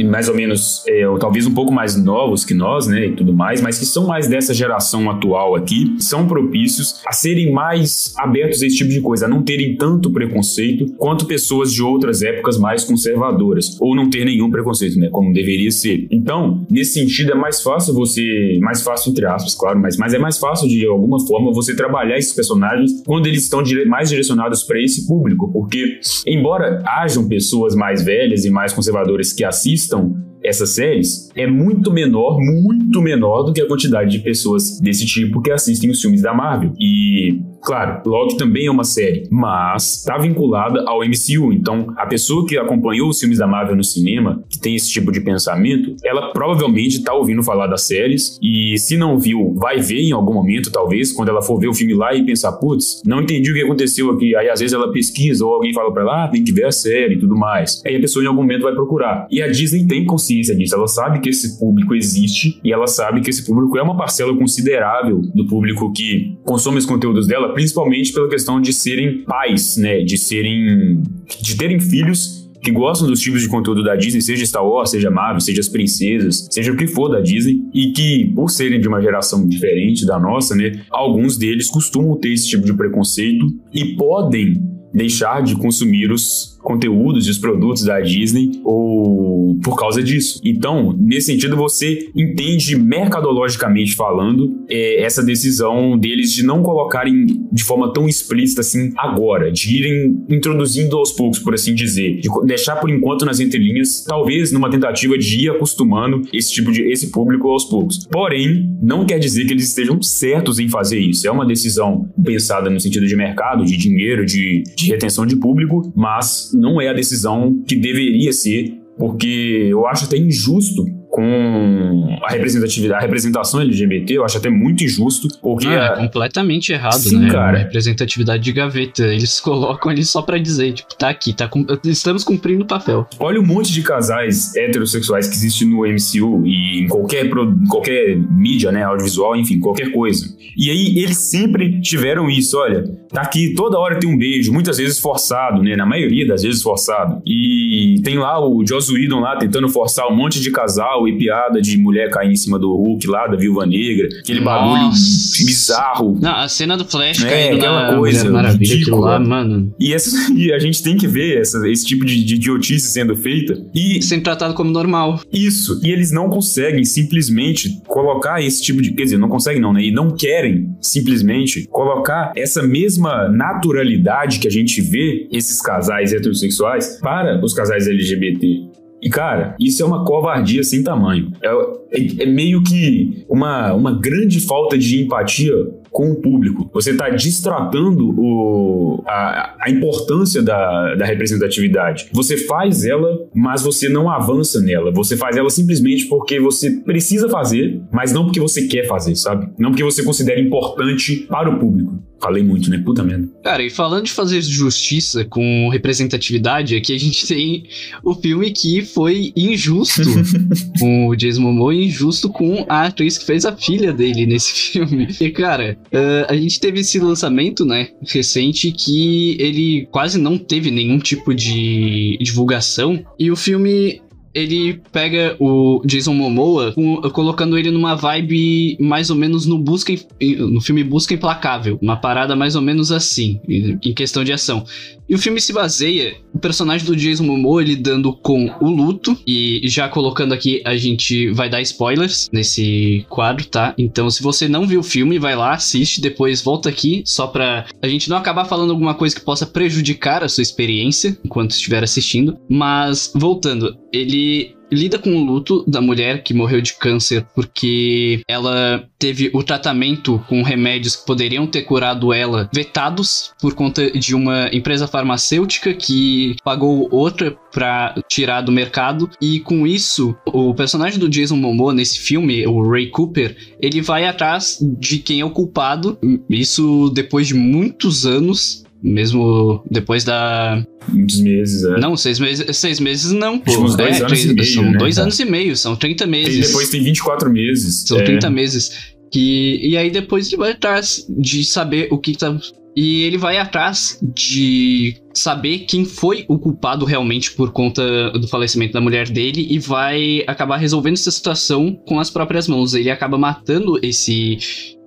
mais 0.03 0.27
ou 0.27 0.35
menos, 0.35 0.83
é, 0.87 1.07
ou 1.07 1.17
talvez 1.17 1.45
um 1.45 1.53
pouco 1.53 1.71
mais 1.71 1.95
novos 2.01 2.43
que 2.43 2.53
nós, 2.53 2.87
né, 2.87 3.07
e 3.07 3.15
tudo 3.15 3.33
mais, 3.33 3.61
mas 3.61 3.77
que 3.77 3.85
são 3.85 4.07
mais 4.07 4.27
dessa 4.27 4.53
geração 4.53 5.09
atual 5.09 5.55
aqui, 5.55 5.95
são 5.99 6.27
propícios 6.27 7.01
a 7.05 7.11
serem 7.11 7.51
mais 7.51 8.13
abertos 8.17 8.61
a 8.61 8.67
esse 8.67 8.77
tipo 8.77 8.89
de 8.89 9.01
coisa, 9.01 9.25
a 9.25 9.29
não 9.29 9.43
terem 9.43 9.75
tanto 9.75 10.11
preconceito 10.11 10.93
quanto 10.97 11.25
pessoas 11.25 11.71
de 11.71 11.81
outras 11.81 12.21
épocas 12.21 12.57
mais 12.57 12.83
conservadoras, 12.83 13.77
ou 13.79 13.95
não 13.95 14.09
ter 14.09 14.25
nenhum 14.25 14.49
preconceito, 14.49 14.99
né, 14.99 15.09
como 15.09 15.31
deveria 15.31 15.71
ser. 15.71 16.07
Então, 16.09 16.65
nesse 16.69 16.93
sentido, 16.93 17.31
é 17.31 17.35
mais 17.35 17.61
fácil 17.61 17.93
você, 17.93 18.57
mais 18.61 18.81
fácil 18.81 19.11
entre 19.11 19.25
aspas, 19.25 19.55
claro, 19.55 19.79
mas, 19.79 19.97
mas 19.97 20.13
é 20.13 20.19
mais 20.19 20.37
fácil 20.37 20.67
de 20.67 20.85
alguma 20.85 21.19
forma 21.25 21.53
você 21.53 21.75
trabalhar 21.75 22.17
esses 22.17 22.33
personagens 22.33 23.03
quando 23.05 23.27
eles 23.27 23.43
estão 23.43 23.61
dire 23.61 23.85
mais 23.85 24.09
direcionados 24.09 24.63
para 24.63 24.81
esse 24.81 25.07
público, 25.07 25.51
porque 25.51 25.99
embora 26.25 26.81
hajam 26.85 27.27
pessoas 27.27 27.75
mais 27.75 28.03
velhas 28.03 28.45
e 28.45 28.49
mais 28.49 28.73
conservadoras 28.73 29.31
que 29.31 29.43
assistem 29.43 29.74
assistam 29.75 30.13
essas 30.43 30.69
séries 30.69 31.31
é 31.35 31.47
muito 31.47 31.91
menor, 31.91 32.37
muito 32.39 33.01
menor 33.01 33.43
do 33.43 33.51
que 33.51 33.61
a 33.61 33.67
quantidade 33.67 34.11
de 34.11 34.19
pessoas 34.19 34.79
desse 34.79 35.03
tipo 35.05 35.41
que 35.41 35.51
assistem 35.51 35.89
os 35.89 35.99
filmes 35.99 36.21
da 36.21 36.35
Marvel. 36.35 36.71
E, 36.79 37.41
claro, 37.65 38.01
Loki 38.05 38.37
também 38.37 38.67
é 38.67 38.71
uma 38.71 38.83
série, 38.83 39.27
mas 39.29 39.99
está 39.99 40.17
vinculada 40.17 40.83
ao 40.87 40.99
MCU. 40.99 41.51
Então, 41.53 41.93
a 41.97 42.05
pessoa 42.05 42.45
que 42.45 42.57
acompanhou 42.57 43.09
os 43.09 43.19
filmes 43.19 43.39
da 43.39 43.47
Marvel 43.47 43.75
no 43.75 43.83
cinema, 43.83 44.43
que 44.49 44.59
tem 44.59 44.75
esse 44.75 44.89
tipo 44.89 45.11
de 45.11 45.21
pensamento, 45.21 45.95
ela 46.03 46.31
provavelmente 46.31 46.97
está 46.97 47.13
ouvindo 47.13 47.43
falar 47.43 47.67
das 47.67 47.81
séries 47.81 48.37
e, 48.41 48.77
se 48.77 48.97
não 48.97 49.19
viu, 49.19 49.53
vai 49.55 49.79
ver 49.79 50.01
em 50.01 50.11
algum 50.11 50.33
momento, 50.33 50.71
talvez, 50.71 51.11
quando 51.11 51.29
ela 51.29 51.41
for 51.41 51.59
ver 51.59 51.67
o 51.67 51.73
filme 51.73 51.93
lá 51.93 52.13
e 52.13 52.25
pensar, 52.25 52.51
putz, 52.53 53.01
não 53.05 53.21
entendi 53.21 53.51
o 53.51 53.53
que 53.53 53.61
aconteceu 53.61 54.11
aqui. 54.11 54.35
Aí, 54.35 54.49
às 54.49 54.59
vezes, 54.59 54.73
ela 54.73 54.91
pesquisa 54.91 55.45
ou 55.45 55.53
alguém 55.53 55.73
fala 55.73 55.91
para 55.91 56.01
ela, 56.03 56.25
ah, 56.25 56.27
tem 56.27 56.43
que 56.43 56.51
ver 56.51 56.65
a 56.65 56.71
série 56.71 57.15
e 57.15 57.19
tudo 57.19 57.35
mais. 57.35 57.81
Aí 57.85 57.95
a 57.95 57.99
pessoa, 57.99 58.23
em 58.23 58.27
algum 58.27 58.41
momento, 58.41 58.63
vai 58.63 58.73
procurar. 58.73 59.27
E 59.29 59.41
a 59.41 59.47
Disney 59.47 59.85
tem 59.85 60.05
consciência 60.05 60.35
consciência 60.35 60.55
disso, 60.55 60.75
ela 60.75 60.87
sabe 60.87 61.19
que 61.19 61.29
esse 61.29 61.59
público 61.59 61.93
existe 61.95 62.59
e 62.63 62.71
ela 62.71 62.87
sabe 62.87 63.21
que 63.21 63.29
esse 63.29 63.45
público 63.45 63.77
é 63.77 63.81
uma 63.81 63.95
parcela 63.95 64.35
considerável 64.35 65.21
do 65.33 65.45
público 65.47 65.91
que 65.93 66.37
consome 66.43 66.77
os 66.77 66.85
conteúdos 66.85 67.27
dela, 67.27 67.53
principalmente 67.55 68.11
pela 68.11 68.27
questão 68.27 68.59
de 68.59 68.73
serem 68.73 69.23
pais, 69.23 69.77
né, 69.77 70.03
de 70.03 70.17
serem 70.17 71.01
de 71.41 71.55
terem 71.55 71.79
filhos 71.79 72.45
que 72.61 72.69
gostam 72.69 73.07
dos 73.07 73.21
tipos 73.21 73.41
de 73.41 73.47
conteúdo 73.47 73.83
da 73.83 73.95
Disney, 73.95 74.21
seja 74.21 74.45
Star 74.45 74.67
Wars, 74.67 74.89
seja 74.89 75.09
Marvel, 75.09 75.39
seja 75.39 75.61
as 75.61 75.69
princesas, 75.69 76.47
seja 76.51 76.71
o 76.71 76.75
que 76.75 76.87
for 76.87 77.09
da 77.09 77.21
Disney, 77.21 77.61
e 77.73 77.91
que, 77.91 78.31
por 78.35 78.49
serem 78.49 78.81
de 78.81 78.87
uma 78.87 78.99
geração 79.01 79.47
diferente 79.47 80.05
da 80.05 80.19
nossa, 80.19 80.55
né, 80.55 80.83
alguns 80.89 81.37
deles 81.37 81.69
costumam 81.69 82.19
ter 82.19 82.33
esse 82.33 82.49
tipo 82.49 82.65
de 82.65 82.73
preconceito 82.73 83.45
e 83.71 83.95
podem 83.95 84.55
deixar 84.93 85.43
de 85.43 85.55
consumir 85.55 86.11
os 86.11 86.54
conteúdos 86.65 87.27
e 87.27 87.29
os 87.29 87.37
produtos 87.37 87.83
da 87.83 88.01
Disney 88.01 88.59
ou 88.63 89.57
por 89.63 89.77
causa 89.77 90.03
disso. 90.03 90.41
Então, 90.43 90.93
nesse 90.97 91.27
sentido, 91.27 91.55
você 91.55 92.09
entende 92.15 92.77
mercadologicamente 92.77 93.95
falando 93.95 94.65
é, 94.67 95.01
essa 95.01 95.23
decisão 95.23 95.97
deles 95.97 96.33
de 96.33 96.43
não 96.43 96.61
colocarem 96.61 97.25
de 97.51 97.63
forma 97.63 97.93
tão 97.93 98.07
explícita 98.07 98.61
assim 98.61 98.91
agora, 98.97 99.51
de 99.51 99.77
irem 99.77 100.25
introduzindo 100.29 100.97
aos 100.97 101.11
poucos, 101.11 101.39
por 101.39 101.53
assim 101.53 101.73
dizer, 101.73 102.19
de 102.19 102.29
deixar 102.45 102.77
por 102.77 102.89
enquanto 102.89 103.25
nas 103.25 103.39
entrelinhas, 103.39 104.03
talvez 104.03 104.51
numa 104.51 104.69
tentativa 104.69 105.17
de 105.17 105.45
ir 105.45 105.49
acostumando 105.49 106.21
esse 106.33 106.51
tipo 106.51 106.71
de 106.71 106.81
esse 106.91 107.11
público 107.11 107.47
aos 107.49 107.65
poucos. 107.65 108.05
Porém, 108.11 108.75
não 108.81 109.05
quer 109.05 109.19
dizer 109.19 109.45
que 109.45 109.53
eles 109.53 109.67
estejam 109.67 110.01
certos 110.01 110.59
em 110.59 110.67
fazer 110.67 110.99
isso. 110.99 111.27
É 111.27 111.31
uma 111.31 111.45
decisão 111.45 112.09
pensada 112.23 112.69
no 112.69 112.79
sentido 112.79 113.05
de 113.05 113.15
mercado, 113.15 113.65
de 113.65 113.77
dinheiro, 113.77 114.25
de, 114.25 114.63
de 114.75 114.89
retenção 114.89 115.25
de 115.25 115.35
público, 115.35 115.91
mas 115.95 116.51
não 116.55 116.79
é 116.79 116.87
a 116.87 116.93
decisão 116.93 117.61
que 117.67 117.75
deveria 117.75 118.31
ser, 118.31 118.73
porque 118.97 119.67
eu 119.69 119.85
acho 119.85 120.05
até 120.05 120.17
injusto 120.17 120.85
com 121.15 122.19
a 122.21 122.29
representatividade, 122.33 122.99
a 122.99 123.01
representação 123.05 123.61
LGBT, 123.61 124.17
eu 124.17 124.25
acho 124.25 124.37
até 124.37 124.49
muito 124.49 124.83
injusto, 124.83 125.29
porque... 125.41 125.65
Ah, 125.65 125.93
é 125.95 126.01
completamente 126.01 126.73
errado, 126.73 126.95
Sim, 126.95 127.19
né? 127.19 127.31
cara. 127.31 127.57
representatividade 127.59 128.43
de 128.43 128.51
gaveta, 128.51 129.01
eles 129.05 129.39
colocam 129.39 129.89
ali 129.89 130.03
só 130.03 130.21
pra 130.21 130.37
dizer, 130.37 130.73
tipo, 130.73 130.93
tá 130.93 131.07
aqui, 131.07 131.31
tá 131.31 131.49
estamos 131.85 132.21
cumprindo 132.21 132.65
o 132.65 132.67
papel. 132.67 133.07
Olha 133.17 133.39
o 133.39 133.47
monte 133.47 133.71
de 133.71 133.81
casais 133.81 134.53
heterossexuais 134.57 135.29
que 135.29 135.35
existe 135.35 135.63
no 135.63 135.83
MCU 135.83 136.45
e 136.45 136.83
em 136.83 136.87
qualquer, 136.89 137.29
qualquer 137.69 138.17
mídia, 138.17 138.69
né, 138.73 138.83
audiovisual, 138.83 139.37
enfim, 139.37 139.57
qualquer 139.57 139.93
coisa. 139.93 140.25
E 140.57 140.69
aí 140.69 140.99
eles 140.99 141.17
sempre 141.17 141.79
tiveram 141.79 142.29
isso, 142.29 142.57
olha, 142.57 142.83
tá 143.09 143.21
aqui, 143.21 143.53
toda 143.55 143.79
hora 143.79 143.97
tem 143.97 144.09
um 144.09 144.17
beijo, 144.17 144.51
muitas 144.51 144.77
vezes 144.79 144.99
forçado, 144.99 145.63
né, 145.63 145.77
na 145.77 145.85
maioria 145.85 146.27
das 146.27 146.43
vezes 146.43 146.61
forçado. 146.61 147.21
E 147.25 148.01
tem 148.03 148.17
lá 148.17 148.45
o 148.45 148.65
Joss 148.67 148.91
Whedon 148.91 149.21
lá 149.21 149.37
tentando 149.37 149.69
forçar 149.69 150.11
um 150.11 150.15
monte 150.15 150.41
de 150.41 150.51
casal 150.51 151.04
e 151.07 151.17
piada 151.17 151.61
de 151.61 151.77
mulher 151.77 152.09
cair 152.09 152.31
em 152.31 152.35
cima 152.35 152.59
do 152.59 152.73
Hulk 152.75 153.07
lá, 153.07 153.27
da 153.27 153.35
Viúva 153.35 153.65
Negra, 153.65 154.07
aquele 154.19 154.39
Nossa. 154.39 154.59
bagulho 154.59 154.89
bizarro. 154.89 156.17
Não, 156.19 156.35
a 156.35 156.47
cena 156.47 156.77
do 156.77 156.85
Flash 156.85 157.23
é, 157.23 157.29
caindo 157.29 157.57
aquela 157.57 157.91
na 157.91 157.97
coisa 157.97 158.29
Maravilha, 158.29 158.95
lá, 158.95 159.19
mano. 159.19 159.73
E, 159.79 159.93
essa, 159.93 160.15
e 160.33 160.51
a 160.53 160.59
gente 160.59 160.81
tem 160.81 160.97
que 160.97 161.07
ver 161.07 161.39
essa, 161.39 161.67
esse 161.69 161.85
tipo 161.85 162.05
de, 162.05 162.23
de 162.23 162.35
idiotice 162.35 162.91
sendo 162.91 163.15
feita. 163.15 163.57
E 163.73 164.01
sendo 164.01 164.23
tratado 164.23 164.53
como 164.53 164.71
normal. 164.71 165.19
Isso. 165.31 165.79
E 165.83 165.91
eles 165.91 166.11
não 166.11 166.29
conseguem 166.29 166.83
simplesmente 166.83 167.81
colocar 167.87 168.41
esse 168.41 168.61
tipo 168.61 168.81
de, 168.81 168.91
quer 168.91 169.03
dizer, 169.03 169.17
não 169.17 169.29
conseguem 169.29 169.61
não, 169.61 169.73
né? 169.73 169.83
E 169.83 169.91
não 169.91 170.11
querem 170.11 170.75
simplesmente 170.81 171.67
colocar 171.69 172.31
essa 172.35 172.63
mesma 172.63 173.27
naturalidade 173.29 174.39
que 174.39 174.47
a 174.47 174.51
gente 174.51 174.81
vê 174.81 175.27
esses 175.31 175.61
casais 175.61 176.13
heterossexuais 176.13 176.99
para 177.01 177.43
os 177.43 177.53
casais 177.53 177.87
LGBT. 177.87 178.74
E, 179.05 179.09
cara, 179.09 179.55
isso 179.59 179.83
é 179.83 179.85
uma 179.85 180.03
covardia 180.03 180.63
sem 180.63 180.81
tamanho. 180.81 181.31
É, 181.43 181.47
é, 181.91 182.23
é 182.23 182.25
meio 182.25 182.63
que 182.63 183.23
uma, 183.29 183.71
uma 183.71 183.91
grande 183.99 184.39
falta 184.39 184.75
de 184.75 185.03
empatia 185.03 185.53
com 185.91 186.11
o 186.11 186.15
público. 186.15 186.67
Você 186.73 186.89
está 186.89 187.09
distratando 187.09 188.15
o, 188.19 189.03
a, 189.07 189.55
a 189.61 189.69
importância 189.69 190.41
da, 190.41 190.95
da 190.95 191.05
representatividade. 191.05 192.09
Você 192.11 192.35
faz 192.35 192.83
ela, 192.83 193.29
mas 193.33 193.61
você 193.61 193.87
não 193.87 194.09
avança 194.09 194.59
nela. 194.59 194.91
Você 194.91 195.15
faz 195.15 195.37
ela 195.37 195.51
simplesmente 195.51 196.07
porque 196.07 196.39
você 196.39 196.71
precisa 196.71 197.29
fazer, 197.29 197.79
mas 197.91 198.11
não 198.11 198.25
porque 198.25 198.39
você 198.39 198.67
quer 198.67 198.87
fazer, 198.87 199.15
sabe? 199.15 199.47
Não 199.57 199.69
porque 199.69 199.83
você 199.83 200.03
considera 200.03 200.41
importante 200.41 201.27
para 201.29 201.49
o 201.49 201.59
público. 201.59 201.99
Falei 202.21 202.43
muito, 202.43 202.69
né? 202.69 202.81
Puta 202.83 203.03
merda. 203.03 203.27
Cara, 203.43 203.63
e 203.63 203.69
falando 203.69 204.05
de 204.05 204.11
fazer 204.11 204.41
justiça 204.41 205.25
com 205.25 205.69
representatividade, 205.69 206.75
aqui 206.75 206.93
a 206.93 206.99
gente 206.99 207.25
tem 207.27 207.63
o 208.03 208.15
filme 208.15 208.51
que 208.51 208.83
foi 208.83 209.31
injusto 209.35 210.01
com 210.79 211.07
o 211.07 211.15
Jason 211.15 211.41
Momoa 211.41 211.73
e 211.73 211.85
injusto 211.85 212.29
com 212.29 212.65
a 212.67 212.85
atriz 212.85 213.17
que 213.17 213.25
fez 213.25 213.45
a 213.45 213.55
filha 213.55 213.93
dele 213.93 214.25
nesse 214.25 214.53
filme. 214.71 215.07
E, 215.19 215.29
cara, 215.29 215.77
uh, 215.87 216.31
a 216.31 216.35
gente 216.35 216.59
teve 216.59 216.79
esse 216.79 216.99
lançamento, 216.99 217.65
né, 217.65 217.89
recente, 218.01 218.71
que 218.71 219.37
ele 219.39 219.87
quase 219.91 220.17
não 220.17 220.37
teve 220.37 220.71
nenhum 220.71 220.99
tipo 220.99 221.33
de 221.33 222.17
divulgação. 222.21 223.03
E 223.19 223.29
o 223.31 223.35
filme 223.35 224.01
ele 224.35 224.81
pega 224.91 225.37
o 225.39 225.81
Jason 225.85 226.13
Momoa 226.13 226.73
com, 226.73 226.97
colocando 227.11 227.57
ele 227.57 227.71
numa 227.71 227.95
vibe 227.95 228.77
mais 228.81 229.09
ou 229.09 229.15
menos 229.15 229.45
no 229.45 229.57
busca 229.57 229.93
no 230.21 230.59
filme 230.59 230.83
Busca 230.83 231.13
Implacável, 231.13 231.79
uma 231.81 231.95
parada 231.95 232.35
mais 232.35 232.53
ou 232.55 232.61
menos 232.61 232.91
assim, 232.91 233.39
em 233.47 233.93
questão 233.93 234.25
de 234.25 234.33
ação. 234.33 234.65
E 235.07 235.13
o 235.13 235.19
filme 235.19 235.39
se 235.39 235.53
baseia 235.53 236.17
o 236.33 236.39
personagem 236.39 236.85
do 236.85 236.95
Jason 236.95 237.23
Momoa 237.23 237.63
lidando 237.63 238.11
com 238.11 238.53
o 238.59 238.69
luto 238.69 239.17
e 239.25 239.61
já 239.65 239.87
colocando 239.87 240.33
aqui 240.33 240.61
a 240.65 240.75
gente 240.75 241.29
vai 241.31 241.49
dar 241.49 241.61
spoilers 241.61 242.29
nesse 242.33 243.05
quadro, 243.09 243.45
tá? 243.45 243.73
Então 243.77 244.09
se 244.09 244.23
você 244.23 244.47
não 244.47 244.67
viu 244.67 244.79
o 244.79 244.83
filme, 244.83 245.19
vai 245.19 245.35
lá, 245.35 245.53
assiste, 245.53 246.01
depois 246.01 246.41
volta 246.41 246.69
aqui 246.69 247.03
só 247.05 247.27
pra 247.27 247.65
a 247.81 247.87
gente 247.87 248.09
não 248.09 248.17
acabar 248.17 248.45
falando 248.45 248.71
alguma 248.71 248.95
coisa 248.95 249.15
que 249.15 249.21
possa 249.21 249.45
prejudicar 249.45 250.23
a 250.23 250.29
sua 250.29 250.41
experiência 250.41 251.17
enquanto 251.23 251.51
estiver 251.51 251.83
assistindo. 251.83 252.37
Mas 252.49 253.11
voltando, 253.15 253.77
ele 253.93 254.55
lida 254.71 254.97
com 254.97 255.15
o 255.15 255.23
luto 255.23 255.63
da 255.67 255.81
mulher 255.81 256.23
que 256.23 256.33
morreu 256.33 256.61
de 256.61 256.73
câncer 256.73 257.25
porque 257.33 258.21
ela 258.27 258.87
teve 258.97 259.29
o 259.33 259.43
tratamento 259.43 260.23
com 260.27 260.41
remédios 260.41 260.95
que 260.95 261.05
poderiam 261.05 261.47
ter 261.47 261.63
curado 261.63 262.13
ela 262.13 262.49
vetados 262.53 263.33
por 263.39 263.53
conta 263.53 263.91
de 263.91 264.15
uma 264.15 264.49
empresa 264.51 264.87
farmacêutica 264.87 265.73
que 265.73 266.35
pagou 266.43 266.87
outra 266.91 267.35
para 267.51 267.95
tirar 268.09 268.41
do 268.41 268.51
mercado 268.51 269.09
e 269.21 269.39
com 269.39 269.65
isso 269.65 270.15
o 270.25 270.53
personagem 270.53 270.99
do 270.99 271.09
Jason 271.09 271.37
Momoa 271.37 271.73
nesse 271.73 271.99
filme, 271.99 272.45
o 272.45 272.69
Ray 272.69 272.89
Cooper, 272.89 273.35
ele 273.61 273.81
vai 273.81 274.05
atrás 274.05 274.57
de 274.61 274.99
quem 274.99 275.21
é 275.21 275.25
o 275.25 275.29
culpado. 275.29 275.97
Isso 276.29 276.89
depois 276.93 277.27
de 277.27 277.33
muitos 277.33 278.05
anos 278.05 278.64
mesmo 278.85 279.63
depois 279.69 280.03
da. 280.03 280.63
Muitos 280.87 281.19
meses, 281.19 281.63
é. 281.63 281.79
Não, 281.79 281.97
seis 281.97 282.19
meses, 282.19 282.55
seis 282.55 282.79
meses 282.79 283.11
não, 283.11 283.39
pô. 283.39 283.51
Uns 283.57 283.75
dois 283.75 283.99
é, 283.99 284.05
anos 284.05 284.23
e 284.23 284.33
meio, 284.33 284.45
São 284.45 284.63
né, 284.63 284.77
dois 284.77 284.95
cara? 284.95 285.05
anos 285.05 285.19
e 285.19 285.25
meio, 285.25 285.57
são 285.57 285.75
30 285.75 286.05
meses. 286.05 286.35
E 286.35 286.47
depois 286.47 286.69
tem 286.69 286.83
24 286.83 287.29
meses. 287.31 287.83
São 287.87 287.99
é. 287.99 288.03
30 288.03 288.29
meses. 288.29 288.95
Que, 289.11 289.59
e 289.63 289.77
aí 289.77 289.89
depois 289.89 290.27
ele 290.27 290.37
vai 290.37 290.51
atrás 290.51 291.05
de 291.09 291.43
saber 291.43 291.87
o 291.91 291.97
que 291.97 292.15
tá. 292.15 292.37
E 292.75 293.03
ele 293.03 293.17
vai 293.17 293.37
atrás 293.37 293.97
de 294.13 294.97
saber 295.13 295.59
quem 295.59 295.85
foi 295.85 296.25
o 296.27 296.37
culpado 296.37 296.83
realmente 296.83 297.31
por 297.31 297.51
conta 297.51 298.11
do 298.11 298.27
falecimento 298.27 298.73
da 298.73 298.81
mulher 298.81 299.09
dele 299.09 299.47
e 299.49 299.57
vai 299.57 300.23
acabar 300.27 300.57
resolvendo 300.57 300.95
essa 300.95 301.09
situação 301.09 301.73
com 301.87 301.99
as 301.99 302.09
próprias 302.09 302.49
mãos. 302.49 302.73
Ele 302.73 302.91
acaba 302.91 303.17
matando 303.17 303.79
esse 303.81 304.37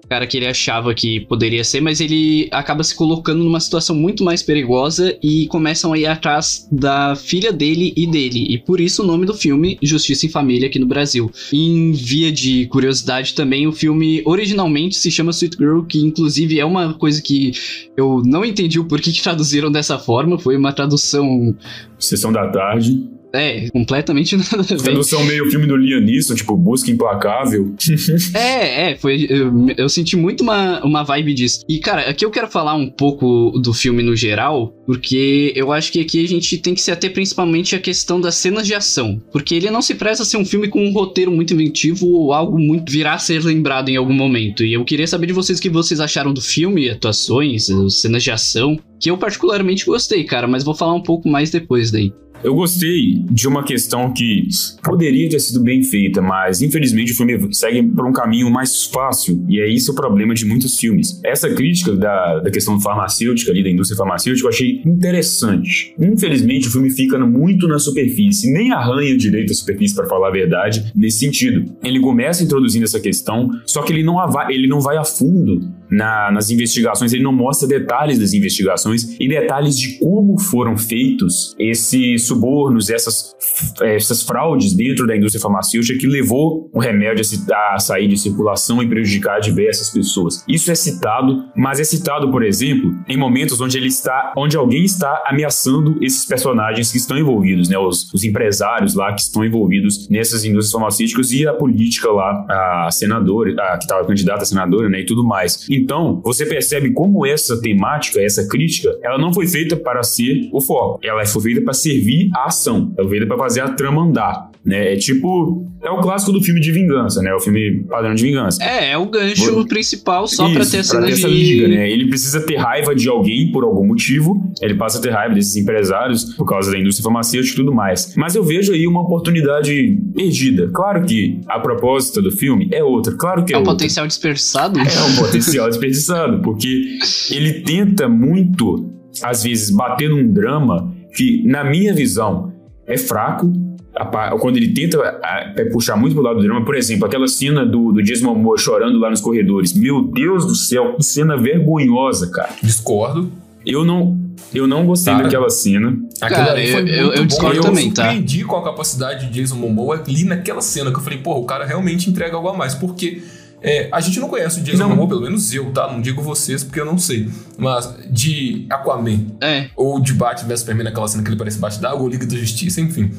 cara 0.08 0.26
que 0.26 0.36
ele 0.36 0.46
achava 0.46 0.94
que 0.94 1.20
poderia 1.20 1.62
ser, 1.62 1.80
mas 1.80 2.00
ele 2.00 2.48
acaba 2.50 2.82
se 2.82 2.94
colocando 2.94 3.44
numa 3.44 3.60
situação 3.60 3.94
muito 3.94 4.24
mais 4.24 4.42
perigosa 4.42 5.16
e 5.22 5.46
começam 5.48 5.92
a 5.92 5.98
ir 5.98 6.06
atrás 6.06 6.66
da 6.72 7.14
filha 7.14 7.52
dele 7.52 7.92
e 7.96 8.06
dele. 8.06 8.46
E 8.48 8.58
por 8.58 8.80
isso 8.80 9.02
o 9.02 9.06
nome 9.06 9.26
do 9.26 9.34
filme 9.34 9.78
Justiça 9.82 10.26
em 10.26 10.28
Família 10.30 10.68
aqui 10.68 10.78
no 10.78 10.86
Brasil. 10.86 11.30
Em 11.52 11.92
via 11.92 12.32
de 12.32 12.66
curiosidade 12.66 13.34
também, 13.34 13.66
o 13.66 13.72
filme 13.72 14.22
originalmente 14.24 14.96
se 14.96 15.10
chama 15.10 15.30
Sweet 15.30 15.56
Girl, 15.56 15.82
que 15.82 15.98
inclusive 15.98 16.58
é 16.58 16.64
uma 16.64 16.94
coisa 16.94 17.20
que 17.20 17.52
eu 17.96 18.22
não 18.24 18.44
entendi 18.44 18.78
o 18.78 18.84
porquê 18.84 19.12
que 19.12 19.22
traduziram 19.22 19.70
dessa 19.70 19.98
forma, 19.98 20.38
foi 20.38 20.56
uma 20.56 20.72
tradução 20.72 21.54
Sessão 21.98 22.32
da 22.32 22.48
tarde. 22.48 23.08
É, 23.32 23.68
completamente 23.70 24.36
nada 24.38 24.60
a 24.60 24.62
ver. 24.62 24.82
Tradução 24.82 25.24
meio 25.24 25.50
filme 25.50 25.66
do 25.66 25.76
Liam 25.76 26.00
Neeson, 26.00 26.34
tipo, 26.34 26.56
Busca 26.56 26.90
Implacável. 26.90 27.74
É, 28.34 28.90
é, 28.90 28.96
foi. 28.96 29.26
Eu, 29.28 29.68
eu 29.76 29.88
senti 29.88 30.16
muito 30.16 30.42
uma, 30.42 30.84
uma 30.84 31.02
vibe 31.02 31.34
disso. 31.34 31.64
E, 31.68 31.78
cara, 31.78 32.08
aqui 32.08 32.24
eu 32.24 32.30
quero 32.30 32.48
falar 32.48 32.74
um 32.74 32.88
pouco 32.88 33.50
do 33.58 33.72
filme 33.72 34.02
no 34.02 34.14
geral, 34.14 34.74
porque 34.86 35.52
eu 35.56 35.72
acho 35.72 35.92
que 35.92 36.00
aqui 36.00 36.24
a 36.24 36.28
gente 36.28 36.58
tem 36.58 36.74
que 36.74 36.80
se 36.80 36.90
ater 36.90 37.12
principalmente 37.12 37.74
à 37.74 37.78
questão 37.78 38.20
das 38.20 38.34
cenas 38.36 38.66
de 38.66 38.74
ação. 38.74 39.20
Porque 39.32 39.54
ele 39.54 39.70
não 39.70 39.82
se 39.82 39.94
presta 39.94 40.22
a 40.22 40.26
ser 40.26 40.36
um 40.36 40.44
filme 40.44 40.68
com 40.68 40.84
um 40.84 40.92
roteiro 40.92 41.30
muito 41.30 41.54
inventivo 41.54 42.06
ou 42.08 42.32
algo 42.32 42.58
muito 42.58 42.90
virá 42.90 43.14
a 43.14 43.18
ser 43.18 43.42
lembrado 43.44 43.88
em 43.88 43.96
algum 43.96 44.14
momento. 44.14 44.64
E 44.64 44.72
eu 44.72 44.84
queria 44.84 45.06
saber 45.06 45.26
de 45.26 45.32
vocês 45.32 45.58
o 45.58 45.62
que 45.62 45.70
vocês 45.70 46.00
acharam 46.00 46.32
do 46.32 46.40
filme, 46.40 46.90
atuações, 46.90 47.68
cenas 47.90 48.22
de 48.22 48.30
ação. 48.30 48.78
Que 49.00 49.10
eu 49.10 49.16
particularmente 49.16 49.86
gostei, 49.86 50.24
cara, 50.24 50.48
mas 50.48 50.64
vou 50.64 50.74
falar 50.74 50.94
um 50.94 51.02
pouco 51.02 51.28
mais 51.28 51.50
depois 51.50 51.90
daí. 51.90 52.12
Eu 52.42 52.54
gostei 52.54 53.24
de 53.30 53.48
uma 53.48 53.64
questão 53.64 54.12
que 54.12 54.46
poderia 54.82 55.28
ter 55.28 55.40
sido 55.40 55.60
bem 55.60 55.82
feita, 55.82 56.22
mas 56.22 56.62
infelizmente 56.62 57.12
o 57.12 57.16
filme 57.16 57.52
segue 57.52 57.82
por 57.82 58.06
um 58.06 58.12
caminho 58.12 58.48
mais 58.50 58.84
fácil, 58.84 59.44
e 59.48 59.60
é 59.60 59.68
isso 59.68 59.90
o 59.90 59.94
problema 59.94 60.34
de 60.34 60.44
muitos 60.44 60.78
filmes. 60.78 61.20
Essa 61.24 61.52
crítica 61.52 61.96
da, 61.96 62.38
da 62.38 62.50
questão 62.50 62.80
farmacêutica 62.80 63.50
ali, 63.50 63.64
da 63.64 63.70
indústria 63.70 63.98
farmacêutica, 63.98 64.46
eu 64.46 64.50
achei 64.50 64.82
interessante. 64.86 65.94
Infelizmente 65.98 66.68
o 66.68 66.70
filme 66.70 66.90
fica 66.90 67.18
muito 67.18 67.66
na 67.66 67.78
superfície, 67.78 68.52
nem 68.52 68.72
arranha 68.72 69.16
direito 69.16 69.52
a 69.52 69.56
superfície, 69.56 69.94
para 69.94 70.06
falar 70.06 70.28
a 70.28 70.32
verdade, 70.32 70.92
nesse 70.94 71.18
sentido. 71.18 71.64
Ele 71.82 71.98
começa 71.98 72.44
introduzindo 72.44 72.84
essa 72.84 73.00
questão, 73.00 73.50
só 73.66 73.82
que 73.82 73.92
ele 73.92 74.04
não, 74.04 74.16
ele 74.48 74.68
não 74.68 74.80
vai 74.80 74.96
a 74.96 75.04
fundo 75.04 75.77
na- 75.90 76.30
nas 76.30 76.50
investigações, 76.50 77.12
ele 77.12 77.22
não 77.22 77.32
mostra 77.32 77.66
detalhes 77.68 78.18
das 78.18 78.32
investigações 78.32 79.16
e 79.18 79.28
detalhes 79.28 79.76
de 79.78 79.98
como 79.98 80.38
foram 80.38 80.76
feitos 80.76 81.54
esses 81.58 82.26
subornos, 82.26 82.90
essas, 82.90 83.34
essas 83.82 84.22
fraudes 84.22 84.74
dentro 84.74 85.06
da 85.06 85.16
indústria 85.16 85.40
farmacêutica 85.42 85.98
que 85.98 86.06
levou 86.06 86.70
o 86.72 86.80
remédio 86.80 87.24
a, 87.52 87.74
a 87.74 87.78
sair 87.78 88.08
de 88.08 88.16
circulação 88.16 88.82
e 88.82 88.88
prejudicar 88.88 89.40
diversas 89.40 89.90
pessoas. 89.90 90.44
Isso 90.48 90.70
é 90.70 90.74
citado, 90.74 91.44
mas 91.56 91.80
é 91.80 91.84
citado, 91.84 92.30
por 92.30 92.42
exemplo, 92.44 92.94
em 93.08 93.16
momentos 93.16 93.60
onde 93.60 93.76
ele 93.78 93.88
está, 93.88 94.32
onde 94.36 94.56
alguém 94.56 94.84
está 94.84 95.22
ameaçando 95.26 95.98
esses 96.02 96.24
personagens 96.24 96.90
que 96.90 96.98
estão 96.98 97.16
envolvidos, 97.18 97.68
né, 97.68 97.78
os, 97.78 98.12
os 98.12 98.24
empresários 98.24 98.94
lá 98.94 99.12
que 99.14 99.20
estão 99.22 99.44
envolvidos 99.44 100.08
nessas 100.08 100.44
indústrias 100.44 100.72
farmacêuticas 100.72 101.32
e 101.32 101.46
a 101.46 101.52
política 101.52 102.10
lá, 102.10 102.84
a 102.86 102.90
senadora, 102.90 103.54
a, 103.60 103.78
que 103.78 103.84
estava 103.84 104.06
candidata 104.06 104.42
a 104.42 104.46
senadora, 104.46 104.88
né, 104.88 105.00
e 105.00 105.06
tudo 105.06 105.24
mais. 105.24 105.66
Então, 105.78 106.20
você 106.24 106.44
percebe 106.44 106.92
como 106.92 107.26
essa 107.26 107.60
temática, 107.60 108.20
essa 108.20 108.46
crítica, 108.46 108.96
ela 109.02 109.18
não 109.18 109.32
foi 109.32 109.46
feita 109.46 109.76
para 109.76 110.02
ser 110.02 110.48
o 110.52 110.60
foco, 110.60 111.00
ela 111.02 111.24
foi 111.26 111.42
feita 111.42 111.60
para 111.62 111.72
servir 111.72 112.30
a 112.34 112.46
ação, 112.46 112.92
ela 112.96 113.08
foi 113.08 113.18
feita 113.18 113.26
para 113.26 113.38
fazer 113.38 113.60
a 113.60 113.68
trama 113.70 114.02
andar, 114.02 114.50
né? 114.68 114.92
É 114.92 114.96
tipo, 114.96 115.66
é 115.82 115.90
o 115.90 116.00
clássico 116.00 116.32
do 116.32 116.40
filme 116.42 116.60
de 116.60 116.70
vingança, 116.70 117.20
né? 117.22 117.32
O 117.34 117.40
filme 117.40 117.84
padrão 117.88 118.14
de 118.14 118.22
vingança. 118.22 118.62
É, 118.62 118.92
é 118.92 118.98
o 118.98 119.06
gancho 119.06 119.52
Vou- 119.54 119.66
principal 119.66 120.26
só 120.28 120.48
pra 120.50 120.62
Isso, 120.62 120.70
ter 120.72 120.78
a 120.78 120.84
cena 120.84 121.06
de... 121.06 121.12
essa 121.12 121.26
liga, 121.28 121.66
né? 121.68 121.90
Ele 121.90 122.08
precisa 122.08 122.40
ter 122.40 122.56
raiva 122.56 122.94
de 122.94 123.08
alguém 123.08 123.50
por 123.50 123.64
algum 123.64 123.86
motivo, 123.86 124.40
ele 124.60 124.74
passa 124.74 124.98
a 124.98 125.00
ter 125.00 125.10
raiva 125.10 125.34
desses 125.34 125.56
empresários 125.56 126.24
por 126.34 126.44
causa 126.44 126.70
da 126.70 126.78
indústria 126.78 127.02
farmacêutica 127.04 127.54
e 127.54 127.56
tudo 127.64 127.74
mais. 127.74 128.14
Mas 128.16 128.34
eu 128.34 128.44
vejo 128.44 128.72
aí 128.72 128.86
uma 128.86 129.00
oportunidade 129.00 129.98
perdida. 130.14 130.68
Claro 130.72 131.04
que 131.04 131.40
a 131.48 131.58
proposta 131.58 132.20
do 132.22 132.30
filme 132.30 132.68
é 132.72 132.84
outra, 132.84 133.14
claro 133.16 133.44
que 133.44 133.52
é, 133.52 133.56
É 133.56 133.58
um 133.58 133.60
outra. 133.62 133.74
potencial 133.74 134.06
desperdiçado? 134.06 134.78
É 134.78 135.02
um 135.02 135.16
potencial 135.16 135.68
desperdiçado, 135.68 136.42
porque 136.42 136.98
ele 137.30 137.60
tenta 137.62 138.08
muito, 138.08 138.90
às 139.22 139.42
vezes, 139.42 139.70
bater 139.70 140.10
num 140.10 140.30
drama 140.32 140.92
que, 141.16 141.42
na 141.46 141.64
minha 141.64 141.94
visão, 141.94 142.52
é 142.86 142.96
fraco. 142.96 143.50
A 143.98 144.38
Quando 144.38 144.56
ele 144.56 144.68
tenta 144.72 144.98
a, 145.22 145.52
é, 145.56 145.64
puxar 145.66 145.96
muito 145.96 146.14
pro 146.14 146.22
lado 146.22 146.36
do 146.36 146.42
drama, 146.42 146.64
por 146.64 146.74
exemplo, 146.74 147.06
aquela 147.06 147.26
cena 147.28 147.66
do, 147.66 147.92
do 147.92 148.02
Jason 148.02 148.26
Momoa 148.26 148.56
chorando 148.58 148.98
lá 148.98 149.10
nos 149.10 149.20
corredores. 149.20 149.72
Meu 149.72 150.02
Deus 150.02 150.46
do 150.46 150.54
céu, 150.54 150.94
que 150.96 151.02
cena 151.04 151.36
vergonhosa, 151.36 152.30
cara. 152.30 152.50
Discordo. 152.62 153.30
Eu 153.66 153.84
não, 153.84 154.18
eu 154.54 154.66
não 154.66 154.86
gostei 154.86 155.12
Tá. 155.14 155.22
daquela 155.22 155.50
cena. 155.50 155.96
Cara, 156.20 156.58
eu- 156.62 156.86
eu- 156.86 157.06
muito 157.06 157.18
eu 157.18 157.26
discordo 157.26 157.56
eu 157.56 157.62
também, 157.62 157.90
tá? 157.90 158.04
surpreendi 158.04 158.44
com 158.44 158.56
a 158.56 158.64
capacidade 158.64 159.26
de 159.26 159.32
Jason 159.40 159.56
Momoa 159.56 160.02
ali 160.06 160.24
naquela 160.24 160.60
cena, 160.62 160.90
que 160.90 160.96
eu 160.98 161.02
falei, 161.02 161.18
porra, 161.18 161.40
o 161.40 161.44
cara 161.44 161.66
realmente 161.66 162.08
entrega 162.08 162.36
algo 162.36 162.48
a 162.48 162.56
mais. 162.56 162.74
Porque 162.74 163.22
é, 163.60 163.88
a 163.92 164.00
gente 164.00 164.20
não 164.20 164.28
conhece 164.28 164.60
o 164.60 164.62
Jason 164.62 164.78
Não. 164.84 164.90
Momoa, 164.90 165.08
pelo 165.08 165.20
menos 165.22 165.52
eu, 165.52 165.70
tá? 165.72 165.90
Não 165.92 166.00
digo 166.00 166.22
vocês, 166.22 166.62
porque 166.62 166.80
eu 166.80 166.86
não 166.86 166.96
sei. 166.96 167.28
Mas 167.58 167.92
de 168.10 168.64
Aquaman, 168.70 169.18
É, 169.42 169.66
ou 169.76 170.00
de 170.00 170.14
Batman 170.14 170.48
vs 170.48 170.60
Superman, 170.60 170.84
naquela 170.84 171.08
cena 171.08 171.22
que 171.24 171.28
ele 171.28 171.36
parece 171.36 171.58
embaixo 171.58 171.80
d'água, 171.82 172.00
ou 172.00 172.08
Liga 172.08 172.24
da 172.24 172.36
Justiça, 172.36 172.80
enfim. 172.80 173.10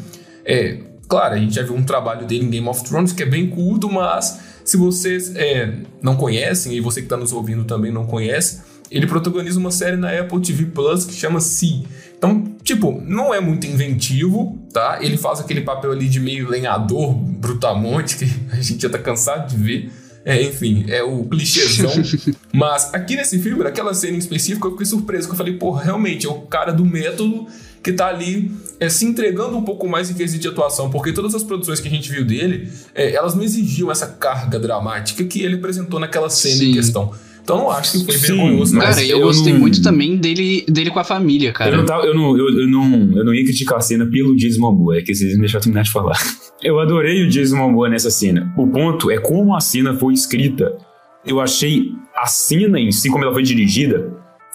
É, 0.50 0.80
claro, 1.08 1.36
a 1.36 1.38
gente 1.38 1.54
já 1.54 1.62
viu 1.62 1.76
um 1.76 1.84
trabalho 1.84 2.26
dele 2.26 2.44
em 2.44 2.50
Game 2.50 2.68
of 2.68 2.84
Thrones, 2.84 3.14
que 3.14 3.22
é 3.22 3.26
bem 3.26 3.48
curto, 3.48 3.88
mas 3.88 4.40
se 4.66 4.78
vocês 4.78 5.36
é, 5.36 5.72
não 6.02 6.16
conhecem, 6.16 6.74
e 6.74 6.82
você 6.82 7.02
que 7.02 7.06
está 7.06 7.16
nos 7.16 7.32
ouvindo 7.32 7.66
também 7.66 7.92
não 7.92 8.08
conhece, 8.08 8.62
ele 8.90 9.06
protagoniza 9.06 9.60
uma 9.60 9.70
série 9.70 9.96
na 9.96 10.10
Apple 10.12 10.42
TV 10.42 10.66
Plus 10.66 11.06
que 11.06 11.14
chama 11.14 11.40
Si, 11.40 11.84
Então, 12.18 12.56
tipo, 12.64 13.00
não 13.06 13.32
é 13.32 13.40
muito 13.40 13.68
inventivo, 13.68 14.58
tá? 14.74 14.98
Ele 15.02 15.18
faz 15.18 15.40
aquele 15.40 15.62
papel 15.62 15.92
ali 15.92 16.10
de 16.10 16.20
meio 16.20 16.50
lenhador, 16.50 17.14
brutamonte, 17.14 18.18
que 18.18 18.26
a 18.52 18.60
gente 18.60 18.82
já 18.82 18.90
tá 18.90 18.98
cansado 18.98 19.48
de 19.48 19.56
ver. 19.56 19.92
É, 20.26 20.42
enfim, 20.42 20.86
é 20.90 21.04
o 21.04 21.26
clichêzão. 21.26 21.92
Mas 22.52 22.92
aqui 22.92 23.16
nesse 23.16 23.38
filme, 23.38 23.64
naquela 23.64 23.94
cena 23.94 24.16
em 24.16 24.20
específico, 24.20 24.68
eu 24.68 24.72
fiquei 24.72 24.86
surpreso, 24.88 25.28
que 25.28 25.34
eu 25.34 25.38
falei, 25.38 25.54
porra, 25.54 25.84
realmente, 25.84 26.26
é 26.26 26.30
o 26.30 26.42
cara 26.42 26.72
do 26.72 26.84
método 26.84 27.48
que 27.82 27.94
tá 27.94 28.08
ali 28.08 28.52
é, 28.80 28.90
se 28.90 29.06
entregando 29.06 29.58
um 29.58 29.64
pouco 29.64 29.88
mais 29.88 30.10
em 30.10 30.14
quesito 30.14 30.42
de 30.42 30.48
atuação, 30.48 30.90
porque 30.90 31.12
todas 31.12 31.34
as 31.36 31.44
produções 31.44 31.80
que 31.80 31.88
a 31.88 31.92
gente 31.92 32.12
viu 32.12 32.26
dele, 32.26 32.70
é, 32.94 33.14
elas 33.14 33.36
não 33.36 33.44
exigiam 33.44 33.92
essa 33.92 34.08
carga 34.08 34.60
dramática 34.60 35.24
que 35.24 35.42
ele 35.42 35.56
apresentou 35.56 36.00
naquela 36.00 36.30
cena 36.30 36.56
Sim. 36.56 36.72
em 36.72 36.74
questão. 36.74 37.14
Então 37.50 37.58
não 37.58 37.72
acho 37.72 37.94
que 37.94 38.06
foi 38.06 38.14
Sim, 38.14 38.36
vergonhoso. 38.36 38.78
Cara, 38.78 39.04
eu, 39.04 39.18
eu 39.18 39.26
gostei 39.26 39.54
não... 39.54 39.60
muito 39.60 39.82
também 39.82 40.18
dele, 40.18 40.64
dele 40.68 40.92
com 40.92 41.00
a 41.00 41.04
família, 41.04 41.52
cara. 41.52 41.72
Eu 41.72 41.78
não, 41.80 41.86
tava, 41.86 42.06
eu, 42.06 42.14
não, 42.14 42.38
eu, 42.38 42.48
eu, 42.48 42.68
não, 42.68 43.18
eu 43.18 43.26
não 43.26 43.34
ia 43.34 43.44
criticar 43.44 43.80
a 43.80 43.82
cena 43.82 44.06
pelo 44.06 44.36
Jason 44.36 44.62
Momoa, 44.62 44.98
é 44.98 45.02
que 45.02 45.16
vocês 45.16 45.34
me 45.34 45.40
deixaram 45.40 45.64
terminar 45.64 45.84
de 45.84 45.92
falar. 45.92 46.18
Eu 46.62 46.78
adorei 46.78 47.26
o 47.26 47.30
Jason 47.30 47.56
Momoa 47.56 47.88
nessa 47.88 48.12
cena. 48.12 48.54
O 48.58 48.68
ponto 48.68 49.10
é 49.10 49.18
como 49.18 49.56
a 49.56 49.62
cena 49.62 49.94
foi 49.94 50.14
escrita. 50.14 50.78
Eu 51.26 51.40
achei 51.40 51.94
a 52.14 52.28
cena 52.28 52.78
em 52.78 52.92
si, 52.92 53.10
como 53.10 53.24
ela 53.24 53.32
foi 53.32 53.44
dirigida, 53.44 54.12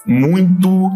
muito 0.06 0.90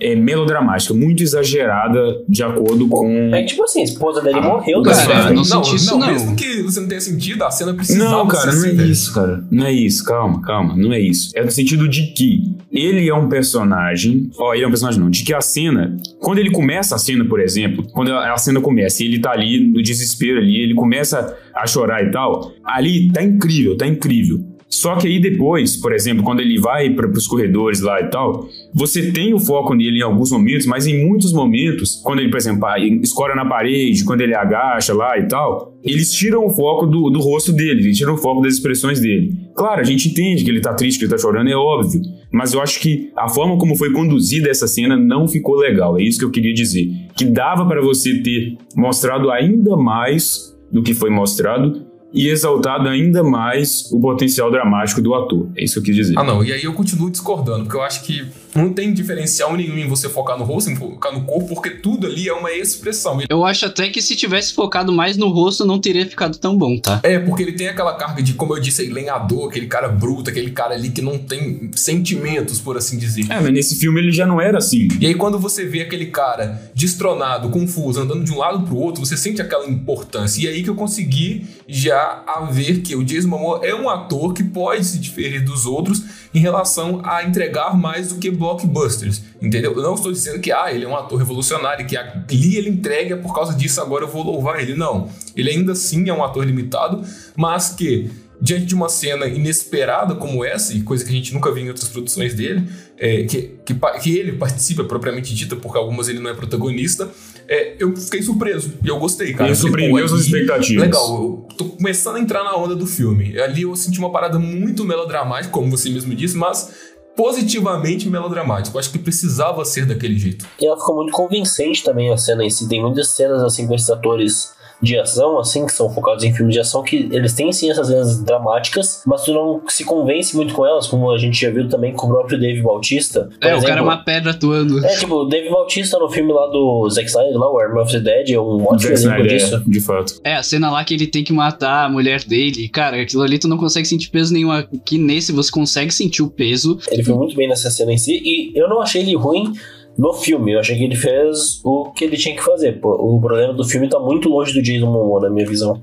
é, 0.00 0.14
melodramática, 0.14 0.92
muito 0.92 1.22
exagerada 1.22 2.22
de 2.28 2.42
acordo 2.42 2.88
com. 2.88 3.34
É 3.34 3.44
tipo 3.44 3.62
assim, 3.64 3.80
a 3.80 3.84
esposa 3.84 4.20
dele 4.20 4.38
ah, 4.38 4.42
morreu, 4.42 4.82
cara. 4.82 5.30
Não, 5.30 5.42
não, 5.42 5.44
não, 5.44 5.74
isso, 5.74 5.98
não, 5.98 6.06
Mesmo 6.06 6.36
que 6.36 6.62
você 6.62 6.80
não 6.80 6.88
tenha 6.88 7.00
sentido, 7.00 7.42
a 7.44 7.50
cena 7.50 7.74
precisa 7.74 7.98
Não, 8.04 8.26
cara, 8.26 8.52
não 8.52 8.64
é 8.64 8.72
isso, 8.72 9.14
cara. 9.14 9.44
Não 9.50 9.66
é 9.66 9.72
isso, 9.72 10.04
calma, 10.04 10.42
calma. 10.42 10.76
Não 10.76 10.92
é 10.92 11.00
isso. 11.00 11.30
É 11.34 11.44
no 11.44 11.50
sentido 11.50 11.88
de 11.88 12.12
que 12.12 12.56
ele 12.72 13.08
é 13.08 13.14
um 13.14 13.28
personagem. 13.28 14.30
Ó, 14.36 14.52
ele 14.54 14.64
é 14.64 14.66
um 14.66 14.70
personagem 14.70 15.00
não. 15.00 15.10
De 15.10 15.22
que 15.22 15.32
a 15.32 15.40
cena. 15.40 15.96
Quando 16.18 16.38
ele 16.38 16.50
começa 16.50 16.96
a 16.96 16.98
cena, 16.98 17.24
por 17.24 17.40
exemplo, 17.40 17.86
quando 17.92 18.12
a 18.12 18.36
cena 18.36 18.60
começa 18.60 19.02
e 19.02 19.06
ele 19.06 19.20
tá 19.20 19.30
ali 19.30 19.60
no 19.60 19.82
desespero 19.82 20.38
ali, 20.38 20.60
ele 20.60 20.74
começa 20.74 21.36
a 21.54 21.66
chorar 21.66 22.04
e 22.04 22.10
tal, 22.10 22.52
ali 22.64 23.12
tá 23.12 23.22
incrível, 23.22 23.76
tá 23.76 23.86
incrível. 23.86 24.53
Só 24.74 24.96
que 24.96 25.06
aí 25.06 25.20
depois, 25.20 25.76
por 25.76 25.92
exemplo, 25.92 26.24
quando 26.24 26.40
ele 26.40 26.58
vai 26.58 26.90
para 26.90 27.08
os 27.08 27.28
corredores 27.28 27.80
lá 27.80 28.00
e 28.00 28.10
tal, 28.10 28.48
você 28.74 29.12
tem 29.12 29.32
o 29.32 29.38
foco 29.38 29.72
nele 29.72 29.98
em 29.98 30.02
alguns 30.02 30.32
momentos, 30.32 30.66
mas 30.66 30.84
em 30.84 31.06
muitos 31.06 31.32
momentos, 31.32 32.00
quando 32.02 32.18
ele, 32.18 32.28
por 32.28 32.38
exemplo, 32.38 32.66
escora 33.00 33.36
na 33.36 33.46
parede, 33.46 34.04
quando 34.04 34.22
ele 34.22 34.34
agacha 34.34 34.92
lá 34.92 35.16
e 35.16 35.28
tal, 35.28 35.78
eles 35.84 36.12
tiram 36.12 36.44
o 36.44 36.50
foco 36.50 36.86
do, 36.86 37.08
do 37.08 37.20
rosto 37.20 37.52
dele, 37.52 37.84
eles 37.84 37.96
tiram 37.96 38.14
o 38.14 38.18
foco 38.18 38.42
das 38.42 38.54
expressões 38.54 38.98
dele. 38.98 39.32
Claro, 39.54 39.80
a 39.80 39.84
gente 39.84 40.08
entende 40.08 40.42
que 40.42 40.50
ele 40.50 40.60
tá 40.60 40.74
triste, 40.74 40.98
que 40.98 41.04
ele 41.04 41.12
tá 41.12 41.18
chorando, 41.18 41.48
é 41.48 41.56
óbvio, 41.56 42.00
mas 42.32 42.52
eu 42.52 42.60
acho 42.60 42.80
que 42.80 43.12
a 43.16 43.28
forma 43.28 43.56
como 43.56 43.76
foi 43.76 43.92
conduzida 43.92 44.50
essa 44.50 44.66
cena 44.66 44.96
não 44.96 45.28
ficou 45.28 45.54
legal, 45.54 45.96
é 46.00 46.02
isso 46.02 46.18
que 46.18 46.24
eu 46.24 46.32
queria 46.32 46.52
dizer. 46.52 46.88
Que 47.16 47.24
dava 47.24 47.64
para 47.64 47.80
você 47.80 48.20
ter 48.22 48.58
mostrado 48.76 49.30
ainda 49.30 49.76
mais 49.76 50.52
do 50.72 50.82
que 50.82 50.94
foi 50.94 51.10
mostrado 51.10 51.93
e 52.14 52.28
exaltado 52.28 52.88
ainda 52.88 53.24
mais 53.24 53.90
o 53.90 54.00
potencial 54.00 54.50
dramático 54.50 55.02
do 55.02 55.12
ator. 55.14 55.48
É 55.56 55.64
isso 55.64 55.74
que 55.74 55.80
eu 55.80 55.84
quis 55.84 55.96
dizer. 55.96 56.18
Ah, 56.18 56.22
não. 56.22 56.44
E 56.44 56.52
aí 56.52 56.62
eu 56.62 56.72
continuo 56.72 57.10
discordando, 57.10 57.64
porque 57.64 57.76
eu 57.76 57.82
acho 57.82 58.04
que 58.04 58.24
não 58.54 58.72
tem 58.72 58.92
diferencial 58.92 59.56
nenhum 59.56 59.76
em 59.76 59.88
você 59.88 60.08
focar 60.08 60.38
no 60.38 60.44
rosto, 60.44 60.70
em 60.70 60.76
focar 60.76 61.12
no 61.12 61.24
corpo, 61.24 61.48
porque 61.48 61.70
tudo 61.70 62.06
ali 62.06 62.28
é 62.28 62.32
uma 62.32 62.52
expressão. 62.52 63.18
Eu 63.28 63.44
acho 63.44 63.66
até 63.66 63.88
que 63.88 64.00
se 64.00 64.14
tivesse 64.16 64.52
focado 64.54 64.92
mais 64.92 65.16
no 65.16 65.28
rosto, 65.28 65.64
não 65.64 65.78
teria 65.78 66.06
ficado 66.06 66.38
tão 66.38 66.56
bom, 66.56 66.78
tá? 66.78 67.00
É, 67.02 67.18
porque 67.18 67.42
ele 67.42 67.52
tem 67.52 67.68
aquela 67.68 67.94
carga 67.94 68.22
de, 68.22 68.34
como 68.34 68.56
eu 68.56 68.60
disse, 68.60 68.86
lenhador, 68.86 69.48
aquele 69.48 69.66
cara 69.66 69.88
bruto, 69.88 70.30
aquele 70.30 70.50
cara 70.50 70.74
ali 70.74 70.90
que 70.90 71.02
não 71.02 71.18
tem 71.18 71.70
sentimentos, 71.74 72.60
por 72.60 72.76
assim 72.76 72.98
dizer. 72.98 73.26
É, 73.30 73.40
mas 73.40 73.52
nesse 73.52 73.76
filme 73.76 74.00
ele 74.00 74.12
já 74.12 74.26
não 74.26 74.40
era 74.40 74.58
assim. 74.58 74.88
E 75.00 75.06
aí 75.06 75.14
quando 75.14 75.38
você 75.38 75.64
vê 75.64 75.82
aquele 75.82 76.06
cara 76.06 76.70
destronado, 76.74 77.50
confuso, 77.50 78.00
andando 78.00 78.24
de 78.24 78.32
um 78.32 78.38
lado 78.38 78.64
pro 78.64 78.76
outro, 78.76 79.04
você 79.04 79.16
sente 79.16 79.42
aquela 79.42 79.66
importância. 79.66 80.42
E 80.42 80.48
aí 80.48 80.62
que 80.62 80.70
eu 80.70 80.74
consegui 80.74 81.46
já 81.66 82.22
a 82.26 82.48
ver 82.50 82.80
que 82.80 82.94
o 82.94 83.04
Jason 83.04 83.28
Momoa 83.28 83.60
é 83.62 83.74
um 83.74 83.88
ator 83.88 84.32
que 84.32 84.44
pode 84.44 84.84
se 84.84 84.98
diferir 84.98 85.44
dos 85.44 85.66
outros 85.66 86.02
em 86.34 86.40
relação 86.40 87.00
a 87.04 87.22
entregar 87.22 87.76
mais 87.76 88.08
do 88.08 88.18
que 88.18 88.28
blockbusters, 88.28 89.22
entendeu? 89.40 89.72
Eu 89.72 89.82
não 89.82 89.94
estou 89.94 90.10
dizendo 90.10 90.40
que 90.40 90.50
ah, 90.50 90.72
ele 90.72 90.84
é 90.84 90.88
um 90.88 90.96
ator 90.96 91.16
revolucionário, 91.16 91.86
que 91.86 91.96
ali 91.96 92.56
ele 92.56 92.68
entrega 92.68 93.16
por 93.16 93.32
causa 93.32 93.54
disso 93.54 93.80
agora 93.80 94.04
eu 94.04 94.08
vou 94.08 94.24
louvar 94.24 94.60
ele. 94.60 94.74
Não. 94.74 95.08
Ele 95.36 95.50
ainda 95.50 95.72
assim 95.72 96.08
é 96.08 96.12
um 96.12 96.24
ator 96.24 96.44
limitado, 96.44 97.04
mas 97.36 97.68
que 97.70 98.10
diante 98.40 98.66
de 98.66 98.74
uma 98.74 98.88
cena 98.88 99.26
inesperada 99.26 100.16
como 100.16 100.44
essa, 100.44 100.74
e 100.74 100.82
coisa 100.82 101.04
que 101.04 101.10
a 101.10 101.14
gente 101.14 101.32
nunca 101.32 101.52
viu 101.52 101.64
em 101.64 101.68
outras 101.68 101.88
produções 101.88 102.34
dele, 102.34 102.68
é, 102.98 103.22
que, 103.22 103.56
que, 103.64 103.74
que, 104.02 104.18
ele 104.18 104.32
participa 104.32 104.84
propriamente 104.84 105.34
dita, 105.34 105.56
porque 105.56 105.78
algumas 105.78 106.08
ele 106.08 106.18
não 106.18 106.30
é 106.30 106.34
protagonista, 106.34 107.08
é, 107.48 107.76
eu 107.78 107.94
fiquei 107.96 108.22
surpreso 108.22 108.74
e 108.82 108.88
eu 108.88 108.98
gostei, 108.98 109.32
cara. 109.32 109.48
Ele 109.48 109.56
surpreendeu 109.56 110.08
suas 110.08 110.22
expectativas. 110.22 110.84
Legal, 110.84 111.14
eu 111.14 111.48
tô 111.56 111.64
começando 111.66 112.16
a 112.16 112.20
entrar 112.20 112.42
na 112.42 112.56
onda 112.56 112.74
do 112.74 112.86
filme. 112.86 113.38
Ali 113.38 113.62
eu 113.62 113.74
senti 113.76 113.98
uma 113.98 114.10
parada 114.10 114.38
muito 114.38 114.84
melodramática, 114.84 115.52
como 115.52 115.70
você 115.70 115.90
mesmo 115.90 116.14
disse, 116.14 116.36
mas 116.36 116.72
positivamente 117.16 118.08
melodramático. 118.08 118.78
Acho 118.78 118.90
que 118.90 118.98
precisava 118.98 119.64
ser 119.64 119.86
daquele 119.86 120.18
jeito. 120.18 120.46
E 120.60 120.66
ela 120.66 120.76
ficou 120.76 120.96
muito 120.96 121.12
convincente 121.12 121.84
também 121.84 122.12
a 122.12 122.16
cena 122.16 122.44
em 122.44 122.50
si. 122.50 122.68
Tem 122.68 122.82
muitas 122.82 123.10
cenas 123.10 123.42
assim 123.42 123.66
com 123.66 123.74
esses 123.74 123.90
atores 123.90 124.52
de 124.80 124.98
ação, 124.98 125.38
assim, 125.38 125.66
que 125.66 125.72
são 125.72 125.88
focados 125.90 126.24
em 126.24 126.32
filmes 126.32 126.54
de 126.54 126.60
ação, 126.60 126.82
que 126.82 127.08
eles 127.10 127.32
têm 127.32 127.52
sim 127.52 127.70
essas 127.70 127.88
cenas 127.88 128.22
dramáticas, 128.22 129.02
mas 129.06 129.22
tu 129.24 129.32
não 129.32 129.62
se 129.68 129.84
convence 129.84 130.36
muito 130.36 130.54
com 130.54 130.66
elas, 130.66 130.86
como 130.86 131.10
a 131.10 131.18
gente 131.18 131.40
já 131.40 131.50
viu 131.50 131.68
também 131.68 131.92
com 131.92 132.06
o 132.06 132.10
próprio 132.10 132.38
Dave 132.38 132.60
Bautista. 132.62 133.28
é, 133.40 133.48
exemplo, 133.48 133.64
o 133.64 133.66
cara 133.66 133.80
é 133.80 133.82
uma 133.82 134.04
pedra 134.04 134.30
atuando. 134.32 134.84
É, 134.84 134.96
tipo, 134.96 135.14
o 135.14 135.24
Dave 135.24 135.48
Bautista 135.48 135.98
no 135.98 136.10
filme 136.10 136.32
lá 136.32 136.46
do 136.46 136.88
Zack 136.90 137.08
Snyder, 137.08 137.38
lá, 137.38 137.50
o 137.50 137.58
Arm 137.58 137.78
of 137.78 137.92
the 137.92 138.00
Dead, 138.00 138.30
é 138.30 138.40
um 138.40 138.64
ótimo 138.64 138.92
exemplo 138.92 139.26
disso. 139.26 139.56
É, 139.56 139.60
de 139.66 139.80
fato. 139.80 140.20
É, 140.24 140.34
a 140.34 140.42
cena 140.42 140.70
lá 140.70 140.84
que 140.84 140.94
ele 140.94 141.06
tem 141.06 141.24
que 141.24 141.32
matar 141.32 141.84
a 141.84 141.88
mulher 141.88 142.22
dele, 142.24 142.68
cara, 142.68 143.00
aquilo 143.00 143.22
ali 143.22 143.38
tu 143.38 143.48
não 143.48 143.56
consegue 143.56 143.86
sentir 143.86 144.10
peso 144.10 144.32
nenhum. 144.32 144.50
Aqui 144.50 144.98
nesse 144.98 145.32
você 145.32 145.50
consegue 145.50 145.92
sentir 145.92 146.22
o 146.22 146.28
peso. 146.28 146.78
Ele 146.90 147.02
foi 147.02 147.14
muito 147.14 147.36
bem 147.36 147.48
nessa 147.48 147.70
cena 147.70 147.92
em 147.92 147.98
si, 147.98 148.20
e 148.24 148.52
eu 148.54 148.68
não 148.68 148.80
achei 148.82 149.02
ele 149.02 149.16
ruim 149.16 149.52
no 149.96 150.12
filme. 150.12 150.52
Eu 150.52 150.60
achei 150.60 150.76
que 150.76 150.84
ele 150.84 150.96
fez 150.96 151.60
o 151.64 151.90
que 151.92 152.04
ele 152.04 152.16
tinha 152.16 152.34
que 152.34 152.42
fazer. 152.42 152.78
O 152.82 153.20
problema 153.20 153.52
do 153.52 153.64
filme 153.64 153.88
tá 153.88 153.98
muito 153.98 154.28
longe 154.28 154.52
do 154.52 154.62
Jason 154.62 154.86
Momoa, 154.86 155.22
na 155.22 155.30
minha 155.30 155.46
visão. 155.46 155.82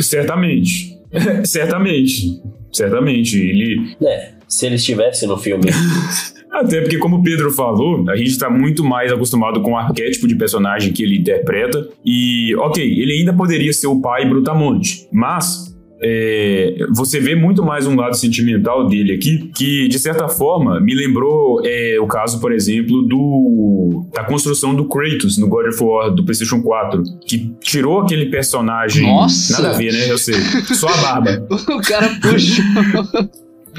Certamente. 0.00 0.98
Certamente. 1.44 2.40
Certamente. 2.72 3.38
Ele. 3.38 3.96
É, 4.02 4.32
se 4.48 4.66
ele 4.66 4.76
estivesse 4.76 5.26
no 5.26 5.36
filme. 5.36 5.70
Até 6.50 6.80
porque, 6.80 6.98
como 6.98 7.18
o 7.18 7.22
Pedro 7.22 7.52
falou, 7.52 8.10
a 8.10 8.16
gente 8.16 8.30
está 8.30 8.50
muito 8.50 8.82
mais 8.82 9.12
acostumado 9.12 9.62
com 9.62 9.72
o 9.72 9.76
arquétipo 9.76 10.26
de 10.26 10.34
personagem 10.34 10.92
que 10.92 11.02
ele 11.02 11.18
interpreta. 11.18 11.88
E, 12.04 12.54
ok, 12.56 12.84
ele 12.84 13.20
ainda 13.20 13.32
poderia 13.32 13.72
ser 13.72 13.86
o 13.86 14.00
pai 14.00 14.28
Brutamonte, 14.28 15.06
mas 15.12 15.69
é, 16.02 16.86
você 16.94 17.20
vê 17.20 17.34
muito 17.34 17.62
mais 17.62 17.86
um 17.86 17.94
lado 17.94 18.16
sentimental 18.16 18.86
dele 18.86 19.12
aqui, 19.12 19.50
que 19.54 19.86
de 19.86 19.98
certa 19.98 20.28
forma 20.28 20.80
me 20.80 20.94
lembrou 20.94 21.60
é, 21.64 21.98
o 22.00 22.06
caso, 22.06 22.40
por 22.40 22.52
exemplo, 22.52 23.02
do 23.02 24.06
da 24.14 24.24
construção 24.24 24.74
do 24.74 24.86
Kratos 24.86 25.36
no 25.36 25.46
God 25.46 25.66
of 25.66 25.82
War 25.82 26.10
do 26.10 26.24
PlayStation 26.24 26.62
4, 26.62 27.02
que 27.26 27.52
tirou 27.60 28.00
aquele 28.00 28.26
personagem. 28.26 29.06
Nossa! 29.06 29.62
Nada 29.62 29.74
a 29.74 29.78
ver, 29.78 29.92
né? 29.92 30.10
Eu 30.10 30.16
sei. 30.16 30.36
Só 30.74 30.88
a 30.88 30.96
barba. 30.96 31.46
o 31.52 31.82
cara 31.82 32.08
puxou. 32.20 32.64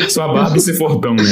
Só 0.07 0.23
a 0.23 0.33
barba 0.33 0.57
e 0.57 0.61
ser 0.61 0.75
fortão, 0.75 1.15
né? 1.15 1.23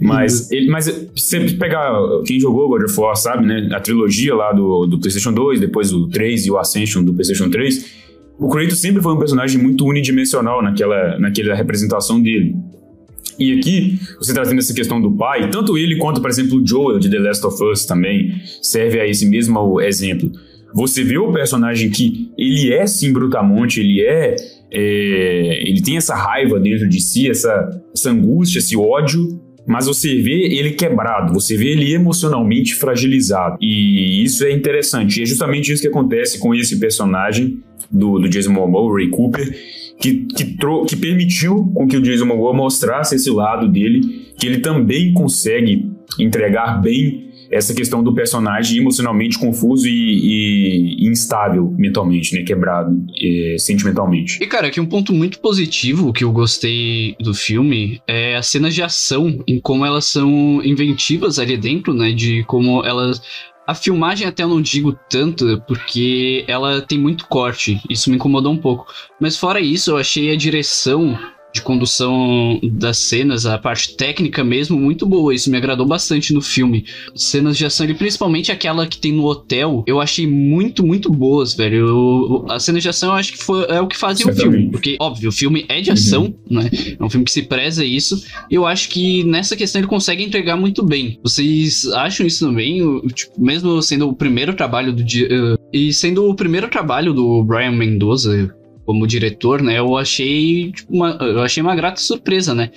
Mas, 0.00 0.50
ele, 0.50 0.68
mas 0.68 0.84
sempre 1.16 1.54
pegar 1.54 1.92
quem 2.26 2.38
jogou 2.38 2.68
God 2.68 2.82
of 2.82 3.00
War, 3.00 3.16
sabe, 3.16 3.46
né? 3.46 3.68
A 3.72 3.80
trilogia 3.80 4.34
lá 4.34 4.52
do, 4.52 4.86
do 4.86 4.98
PlayStation 4.98 5.32
2, 5.32 5.60
depois 5.60 5.92
o 5.92 6.08
3 6.08 6.46
e 6.46 6.50
o 6.50 6.58
Ascension 6.58 7.02
do 7.02 7.14
PlayStation 7.14 7.48
3 7.48 8.01
o 8.42 8.48
Kratos 8.48 8.80
sempre 8.80 9.00
foi 9.00 9.14
um 9.14 9.18
personagem 9.18 9.60
muito 9.62 9.86
unidimensional 9.86 10.60
naquela, 10.60 11.16
naquela 11.18 11.54
representação 11.54 12.20
dele. 12.20 12.56
E 13.38 13.58
aqui, 13.58 13.98
você 14.18 14.34
trazendo 14.34 14.58
essa 14.58 14.74
questão 14.74 15.00
do 15.00 15.12
pai, 15.12 15.48
tanto 15.48 15.78
ele 15.78 15.96
quanto, 15.96 16.20
por 16.20 16.28
exemplo, 16.28 16.60
o 16.60 16.66
Joel 16.66 16.98
de 16.98 17.08
The 17.08 17.18
Last 17.18 17.46
of 17.46 17.62
Us 17.64 17.86
também 17.86 18.32
serve 18.60 19.00
a 19.00 19.06
esse 19.06 19.26
mesmo 19.26 19.80
exemplo. 19.80 20.30
Você 20.74 21.04
vê 21.04 21.18
o 21.18 21.32
personagem 21.32 21.88
que 21.90 22.30
ele 22.36 22.72
é 22.72 22.84
sim 22.86 23.12
brutamonte, 23.12 23.80
ele 23.80 24.00
é, 24.00 24.34
é 24.72 25.62
ele 25.68 25.80
tem 25.80 25.96
essa 25.96 26.14
raiva 26.14 26.58
dentro 26.58 26.88
de 26.88 27.00
si, 27.00 27.30
essa, 27.30 27.70
essa 27.94 28.10
angústia, 28.10 28.58
esse 28.58 28.76
ódio, 28.76 29.40
mas 29.66 29.86
você 29.86 30.16
vê 30.16 30.56
ele 30.58 30.72
quebrado, 30.72 31.32
você 31.32 31.56
vê 31.56 31.68
ele 31.68 31.92
emocionalmente 31.92 32.74
fragilizado. 32.74 33.56
E 33.60 34.24
isso 34.24 34.44
é 34.44 34.52
interessante. 34.52 35.20
E 35.20 35.22
é 35.22 35.26
justamente 35.26 35.72
isso 35.72 35.82
que 35.82 35.88
acontece 35.88 36.38
com 36.38 36.54
esse 36.54 36.80
personagem 36.80 37.62
do, 37.92 38.18
do 38.18 38.28
Jason 38.28 38.52
Momoa, 38.52 38.96
Ray 38.96 39.10
Cooper, 39.10 39.54
que, 40.00 40.26
que, 40.26 40.56
que 40.88 40.96
permitiu 40.96 41.70
com 41.74 41.86
que 41.86 41.96
o 41.96 42.02
Jason 42.02 42.26
Momoa 42.26 42.54
mostrasse 42.54 43.14
esse 43.14 43.30
lado 43.30 43.68
dele, 43.68 44.32
que 44.38 44.46
ele 44.46 44.60
também 44.60 45.12
consegue 45.12 45.92
entregar 46.18 46.80
bem 46.80 47.30
essa 47.52 47.74
questão 47.74 48.02
do 48.02 48.14
personagem 48.14 48.78
emocionalmente 48.78 49.38
confuso 49.38 49.86
e, 49.86 51.04
e 51.04 51.06
instável 51.06 51.72
mentalmente, 51.76 52.34
né? 52.34 52.42
Quebrado 52.42 53.04
é, 53.20 53.56
sentimentalmente. 53.58 54.42
E, 54.42 54.46
cara, 54.46 54.68
aqui 54.68 54.80
um 54.80 54.86
ponto 54.86 55.12
muito 55.12 55.38
positivo 55.38 56.14
que 56.14 56.24
eu 56.24 56.32
gostei 56.32 57.14
do 57.20 57.34
filme 57.34 58.00
é 58.08 58.36
as 58.36 58.46
cenas 58.46 58.74
de 58.74 58.82
ação, 58.82 59.44
em 59.46 59.60
como 59.60 59.84
elas 59.84 60.06
são 60.06 60.62
inventivas 60.64 61.38
ali 61.38 61.58
dentro, 61.58 61.92
né? 61.92 62.12
De 62.12 62.42
como 62.44 62.82
elas 62.84 63.22
A 63.66 63.74
filmagem 63.74 64.26
até 64.26 64.42
eu 64.42 64.48
não 64.48 64.60
digo 64.60 64.98
tanto, 65.08 65.62
porque 65.66 66.44
ela 66.48 66.80
tem 66.82 66.98
muito 66.98 67.26
corte. 67.26 67.80
Isso 67.88 68.10
me 68.10 68.16
incomodou 68.16 68.52
um 68.52 68.58
pouco. 68.58 68.92
Mas 69.20 69.36
fora 69.36 69.60
isso, 69.60 69.92
eu 69.92 69.96
achei 69.96 70.32
a 70.32 70.36
direção 70.36 71.16
de 71.52 71.60
condução 71.60 72.58
das 72.62 72.98
cenas, 72.98 73.46
a 73.46 73.58
parte 73.58 73.96
técnica 73.96 74.42
mesmo, 74.42 74.78
muito 74.78 75.06
boa. 75.06 75.34
Isso 75.34 75.50
me 75.50 75.56
agradou 75.56 75.86
bastante 75.86 76.32
no 76.32 76.40
filme. 76.40 76.84
Cenas 77.14 77.56
de 77.56 77.66
ação, 77.66 77.86
e 77.86 77.94
principalmente 77.94 78.50
aquela 78.50 78.86
que 78.86 78.98
tem 78.98 79.12
no 79.12 79.24
hotel, 79.24 79.84
eu 79.86 80.00
achei 80.00 80.26
muito, 80.26 80.84
muito 80.84 81.10
boas, 81.10 81.54
velho. 81.54 81.76
Eu, 81.76 82.46
as 82.48 82.64
cenas 82.64 82.82
de 82.82 82.88
ação 82.88 83.10
eu 83.10 83.16
acho 83.16 83.32
que 83.32 83.38
foi, 83.38 83.64
é 83.68 83.80
o 83.80 83.86
que 83.86 83.96
fazia 83.96 84.26
o 84.26 84.34
filme. 84.34 84.70
Porque, 84.70 84.96
óbvio, 85.00 85.28
o 85.28 85.32
filme 85.32 85.64
é 85.68 85.80
de 85.80 85.90
uhum. 85.90 85.94
ação, 85.94 86.22
uhum. 86.24 86.34
né? 86.50 86.70
É 86.98 87.04
um 87.04 87.10
filme 87.10 87.24
que 87.24 87.32
se 87.32 87.42
preza 87.42 87.84
isso. 87.84 88.24
Eu 88.50 88.66
acho 88.66 88.88
que 88.88 89.24
nessa 89.24 89.56
questão 89.56 89.80
ele 89.80 89.88
consegue 89.88 90.22
entregar 90.22 90.56
muito 90.56 90.82
bem. 90.82 91.18
Vocês 91.22 91.86
acham 91.86 92.26
isso 92.26 92.46
também? 92.46 92.80
Tipo, 93.08 93.40
mesmo 93.40 93.82
sendo 93.82 94.08
o 94.08 94.14
primeiro 94.14 94.54
trabalho 94.54 94.92
do. 94.92 95.02
Uh, 95.02 95.58
e 95.72 95.92
sendo 95.92 96.28
o 96.28 96.34
primeiro 96.34 96.68
trabalho 96.68 97.12
do 97.12 97.42
Brian 97.44 97.72
Mendoza, 97.72 98.54
como 98.84 99.06
diretor, 99.06 99.62
né, 99.62 99.78
eu 99.78 99.96
achei 99.96 100.72
tipo, 100.72 100.92
uma, 100.94 101.10
eu 101.20 101.40
achei 101.40 101.62
uma 101.62 101.76
grata 101.76 102.00
surpresa, 102.00 102.54
né? 102.54 102.70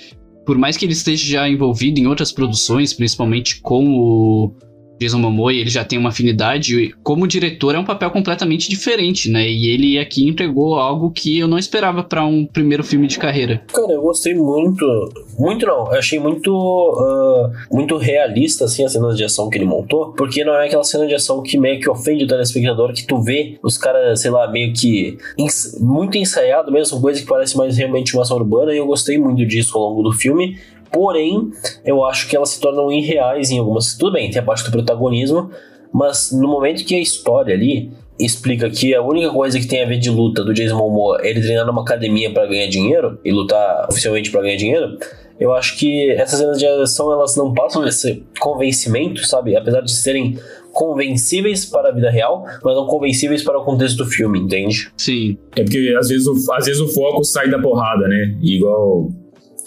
Por 0.46 0.58
mais 0.58 0.78
que 0.78 0.86
ele 0.86 0.94
esteja 0.94 1.26
já 1.26 1.50
envolvido 1.50 2.00
em 2.00 2.06
outras 2.06 2.32
produções, 2.32 2.94
principalmente 2.94 3.62
com 3.62 3.88
o 3.98 4.56
Jason 4.99 5.19
Momoa, 5.19 5.53
ele 5.53 5.69
já 5.69 5.84
tem 5.84 5.99
uma 5.99 6.10
afinidade, 6.10 6.93
como 7.03 7.27
diretor 7.27 7.75
é 7.75 7.79
um 7.79 7.86
papel 7.86 8.10
completamente 8.12 8.69
diferente, 8.69 9.29
né? 9.29 9.47
E 9.47 9.67
ele 9.67 9.99
aqui 9.99 10.27
entregou 10.27 10.75
algo 10.75 11.12
que 11.12 11.39
eu 11.39 11.47
não 11.47 11.58
esperava 11.58 12.03
para 12.03 12.25
um 12.25 12.45
primeiro 12.45 12.84
filme 12.84 13.08
de 13.08 13.19
carreira. 13.19 13.62
Cara, 13.73 13.93
eu 13.93 14.01
gostei 14.01 14.34
muito, 14.34 14.86
muito 15.38 15.65
não, 15.65 15.91
eu 15.91 15.99
achei 15.99 16.19
muito 16.19 16.51
uh, 16.51 17.75
muito 17.75 17.97
realista 17.97 18.65
assim 18.65 18.84
as 18.84 18.93
cenas 18.93 19.17
de 19.17 19.23
ação 19.23 19.49
que 19.49 19.58
ele 19.58 19.65
montou, 19.65 20.13
porque 20.13 20.43
não 20.43 20.53
é 20.53 20.67
aquela 20.67 20.84
cena 20.84 21.08
de 21.08 21.13
ação 21.13 21.41
que 21.41 21.58
meio 21.58 21.79
que 21.79 21.89
ofende 21.89 22.23
o 22.23 22.27
telespectador, 22.27 22.93
que 22.93 23.05
tu 23.05 23.21
vê 23.21 23.58
os 23.62 23.77
caras, 23.77 24.21
sei 24.21 24.31
lá, 24.31 24.49
meio 24.49 24.73
que 24.73 25.17
muito 25.79 26.17
ensaiado 26.17 26.71
mesmo, 26.71 27.01
coisa 27.01 27.19
que 27.19 27.27
parece 27.27 27.58
mais 27.58 27.77
realmente 27.77 28.13
uma 28.15 28.23
ação 28.23 28.38
urbana, 28.38 28.73
e 28.73 28.77
eu 28.77 28.86
gostei 28.86 29.17
muito 29.17 29.45
disso 29.45 29.77
ao 29.77 29.89
longo 29.89 30.03
do 30.03 30.12
filme. 30.12 30.58
Porém, 30.91 31.52
eu 31.84 32.04
acho 32.06 32.28
que 32.28 32.36
elas 32.36 32.50
se 32.50 32.60
tornam 32.60 32.91
irreais 32.91 33.52
em 33.52 33.60
algumas. 33.60 33.95
Tudo 33.95 34.13
bem, 34.13 34.30
tem 34.30 34.41
a 34.41 34.45
parte 34.45 34.63
do 34.63 34.71
protagonismo, 34.71 35.50
mas 35.93 36.32
no 36.32 36.48
momento 36.48 36.86
que 36.86 36.95
a 36.95 37.00
história 37.00 37.54
ali 37.54 37.91
explica 38.19 38.69
que 38.69 38.95
a 38.95 39.02
única 39.02 39.30
coisa 39.30 39.60
que 39.60 39.67
tem 39.67 39.84
a 39.84 39.86
ver 39.86 39.98
de 39.98 40.10
luta 40.10 40.43
do 40.43 40.54
Jason 40.54 40.78
Momoa 40.78 41.19
é 41.21 41.30
ele 41.30 41.41
treinar 41.41 41.65
numa 41.65 41.82
academia 41.82 42.32
para 42.32 42.45
ganhar 42.48 42.67
dinheiro 42.67 43.19
e 43.26 43.32
lutar 43.32 43.88
oficialmente 43.89 44.32
para 44.32 44.41
ganhar 44.41 44.56
dinheiro, 44.56 44.98
eu 45.39 45.54
acho 45.54 45.78
que 45.78 46.12
essas 46.12 46.39
cenas 46.39 46.58
de 46.58 46.65
ação 46.65 47.12
elas 47.12 47.36
não 47.36 47.54
passam 47.54 47.86
esse 47.86 48.24
convencimento, 48.39 49.26
sabe? 49.26 49.56
Apesar 49.56 49.82
de 49.82 49.91
serem 49.91 50.39
convencíveis 50.71 51.65
para 51.65 51.89
a 51.89 51.91
vida 51.91 52.10
real, 52.10 52.45
mas 52.63 52.76
não 52.76 52.86
convencíveis 52.86 53.43
para 53.43 53.60
o 53.60 53.63
contexto 53.63 53.98
do 53.98 54.06
filme, 54.06 54.39
entende? 54.39 54.91
Sim. 54.98 55.38
É 55.56 55.63
porque 55.63 55.95
às 55.98 56.08
vezes 56.08 56.28
o, 56.28 56.54
às 56.54 56.65
vezes 56.65 56.82
o 56.82 56.88
foco 56.88 57.24
sai 57.24 57.50
da 57.50 57.60
porrada, 57.60 58.08
né? 58.08 58.38
Igual 58.41 59.10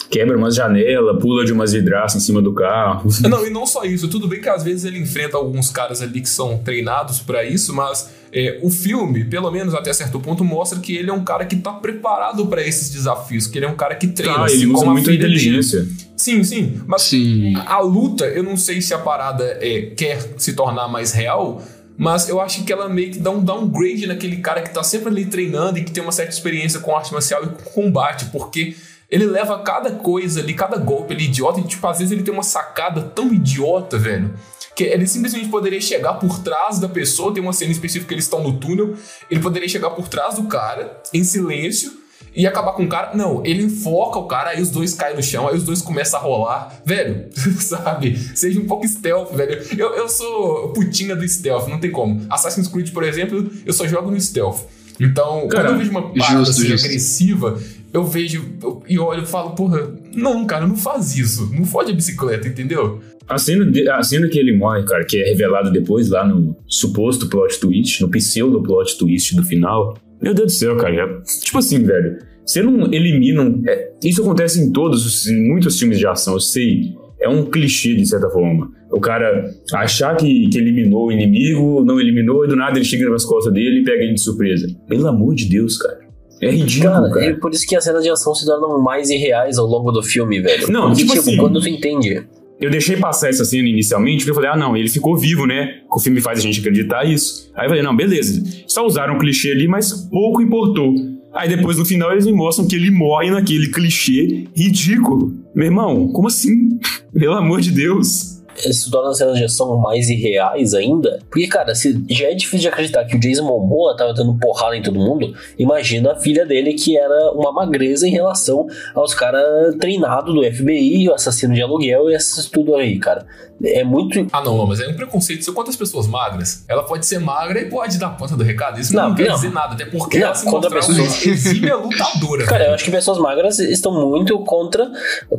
quebra 0.09 0.35
umas 0.35 0.55
janelas, 0.55 1.19
pula 1.21 1.45
de 1.45 1.53
umas 1.53 1.71
vidraças 1.71 2.21
em 2.21 2.25
cima 2.25 2.41
do 2.41 2.53
carro. 2.53 3.09
Não, 3.29 3.45
e 3.45 3.49
não 3.49 3.65
só 3.65 3.83
isso. 3.83 4.07
Tudo 4.07 4.27
bem 4.27 4.41
que 4.41 4.49
às 4.49 4.63
vezes 4.63 4.85
ele 4.85 4.97
enfrenta 4.97 5.37
alguns 5.37 5.69
caras 5.69 6.01
ali 6.01 6.21
que 6.21 6.29
são 6.29 6.57
treinados 6.57 7.19
para 7.19 7.43
isso, 7.43 7.73
mas 7.73 8.09
é, 8.31 8.59
o 8.61 8.69
filme, 8.69 9.25
pelo 9.25 9.49
menos 9.51 9.73
até 9.73 9.91
certo 9.93 10.19
ponto, 10.19 10.43
mostra 10.43 10.79
que 10.79 10.95
ele 10.95 11.09
é 11.09 11.13
um 11.13 11.23
cara 11.23 11.45
que 11.45 11.55
tá 11.55 11.73
preparado 11.73 12.45
para 12.47 12.65
esses 12.65 12.89
desafios, 12.89 13.47
que 13.47 13.57
ele 13.57 13.65
é 13.65 13.69
um 13.69 13.75
cara 13.75 13.95
que 13.95 14.07
treina. 14.07 14.45
Tá, 14.45 14.51
ele 14.51 14.65
usa 14.67 14.85
muita 14.85 15.13
inteligência. 15.13 15.81
Dele. 15.81 15.95
Sim, 16.15 16.43
sim. 16.43 16.81
Mas 16.85 17.03
sim. 17.03 17.55
a 17.65 17.79
luta, 17.79 18.25
eu 18.25 18.43
não 18.43 18.57
sei 18.57 18.81
se 18.81 18.93
a 18.93 18.99
parada 18.99 19.43
é, 19.61 19.93
quer 19.95 20.33
se 20.37 20.53
tornar 20.53 20.87
mais 20.87 21.11
real, 21.11 21.61
mas 21.97 22.29
eu 22.29 22.39
acho 22.39 22.63
que 22.63 22.71
ela 22.71 22.87
meio 22.87 23.11
que 23.11 23.19
dá 23.19 23.29
um 23.29 23.43
downgrade 23.43 24.07
naquele 24.07 24.37
cara 24.37 24.61
que 24.61 24.73
tá 24.73 24.83
sempre 24.83 25.09
ali 25.09 25.25
treinando 25.25 25.77
e 25.79 25.83
que 25.83 25.91
tem 25.91 26.01
uma 26.01 26.11
certa 26.11 26.31
experiência 26.31 26.79
com 26.79 26.95
arte 26.95 27.11
marcial 27.11 27.43
e 27.43 27.47
com 27.47 27.81
combate, 27.81 28.25
porque 28.31 28.75
ele 29.09 29.25
leva 29.25 29.59
cada 29.59 29.91
coisa 29.91 30.39
ali, 30.39 30.53
cada 30.53 30.77
golpe 30.77 31.13
ali 31.13 31.25
idiota, 31.25 31.59
e 31.59 31.63
tipo, 31.63 31.85
às 31.87 31.97
vezes 31.99 32.11
ele 32.11 32.23
tem 32.23 32.33
uma 32.33 32.43
sacada 32.43 33.01
tão 33.01 33.33
idiota, 33.33 33.97
velho. 33.97 34.33
Que 34.75 34.83
ele 34.83 35.07
simplesmente 35.07 35.49
poderia 35.49 35.81
chegar 35.81 36.13
por 36.13 36.39
trás 36.39 36.79
da 36.79 36.87
pessoa, 36.87 37.33
tem 37.33 37.41
uma 37.41 37.51
cena 37.51 37.71
específica 37.71 38.07
que 38.07 38.13
eles 38.13 38.25
estão 38.25 38.43
no 38.43 38.59
túnel, 38.59 38.93
ele 39.29 39.41
poderia 39.41 39.67
chegar 39.67 39.89
por 39.89 40.07
trás 40.07 40.35
do 40.35 40.43
cara, 40.43 41.01
em 41.13 41.23
silêncio, 41.23 41.99
e 42.35 42.45
acabar 42.45 42.73
com 42.73 42.83
o 42.83 42.87
cara. 42.87 43.15
Não, 43.15 43.43
ele 43.45 43.63
enfoca 43.63 44.19
o 44.19 44.27
cara, 44.27 44.51
aí 44.51 44.61
os 44.61 44.69
dois 44.69 44.93
caem 44.93 45.15
no 45.15 45.23
chão, 45.23 45.47
aí 45.47 45.57
os 45.57 45.63
dois 45.63 45.81
começam 45.81 46.19
a 46.19 46.23
rolar. 46.23 46.81
Velho, 46.85 47.27
sabe? 47.59 48.17
Seja 48.35 48.59
um 48.59 48.65
pouco 48.65 48.87
stealth, 48.87 49.33
velho. 49.33 49.61
Eu, 49.77 49.95
eu 49.95 50.07
sou 50.07 50.69
putinha 50.69 51.15
do 51.15 51.27
stealth, 51.27 51.67
não 51.67 51.79
tem 51.79 51.91
como. 51.91 52.25
Assassin's 52.29 52.67
Creed, 52.67 52.91
por 52.91 53.03
exemplo, 53.03 53.49
eu 53.65 53.73
só 53.73 53.87
jogo 53.87 54.11
no 54.11 54.21
stealth. 54.21 54.61
Então, 54.99 55.47
cara, 55.47 55.63
quando 55.63 55.73
eu 55.73 55.77
vejo 55.77 55.91
uma 55.91 56.13
parada 56.13 56.45
justo, 56.45 56.51
assim, 56.51 56.67
justo. 56.67 56.85
agressiva, 56.85 57.59
eu 57.93 58.03
vejo 58.03 58.45
eu, 58.61 58.83
e 58.87 58.99
olho 58.99 59.23
e 59.23 59.25
falo, 59.25 59.51
porra, 59.51 59.91
não, 60.13 60.45
cara, 60.45 60.67
não 60.67 60.75
faz 60.75 61.17
isso. 61.17 61.49
Não 61.53 61.65
fode 61.65 61.91
a 61.91 61.95
bicicleta, 61.95 62.47
entendeu? 62.47 62.99
A 63.27 63.37
cena, 63.37 63.65
de, 63.65 63.87
a 63.89 64.01
cena 64.01 64.27
que 64.27 64.39
ele 64.39 64.55
morre, 64.55 64.83
cara, 64.83 65.05
que 65.05 65.17
é 65.17 65.29
revelado 65.29 65.71
depois 65.71 66.09
lá 66.09 66.27
no 66.27 66.55
suposto 66.67 67.29
plot 67.29 67.59
twist, 67.59 68.01
no 68.01 68.09
pseudo 68.09 68.61
plot 68.61 68.97
twist 68.97 69.35
do 69.35 69.43
final. 69.43 69.97
Meu 70.21 70.33
Deus 70.33 70.53
do 70.53 70.57
céu, 70.57 70.77
cara. 70.77 71.21
Tipo 71.43 71.57
assim, 71.59 71.83
velho. 71.83 72.19
Você 72.45 72.63
não 72.63 72.91
elimina. 72.91 73.43
Um, 73.43 73.61
é, 73.67 73.91
isso 74.03 74.21
acontece 74.21 74.59
em 74.59 74.71
todos, 74.71 75.27
em 75.27 75.47
muitos 75.47 75.77
filmes 75.77 75.99
de 75.99 76.07
ação, 76.07 76.33
eu 76.33 76.39
sei. 76.39 76.95
É 77.21 77.29
um 77.29 77.45
clichê, 77.45 77.95
de 77.95 78.05
certa 78.05 78.29
forma. 78.29 78.71
O 78.91 78.99
cara 78.99 79.53
achar 79.73 80.15
que, 80.15 80.47
que 80.47 80.57
eliminou 80.57 81.07
o 81.07 81.11
inimigo, 81.11 81.83
não 81.83 81.99
eliminou, 81.99 82.45
e 82.45 82.47
do 82.47 82.55
nada 82.55 82.77
ele 82.79 82.85
chega 82.85 83.07
nas 83.09 83.23
costas 83.23 83.53
dele 83.53 83.81
e 83.81 83.83
pega 83.83 84.03
ele 84.03 84.13
de 84.13 84.21
surpresa. 84.21 84.67
Pelo 84.87 85.07
amor 85.07 85.35
de 85.35 85.45
Deus, 85.45 85.77
cara. 85.77 86.08
É 86.41 86.51
ridículo, 86.51 86.93
cara. 86.93 87.09
cara. 87.09 87.25
É 87.25 87.33
por 87.33 87.51
isso 87.51 87.67
que 87.67 87.75
as 87.75 87.83
cenas 87.83 88.03
de 88.03 88.09
ação 88.09 88.33
se 88.33 88.45
tornam 88.45 88.81
mais 88.81 89.09
irreais 89.09 89.57
ao 89.57 89.65
longo 89.65 89.91
do 89.91 90.01
filme, 90.01 90.41
velho. 90.41 90.71
Não, 90.71 90.87
Porque, 90.87 91.01
tipo, 91.01 91.13
tipo 91.13 91.21
assim, 91.21 91.37
quando 91.37 91.59
tu 91.59 91.67
entende. 91.67 92.23
Eu 92.59 92.69
deixei 92.69 92.97
passar 92.97 93.29
essa 93.29 93.45
cena 93.45 93.67
inicialmente, 93.67 94.17
porque 94.17 94.31
eu 94.31 94.35
falei, 94.35 94.49
ah, 94.49 94.57
não, 94.57 94.75
ele 94.75 94.89
ficou 94.89 95.17
vivo, 95.17 95.45
né? 95.45 95.81
O 95.89 95.99
filme 95.99 96.19
faz 96.19 96.39
a 96.39 96.41
gente 96.41 96.59
acreditar 96.59 97.05
isso. 97.05 97.49
Aí 97.55 97.65
eu 97.65 97.69
falei, 97.69 97.83
não, 97.83 97.95
beleza. 97.95 98.43
Só 98.67 98.85
usaram 98.85 99.15
um 99.15 99.17
clichê 99.17 99.51
ali, 99.51 99.67
mas 99.67 99.93
pouco 100.11 100.41
importou. 100.41 100.93
Aí 101.33 101.47
depois 101.47 101.77
no 101.77 101.85
final 101.85 102.11
eles 102.11 102.25
me 102.25 102.33
mostram 102.33 102.67
que 102.67 102.75
ele 102.75 102.91
morre 102.91 103.29
naquele 103.29 103.69
clichê 103.69 104.45
ridículo. 104.53 105.33
Meu 105.55 105.67
irmão, 105.67 106.09
como 106.09 106.27
assim? 106.27 106.79
Pelo 107.13 107.35
amor 107.35 107.61
de 107.61 107.71
Deus 107.71 108.28
se 108.61 108.89
torna 108.91 109.09
as 109.09 109.17
cenas 109.17 109.37
de 109.37 109.43
ação 109.43 109.77
mais 109.77 110.09
irreais 110.09 110.73
ainda. 110.73 111.19
Porque, 111.29 111.47
cara, 111.47 111.73
se 111.75 112.03
já 112.09 112.27
é 112.27 112.33
difícil 112.33 112.59
de 112.59 112.67
acreditar 112.67 113.05
que 113.05 113.15
o 113.15 113.19
Jason 113.19 113.43
Momoa 113.43 113.95
tava 113.95 114.13
dando 114.13 114.37
porrada 114.37 114.75
em 114.75 114.81
todo 114.81 114.99
mundo, 114.99 115.33
imagina 115.57 116.11
a 116.11 116.15
filha 116.15 116.45
dele 116.45 116.73
que 116.73 116.97
era 116.97 117.31
uma 117.31 117.51
magreza 117.51 118.07
em 118.07 118.11
relação 118.11 118.67
aos 118.93 119.13
caras 119.13 119.75
treinados 119.79 120.33
do 120.33 120.43
FBI, 120.43 121.09
o 121.09 121.13
assassino 121.13 121.53
de 121.53 121.61
aluguel 121.61 122.09
e 122.09 122.15
essas 122.15 122.45
tudo 122.45 122.75
aí, 122.75 122.97
cara. 122.99 123.25
É 123.63 123.83
muito. 123.83 124.25
Ah, 124.31 124.41
não, 124.41 124.65
mas 124.65 124.79
é 124.79 124.87
um 124.87 124.93
preconceito. 124.93 125.43
Se 125.43 125.51
quantas 125.51 125.75
pessoas 125.75 126.07
magras, 126.07 126.63
ela 126.67 126.83
pode 126.83 127.05
ser 127.05 127.19
magra 127.19 127.61
e 127.61 127.65
pode 127.65 127.97
dar 127.97 128.15
conta 128.17 128.35
do 128.35 128.43
recado. 128.43 128.79
Isso 128.79 128.95
não, 128.95 129.09
não 129.09 129.15
quer 129.15 129.27
não. 129.27 129.35
dizer 129.35 129.51
nada, 129.51 129.73
até 129.73 129.85
porque 129.85 130.19
não, 130.19 130.27
ela 130.27 130.35
se 130.35 130.45
contra 130.45 130.69
pessoas... 130.69 131.25
exímia 131.25 131.75
lutadora. 131.75 132.45
Cara, 132.45 132.67
eu 132.67 132.73
acho 132.73 132.83
que 132.85 132.91
pessoas 132.91 133.17
magras 133.17 133.59
estão 133.59 133.91
muito 134.09 134.39
contra 134.39 134.89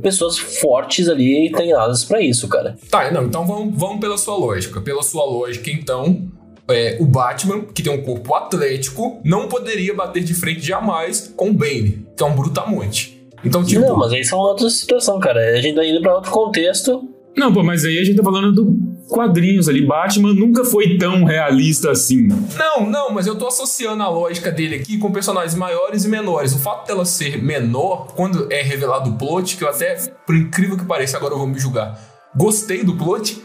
pessoas 0.03 0.39
fortes 0.39 1.09
ali 1.09 1.47
e 1.47 1.53
treinadas 1.53 2.05
para 2.05 2.21
isso, 2.21 2.47
cara. 2.49 2.77
Tá, 2.91 3.11
não, 3.11 3.25
então 3.25 3.47
vamos, 3.47 3.75
vamos 3.79 4.01
pela 4.01 4.19
sua 4.19 4.37
lógica. 4.37 4.81
Pela 4.81 5.03
sua 5.03 5.25
lógica, 5.25 5.71
então, 5.71 6.29
é, 6.69 6.99
o 7.01 7.07
Batman, 7.07 7.63
que 7.63 7.83
tem 7.83 7.93
um 7.93 8.03
corpo 8.03 8.35
atlético, 8.35 9.21
não 9.25 9.49
poderia 9.49 9.95
bater 9.95 10.23
de 10.23 10.35
frente 10.35 10.61
jamais 10.61 11.33
com 11.35 11.51
o 11.51 11.53
Bane, 11.53 12.07
que 12.17 12.23
é 12.23 12.27
um 12.27 12.35
brutamonte. 12.35 13.19
Então, 13.43 13.65
tipo... 13.65 13.81
Não, 13.81 13.97
mas 13.97 14.13
aí 14.13 14.23
são 14.23 14.39
outras 14.39 14.75
situações, 14.75 15.23
cara. 15.23 15.41
A 15.57 15.61
gente 15.61 15.75
tá 15.75 15.85
indo 15.85 16.03
pra 16.03 16.15
outro 16.15 16.31
contexto 16.31 17.09
não, 17.37 17.53
pô, 17.53 17.63
mas 17.63 17.85
aí 17.85 17.99
a 17.99 18.05
gente 18.05 18.17
tá 18.17 18.23
falando 18.23 18.53
do 18.53 18.91
quadrinhos 19.09 19.69
ali. 19.69 19.85
Batman 19.85 20.33
nunca 20.33 20.65
foi 20.65 20.97
tão 20.97 21.25
realista 21.25 21.91
assim. 21.91 22.29
Não, 22.57 22.89
não, 22.89 23.13
mas 23.13 23.27
eu 23.27 23.37
tô 23.37 23.47
associando 23.47 24.03
a 24.03 24.09
lógica 24.09 24.51
dele 24.51 24.77
aqui 24.77 24.99
com 24.99 25.11
personagens 25.13 25.55
maiores 25.55 26.05
e 26.05 26.09
menores. 26.09 26.55
O 26.55 26.59
fato 26.59 26.87
dela 26.87 27.05
ser 27.05 27.43
menor, 27.43 28.13
quando 28.15 28.51
é 28.53 28.63
revelado 28.63 29.11
o 29.11 29.19
plot, 29.19 29.57
que 29.57 29.65
eu 29.65 29.69
até, 29.69 29.97
por 30.27 30.37
incrível 30.37 30.77
que 30.77 30.85
pareça, 30.85 31.17
agora 31.17 31.35
eu 31.35 31.39
vou 31.39 31.47
me 31.47 31.59
julgar. 31.59 31.99
Gostei 32.37 32.85
do 32.85 32.97
plot. 32.97 33.43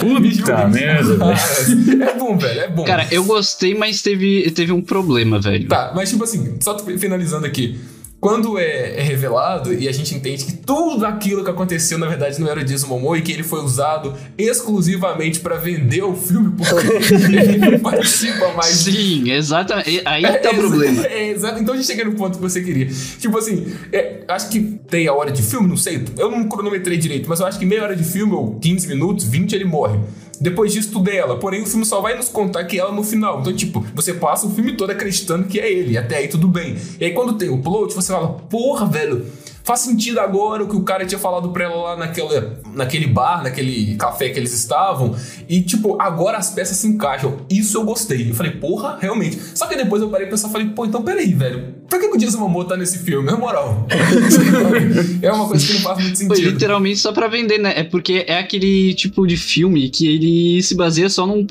Puta 0.00 0.66
merda, 0.68 1.16
velho. 1.16 2.02
É 2.02 2.14
bom, 2.14 2.38
velho, 2.38 2.60
é 2.60 2.68
bom. 2.68 2.84
Cara, 2.84 3.06
eu 3.10 3.24
gostei, 3.24 3.74
mas 3.74 4.00
teve, 4.00 4.50
teve 4.52 4.72
um 4.72 4.80
problema, 4.80 5.38
velho. 5.38 5.68
Tá, 5.68 5.92
mas 5.94 6.08
tipo 6.08 6.24
assim, 6.24 6.56
só 6.60 6.78
finalizando 6.78 7.44
aqui. 7.44 7.78
Quando 8.22 8.56
é, 8.56 9.00
é, 9.00 9.02
revelado 9.02 9.74
e 9.74 9.88
a 9.88 9.92
gente 9.92 10.14
entende 10.14 10.44
que 10.44 10.52
tudo 10.52 11.04
aquilo 11.04 11.42
que 11.42 11.50
aconteceu 11.50 11.98
na 11.98 12.06
verdade 12.06 12.40
não 12.40 12.48
era 12.48 12.62
Jason 12.62 12.86
Momoa 12.86 13.18
e 13.18 13.20
que 13.20 13.32
ele 13.32 13.42
foi 13.42 13.64
usado 13.64 14.14
exclusivamente 14.38 15.40
para 15.40 15.56
vender 15.56 16.04
o 16.04 16.14
filme 16.14 16.54
porque 16.56 17.14
ele 17.18 17.56
não 17.56 17.80
participa 17.80 18.52
mais. 18.52 18.76
Sim, 18.76 19.28
exatamente. 19.28 20.02
Aí 20.04 20.24
é, 20.24 20.34
tá 20.34 20.52
o 20.52 20.54
problema. 20.54 21.04
É, 21.04 21.30
exato. 21.30 21.60
Então 21.60 21.74
a 21.74 21.76
gente 21.76 21.86
chega 21.88 22.04
no 22.04 22.12
ponto 22.12 22.36
que 22.38 22.42
você 22.42 22.62
queria. 22.62 22.86
Tipo 23.18 23.36
assim, 23.38 23.74
é, 23.92 24.20
acho 24.28 24.50
que 24.50 24.60
tem 24.88 25.08
a 25.08 25.12
hora 25.12 25.32
de 25.32 25.42
filme, 25.42 25.66
não 25.66 25.76
sei. 25.76 26.04
Eu 26.16 26.30
não 26.30 26.46
cronometrei 26.46 26.96
direito, 26.96 27.28
mas 27.28 27.40
eu 27.40 27.46
acho 27.46 27.58
que 27.58 27.66
meia 27.66 27.82
hora 27.82 27.96
de 27.96 28.04
filme, 28.04 28.34
ou 28.34 28.54
15 28.60 28.86
minutos, 28.86 29.24
20, 29.24 29.52
ele 29.52 29.64
morre. 29.64 29.98
Depois 30.42 30.72
disso 30.72 30.90
tudo 30.92 31.08
é 31.08 31.16
ela. 31.16 31.38
Porém, 31.38 31.62
o 31.62 31.66
filme 31.66 31.86
só 31.86 32.00
vai 32.00 32.16
nos 32.16 32.28
contar 32.28 32.64
que 32.64 32.76
é 32.76 32.80
ela 32.80 32.92
no 32.92 33.04
final. 33.04 33.40
Então, 33.40 33.54
tipo, 33.54 33.86
você 33.94 34.12
passa 34.12 34.46
o 34.46 34.50
filme 34.50 34.76
todo 34.76 34.90
acreditando 34.90 35.44
que 35.44 35.60
é 35.60 35.70
ele. 35.70 35.96
Até 35.96 36.16
aí 36.16 36.28
tudo 36.28 36.48
bem. 36.48 36.76
E 36.98 37.04
aí 37.04 37.12
quando 37.12 37.34
tem 37.34 37.48
o 37.48 37.58
plot, 37.58 37.94
você 37.94 38.12
fala, 38.12 38.28
porra, 38.50 38.86
velho 38.86 39.24
Faz 39.64 39.80
sentido 39.80 40.18
agora 40.18 40.64
o 40.64 40.68
que 40.68 40.74
o 40.74 40.82
cara 40.82 41.06
tinha 41.06 41.18
falado 41.18 41.50
pra 41.50 41.64
ela 41.64 41.76
lá 41.76 41.96
naquela, 41.96 42.60
naquele 42.74 43.06
bar, 43.06 43.42
naquele 43.42 43.94
café 43.96 44.28
que 44.30 44.38
eles 44.38 44.52
estavam. 44.52 45.14
E, 45.48 45.62
tipo, 45.62 46.00
agora 46.00 46.36
as 46.38 46.50
peças 46.50 46.76
se 46.76 46.86
encaixam. 46.88 47.38
Isso 47.48 47.78
eu 47.78 47.84
gostei. 47.84 48.30
Eu 48.30 48.34
falei, 48.34 48.52
porra, 48.52 48.98
realmente. 49.00 49.40
Só 49.54 49.66
que 49.66 49.76
depois 49.76 50.02
eu 50.02 50.08
parei 50.08 50.26
pra 50.26 50.36
pensar 50.36 50.48
e 50.48 50.52
falei, 50.52 50.68
pô, 50.68 50.84
então 50.84 51.02
peraí, 51.02 51.32
velho. 51.32 51.74
Por 51.88 52.00
que, 52.00 52.06
o 52.06 52.16
Jason 52.16 52.38
Momoa 52.38 52.64
tá 52.64 52.76
nesse 52.76 52.98
filme? 52.98 53.30
Na 53.30 53.36
moral. 53.36 53.86
é 55.22 55.32
uma 55.32 55.46
coisa 55.46 55.66
que 55.66 55.74
não 55.74 55.80
faz 55.80 55.98
muito 56.00 56.18
sentido. 56.18 56.34
Foi 56.34 56.44
literalmente 56.44 56.98
só 56.98 57.12
pra 57.12 57.28
vender, 57.28 57.58
né? 57.58 57.72
É 57.76 57.84
porque 57.84 58.24
é 58.26 58.38
aquele 58.38 58.94
tipo 58.94 59.26
de 59.26 59.36
filme 59.36 59.88
que 59.90 60.06
ele 60.06 60.62
se 60.62 60.74
baseia 60.74 61.08
só 61.08 61.26
num, 61.26 61.46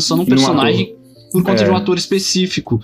só 0.00 0.16
num 0.16 0.26
personagem 0.26 0.96
por 1.34 1.42
conta 1.42 1.62
é. 1.62 1.64
de 1.64 1.70
um 1.72 1.76
ator 1.76 1.98
específico. 1.98 2.80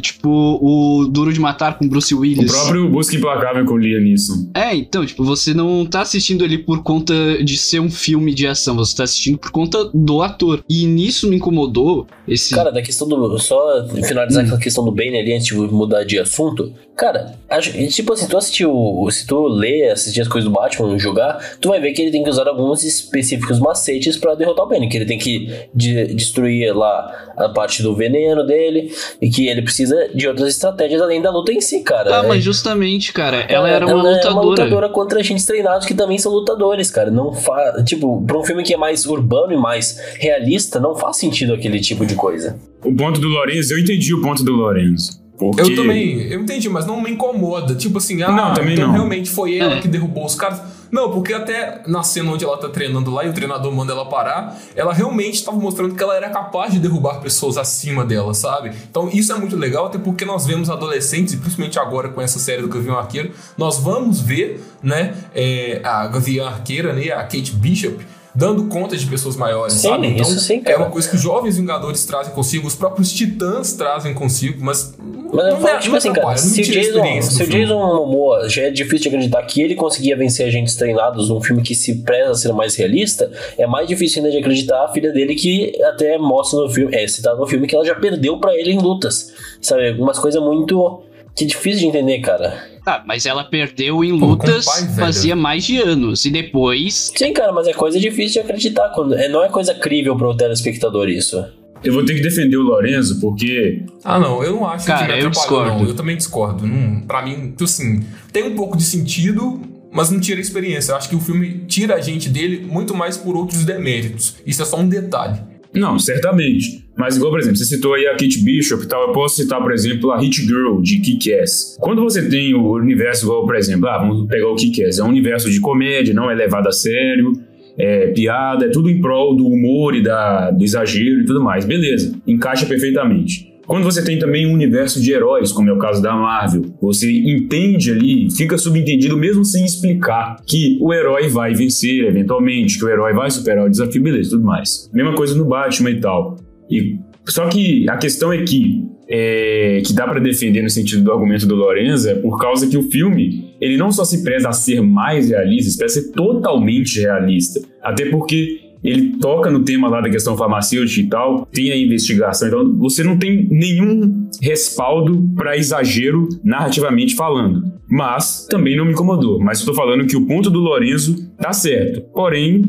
Tipo, 0.00 0.28
o 0.28 1.06
Duro 1.06 1.32
de 1.32 1.38
Matar 1.38 1.78
com 1.78 1.88
Bruce 1.88 2.12
Willis. 2.12 2.50
O 2.50 2.54
próprio 2.54 2.90
Busca 2.90 3.14
Implacável 3.14 3.64
com 3.64 3.78
Liam 3.78 4.00
Neeson. 4.00 4.50
É, 4.54 4.74
então, 4.74 5.06
tipo, 5.06 5.22
você 5.22 5.54
não 5.54 5.86
tá 5.86 6.00
assistindo 6.00 6.44
ali 6.44 6.58
por 6.58 6.82
conta 6.82 7.14
de 7.44 7.56
ser 7.56 7.78
um 7.78 7.88
filme 7.88 8.34
de 8.34 8.44
ação, 8.44 8.74
você 8.74 8.96
tá 8.96 9.04
assistindo 9.04 9.38
por 9.38 9.52
conta 9.52 9.88
do 9.94 10.20
ator. 10.20 10.64
E 10.68 10.84
nisso 10.84 11.28
me 11.28 11.36
incomodou 11.36 12.08
esse... 12.26 12.56
Cara, 12.56 12.72
da 12.72 12.82
questão 12.82 13.06
do... 13.06 13.38
Só 13.38 13.86
finalizar 14.02 14.42
hum. 14.42 14.46
aquela 14.46 14.60
questão 14.60 14.84
do 14.84 14.90
Bane 14.90 15.16
ali, 15.16 15.32
antes 15.32 15.46
de 15.46 15.54
mudar 15.54 16.02
de 16.02 16.18
assunto. 16.18 16.72
Cara, 16.96 17.34
acho, 17.48 17.72
tipo 17.88 18.12
assim, 18.12 18.26
tu 18.26 18.36
assistiu... 18.36 19.06
Se 19.10 19.26
tu 19.26 19.46
lê, 19.46 19.90
assistir 19.90 20.20
as 20.20 20.28
coisas 20.28 20.48
do 20.48 20.54
Batman, 20.54 20.98
jogar, 20.98 21.56
tu 21.60 21.68
vai 21.68 21.80
ver 21.80 21.92
que 21.92 22.02
ele 22.02 22.10
tem 22.10 22.22
que 22.22 22.30
usar 22.30 22.46
alguns 22.46 22.84
específicos 22.84 23.58
macetes 23.58 24.16
para 24.16 24.34
derrotar 24.34 24.64
o 24.64 24.68
Bane. 24.68 24.88
Que 24.88 24.98
ele 24.98 25.06
tem 25.06 25.18
que 25.18 25.50
de, 25.74 26.14
destruir 26.14 26.74
lá 26.76 27.32
a 27.36 27.48
parte 27.48 27.82
do 27.82 27.94
veneno 27.94 28.44
dele 28.46 28.92
e 29.20 29.30
que 29.30 29.48
ele 29.48 29.62
precisa 29.62 30.08
de 30.14 30.28
outras 30.28 30.48
estratégias 30.48 31.00
além 31.00 31.20
da 31.20 31.30
luta 31.30 31.52
em 31.52 31.60
si, 31.60 31.80
cara. 31.80 32.10
Tá, 32.10 32.24
é. 32.24 32.28
mas 32.28 32.44
justamente, 32.44 33.12
cara, 33.12 33.38
ela, 33.48 33.68
ela 33.68 33.70
era 33.70 33.86
uma 33.86 33.92
ela 33.92 34.02
lutadora. 34.02 34.28
É 34.28 34.32
uma 34.32 34.42
lutadora 34.42 34.88
contra 34.88 35.20
agentes 35.20 35.46
treinados 35.46 35.86
que 35.86 35.94
também 35.94 36.18
são 36.18 36.32
lutadores, 36.32 36.90
cara. 36.90 37.10
Não 37.10 37.32
faz, 37.32 37.82
tipo, 37.84 38.22
para 38.26 38.38
um 38.38 38.44
filme 38.44 38.62
que 38.62 38.74
é 38.74 38.76
mais 38.76 39.06
urbano 39.06 39.52
e 39.52 39.56
mais 39.56 39.98
realista, 40.18 40.78
não 40.78 40.94
faz 40.94 41.16
sentido 41.16 41.54
aquele 41.54 41.80
tipo 41.80 42.04
de 42.04 42.14
coisa. 42.14 42.58
O 42.84 42.94
ponto 42.94 43.20
do 43.20 43.28
Lorenzo, 43.28 43.74
eu 43.74 43.78
entendi 43.78 44.12
o 44.12 44.20
ponto 44.20 44.44
do 44.44 44.52
Lorenzo. 44.52 45.21
Porque... 45.38 45.62
Eu 45.62 45.74
também, 45.74 46.20
eu 46.28 46.40
entendi, 46.40 46.68
mas 46.68 46.86
não 46.86 47.00
me 47.00 47.10
incomoda. 47.10 47.74
Tipo 47.74 47.98
assim, 47.98 48.22
ah, 48.22 48.30
não, 48.30 48.54
também 48.54 48.74
então 48.74 48.86
não. 48.86 48.94
realmente 48.94 49.30
foi 49.30 49.58
ela 49.58 49.76
é. 49.76 49.80
que 49.80 49.88
derrubou 49.88 50.24
os 50.24 50.34
caras. 50.34 50.60
Não, 50.92 51.10
porque 51.10 51.32
até 51.32 51.82
na 51.86 52.02
cena 52.02 52.30
onde 52.30 52.44
ela 52.44 52.58
tá 52.58 52.68
treinando 52.68 53.10
lá 53.10 53.24
e 53.24 53.28
o 53.30 53.32
treinador 53.32 53.72
manda 53.72 53.94
ela 53.94 54.04
parar, 54.04 54.60
ela 54.76 54.92
realmente 54.92 55.36
estava 55.36 55.56
mostrando 55.56 55.94
que 55.94 56.02
ela 56.02 56.14
era 56.14 56.28
capaz 56.28 56.74
de 56.74 56.78
derrubar 56.78 57.18
pessoas 57.20 57.56
acima 57.56 58.04
dela, 58.04 58.34
sabe? 58.34 58.72
Então 58.90 59.08
isso 59.10 59.32
é 59.32 59.38
muito 59.38 59.56
legal, 59.56 59.86
até 59.86 59.96
porque 59.96 60.26
nós 60.26 60.44
vemos 60.44 60.68
adolescentes, 60.68 61.32
e 61.32 61.38
principalmente 61.38 61.78
agora 61.78 62.10
com 62.10 62.20
essa 62.20 62.38
série 62.38 62.60
do 62.60 62.68
Gavião 62.68 62.98
Arqueiro, 62.98 63.32
nós 63.56 63.78
vamos 63.78 64.20
ver, 64.20 64.62
né, 64.82 65.14
é, 65.34 65.80
a 65.82 66.06
Gavião 66.08 66.46
Arqueira, 66.46 66.92
né, 66.92 67.10
a 67.10 67.22
Kate 67.22 67.52
Bishop, 67.54 68.04
dando 68.34 68.64
conta 68.64 68.96
de 68.96 69.06
pessoas 69.06 69.36
maiores, 69.36 69.74
sim, 69.74 69.88
sabe? 69.88 70.06
Então, 70.08 70.22
isso 70.22 70.40
sim, 70.40 70.60
cara. 70.60 70.76
é 70.76 70.78
uma 70.78 70.90
coisa 70.90 71.08
que 71.08 71.16
os 71.16 71.22
jovens 71.22 71.56
Vingadores 71.56 72.04
trazem 72.04 72.32
consigo, 72.32 72.66
os 72.66 72.74
próprios 72.74 73.12
Titãs 73.12 73.74
trazem 73.74 74.14
consigo, 74.14 74.58
mas. 74.64 74.94
Mas 75.32 75.46
eu 75.46 75.56
falo, 75.60 75.80
tipo 75.80 75.96
assim, 75.96 76.12
cara, 76.12 76.36
se 76.36 76.60
o 76.60 76.64
Jason, 76.64 77.22
se 77.22 77.42
o 77.42 77.46
Jason 77.46 77.78
Momoa 77.78 78.48
já 78.50 78.62
é 78.62 78.70
difícil 78.70 79.10
de 79.10 79.16
acreditar 79.16 79.42
que 79.44 79.62
ele 79.62 79.74
conseguia 79.74 80.14
vencer 80.14 80.46
agentes 80.46 80.76
treinados 80.76 81.30
num 81.30 81.40
filme 81.40 81.62
que 81.62 81.74
se 81.74 82.02
preza 82.02 82.34
ser 82.34 82.52
mais 82.52 82.74
realista, 82.74 83.30
é 83.56 83.66
mais 83.66 83.88
difícil 83.88 84.22
ainda 84.22 84.30
de 84.30 84.38
acreditar 84.38 84.84
a 84.84 84.88
filha 84.88 85.10
dele 85.10 85.34
que 85.34 85.72
até 85.84 86.18
mostra 86.18 86.60
no 86.60 86.68
filme, 86.68 86.94
é 86.94 87.06
citado 87.08 87.38
no 87.38 87.46
filme 87.46 87.66
que 87.66 87.74
ela 87.74 87.84
já 87.84 87.94
perdeu 87.94 88.38
para 88.38 88.54
ele 88.54 88.72
em 88.72 88.78
lutas. 88.78 89.32
Sabe? 89.60 89.88
Algumas 89.88 90.18
coisas 90.18 90.42
muito 90.42 91.02
que 91.34 91.46
difícil 91.46 91.80
de 91.80 91.86
entender, 91.86 92.20
cara. 92.20 92.71
Tá, 92.84 93.02
mas 93.06 93.26
ela 93.26 93.44
perdeu 93.44 94.02
em 94.02 94.12
lutas 94.12 94.64
pai, 94.64 94.88
fazia 94.96 95.36
mais 95.36 95.64
de 95.64 95.78
anos. 95.78 96.24
E 96.24 96.30
depois. 96.30 97.12
Sim, 97.16 97.32
cara, 97.32 97.52
mas 97.52 97.68
é 97.68 97.72
coisa 97.72 97.98
difícil 97.98 98.42
de 98.42 98.48
acreditar. 98.48 98.88
Quando... 98.90 99.14
É, 99.14 99.28
não 99.28 99.44
é 99.44 99.48
coisa 99.48 99.74
crível 99.74 100.16
pro 100.16 100.36
telespectador 100.36 101.08
isso. 101.08 101.44
Eu 101.84 101.92
vou 101.92 102.04
ter 102.04 102.14
que 102.14 102.20
defender 102.20 102.56
o 102.56 102.62
Lorenzo, 102.62 103.20
porque. 103.20 103.84
Ah, 104.04 104.18
não, 104.18 104.42
eu 104.42 104.52
não 104.52 104.68
acho 104.68 104.86
Cara, 104.86 105.18
que 105.18 105.24
eu 105.24 105.30
discordo. 105.30 105.70
Não. 105.70 105.88
Eu 105.88 105.94
também 105.94 106.16
discordo. 106.16 106.66
Não, 106.66 107.00
pra 107.00 107.22
mim, 107.22 107.50
tipo 107.50 107.64
assim, 107.64 108.04
tem 108.32 108.44
um 108.44 108.54
pouco 108.54 108.76
de 108.76 108.84
sentido, 108.84 109.60
mas 109.90 110.10
não 110.10 110.20
tira 110.20 110.38
a 110.38 110.40
experiência. 110.40 110.92
Eu 110.92 110.96
acho 110.96 111.08
que 111.08 111.16
o 111.16 111.20
filme 111.20 111.64
tira 111.66 111.96
a 111.96 112.00
gente 112.00 112.28
dele 112.28 112.64
muito 112.64 112.94
mais 112.94 113.16
por 113.16 113.36
outros 113.36 113.64
deméritos. 113.64 114.36
Isso 114.46 114.62
é 114.62 114.64
só 114.64 114.78
um 114.78 114.88
detalhe. 114.88 115.40
Não, 115.74 115.98
certamente. 115.98 116.81
Mas 116.96 117.16
igual, 117.16 117.30
por 117.30 117.40
exemplo, 117.40 117.56
você 117.56 117.64
citou 117.64 117.94
aí 117.94 118.06
a 118.06 118.12
Kate 118.12 118.42
Bishop 118.44 118.84
e 118.84 118.86
tal, 118.86 119.08
eu 119.08 119.12
posso 119.12 119.36
citar, 119.36 119.60
por 119.62 119.72
exemplo, 119.72 120.10
a 120.10 120.20
Hit 120.20 120.42
Girl 120.42 120.80
de 120.80 120.98
Kick-Ass. 120.98 121.78
Quando 121.80 122.02
você 122.02 122.28
tem 122.28 122.54
o 122.54 122.72
universo 122.72 123.24
igual, 123.24 123.44
por 123.44 123.56
exemplo, 123.56 123.88
ah, 123.88 123.98
vamos 123.98 124.26
pegar 124.26 124.48
o 124.48 124.54
Kick-Ass, 124.54 124.98
é 124.98 125.04
um 125.04 125.08
universo 125.08 125.50
de 125.50 125.58
comédia, 125.60 126.12
não 126.12 126.30
é 126.30 126.34
levado 126.34 126.68
a 126.68 126.72
sério, 126.72 127.32
é 127.78 128.08
piada, 128.08 128.66
é 128.66 128.68
tudo 128.68 128.90
em 128.90 129.00
prol 129.00 129.34
do 129.34 129.46
humor 129.46 129.94
e 129.94 130.02
da, 130.02 130.50
do 130.50 130.62
exagero 130.62 131.22
e 131.22 131.24
tudo 131.24 131.42
mais. 131.42 131.64
Beleza, 131.64 132.14
encaixa 132.26 132.66
perfeitamente. 132.66 133.52
Quando 133.66 133.84
você 133.84 134.04
tem 134.04 134.18
também 134.18 134.46
um 134.46 134.52
universo 134.52 135.00
de 135.00 135.12
heróis, 135.12 135.52
como 135.52 135.70
é 135.70 135.72
o 135.72 135.78
caso 135.78 136.02
da 136.02 136.14
Marvel, 136.14 136.62
você 136.80 137.10
entende 137.10 137.92
ali, 137.92 138.28
fica 138.30 138.58
subentendido 138.58 139.16
mesmo 139.16 139.44
sem 139.44 139.64
explicar 139.64 140.42
que 140.44 140.76
o 140.80 140.92
herói 140.92 141.28
vai 141.28 141.54
vencer 141.54 142.04
eventualmente, 142.04 142.76
que 142.76 142.84
o 142.84 142.88
herói 142.88 143.14
vai 143.14 143.30
superar 143.30 143.64
o 143.64 143.70
desafio, 143.70 144.02
beleza, 144.02 144.30
tudo 144.30 144.44
mais. 144.44 144.90
Mesma 144.92 145.14
coisa 145.14 145.34
no 145.36 145.44
Batman 145.44 145.90
e 145.90 146.00
tal. 146.00 146.36
E 146.72 146.98
só 147.26 147.48
que 147.48 147.88
a 147.88 147.96
questão 147.96 148.32
é 148.32 148.42
que 148.42 148.84
é, 149.08 149.82
que 149.84 149.92
dá 149.92 150.08
para 150.08 150.18
defender 150.18 150.62
no 150.62 150.70
sentido 150.70 151.04
do 151.04 151.12
argumento 151.12 151.46
do 151.46 151.54
Lorenzo 151.54 152.08
é 152.08 152.14
por 152.14 152.38
causa 152.38 152.66
que 152.66 152.78
o 152.78 152.90
filme 152.90 153.54
ele 153.60 153.76
não 153.76 153.92
só 153.92 154.04
se 154.04 154.24
preza 154.24 154.48
a 154.48 154.52
ser 154.52 154.80
mais 154.80 155.28
realista, 155.28 155.70
ele 155.70 155.78
preza 155.78 156.00
a 156.00 156.02
ser 156.02 156.12
totalmente 156.12 157.00
realista. 157.00 157.60
Até 157.82 158.06
porque 158.06 158.72
ele 158.82 159.18
toca 159.18 159.50
no 159.50 159.64
tema 159.64 159.88
lá 159.88 160.00
da 160.00 160.10
questão 160.10 160.36
farmacêutica 160.36 161.00
e 161.00 161.08
tal, 161.08 161.46
tem 161.46 161.70
a 161.70 161.76
investigação, 161.76 162.48
então 162.48 162.78
você 162.78 163.04
não 163.04 163.16
tem 163.16 163.46
nenhum 163.48 164.28
respaldo 164.40 165.30
para 165.36 165.56
exagero 165.56 166.28
narrativamente 166.42 167.14
falando. 167.14 167.70
Mas 167.88 168.46
também 168.50 168.76
não 168.76 168.86
me 168.86 168.92
incomodou. 168.92 169.38
Mas 169.38 169.58
estou 169.58 169.74
falando 169.74 170.06
que 170.06 170.16
o 170.16 170.26
ponto 170.26 170.50
do 170.50 170.58
Lorenzo 170.58 171.30
tá 171.36 171.52
certo. 171.52 172.00
Porém, 172.12 172.62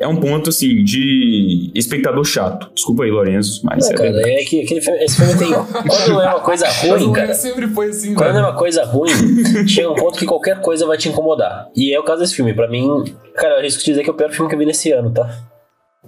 é 0.00 0.08
um 0.08 0.16
ponto, 0.16 0.48
assim, 0.48 0.82
de 0.82 1.70
espectador 1.74 2.24
chato. 2.24 2.70
Desculpa 2.74 3.04
aí, 3.04 3.10
Lourenço, 3.10 3.60
mas 3.62 3.84
não, 3.84 3.92
é 3.92 3.96
cara, 3.96 4.30
é 4.30 4.44
que 4.44 4.62
aquele 4.62 4.80
filme, 4.80 5.04
esse 5.04 5.16
filme 5.16 5.36
tem... 5.36 5.52
Quando 5.52 6.08
não 6.08 6.22
é 6.22 6.28
uma 6.30 6.40
coisa 6.40 6.66
ruim, 6.80 7.12
cara... 7.12 7.34
sempre 7.34 7.68
foi 7.68 7.90
assim, 7.90 8.14
Quando 8.14 8.38
é 8.38 8.40
uma 8.40 8.56
coisa 8.56 8.82
ruim, 8.84 9.68
chega 9.68 9.90
um 9.90 9.94
ponto 9.94 10.18
que 10.18 10.24
qualquer 10.24 10.58
coisa 10.62 10.86
vai 10.86 10.96
te 10.96 11.10
incomodar. 11.10 11.68
E 11.76 11.92
é 11.92 12.00
o 12.00 12.02
caso 12.02 12.22
desse 12.22 12.34
filme. 12.34 12.54
Pra 12.54 12.66
mim, 12.66 13.04
cara, 13.36 13.58
eu 13.58 13.62
risco 13.62 13.80
de 13.80 13.90
dizer 13.90 14.02
que 14.02 14.08
é 14.08 14.12
o 14.12 14.16
pior 14.16 14.30
filme 14.30 14.48
que 14.48 14.54
eu 14.54 14.58
vi 14.58 14.64
nesse 14.64 14.90
ano, 14.90 15.12
tá? 15.12 15.30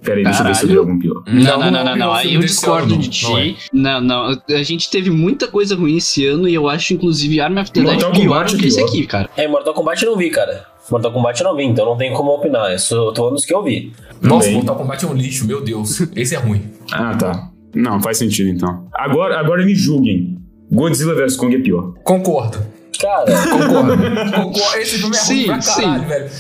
Peraí, 0.03 0.24
deixa 0.24 0.40
eu 0.40 0.47
ver 0.47 0.55
se 0.57 0.64
eu 0.64 0.68
vi 0.70 0.76
algum 0.78 0.99
pior. 0.99 1.22
Não, 1.26 1.59
não, 1.59 1.70
não, 1.70 1.84
não, 1.84 1.97
não. 1.97 2.12
Aí 2.12 2.34
eu 2.34 2.40
discordo 2.40 2.97
de 2.97 3.09
ti. 3.09 3.57
Não, 3.72 4.01
não. 4.01 4.43
A 4.49 4.62
gente 4.62 4.90
teve 4.90 5.11
muita 5.11 5.47
coisa 5.47 5.76
ruim 5.76 5.99
esse 5.99 6.26
ano 6.26 6.49
e 6.49 6.55
eu 6.55 6.68
acho, 6.68 6.95
inclusive, 6.95 7.40
Army 7.40 7.61
of 7.61 7.70
the 7.70 7.82
Dead 7.82 8.12
pior 8.12 8.47
do 8.47 8.57
que 8.57 8.66
esse 8.66 8.80
aqui, 8.80 9.07
cara. 9.07 9.28
É, 9.36 9.47
Mortal 9.47 9.74
Kombat 9.74 10.03
eu 10.03 10.11
não 10.11 10.18
vi, 10.18 10.30
cara. 10.30 10.71
Mortal 10.90 11.12
Kombat 11.12 11.40
eu 11.40 11.48
não 11.48 11.56
vi, 11.56 11.64
então 11.64 11.86
não 11.86 11.96
tem 11.96 12.12
como 12.12 12.32
opinar. 12.32 12.72
Eu 12.72 12.78
só 12.78 13.12
tô 13.12 13.22
falando 13.22 13.34
dos 13.34 13.44
que 13.44 13.54
eu 13.54 13.62
vi. 13.62 13.92
Nossa, 14.20 14.48
Bem. 14.48 14.56
Mortal 14.56 14.76
Kombat 14.76 15.04
é 15.04 15.08
um 15.08 15.14
lixo, 15.14 15.46
meu 15.46 15.62
Deus. 15.62 16.00
Esse 16.16 16.34
é 16.34 16.38
ruim. 16.38 16.62
ah, 16.92 17.14
tá. 17.14 17.48
Não, 17.74 18.00
faz 18.02 18.18
sentido 18.18 18.50
então. 18.50 18.86
Agora, 18.92 19.38
agora 19.38 19.64
me 19.64 19.74
julguem. 19.74 20.38
Godzilla 20.70 21.14
vs 21.14 21.36
Kong 21.36 21.54
é 21.54 21.60
pior. 21.60 21.94
Concordo. 22.02 22.58
Cara, 22.98 23.24
concordo. 23.50 23.96
concordo. 24.32 24.76
Esse 24.78 24.98
filme 24.98 25.16
é 25.16 25.18
sim, 25.18 25.34
ruim 25.34 25.46
pra 25.46 25.58
caralho, 25.58 26.02
sim. 26.02 26.08
velho. 26.08 26.30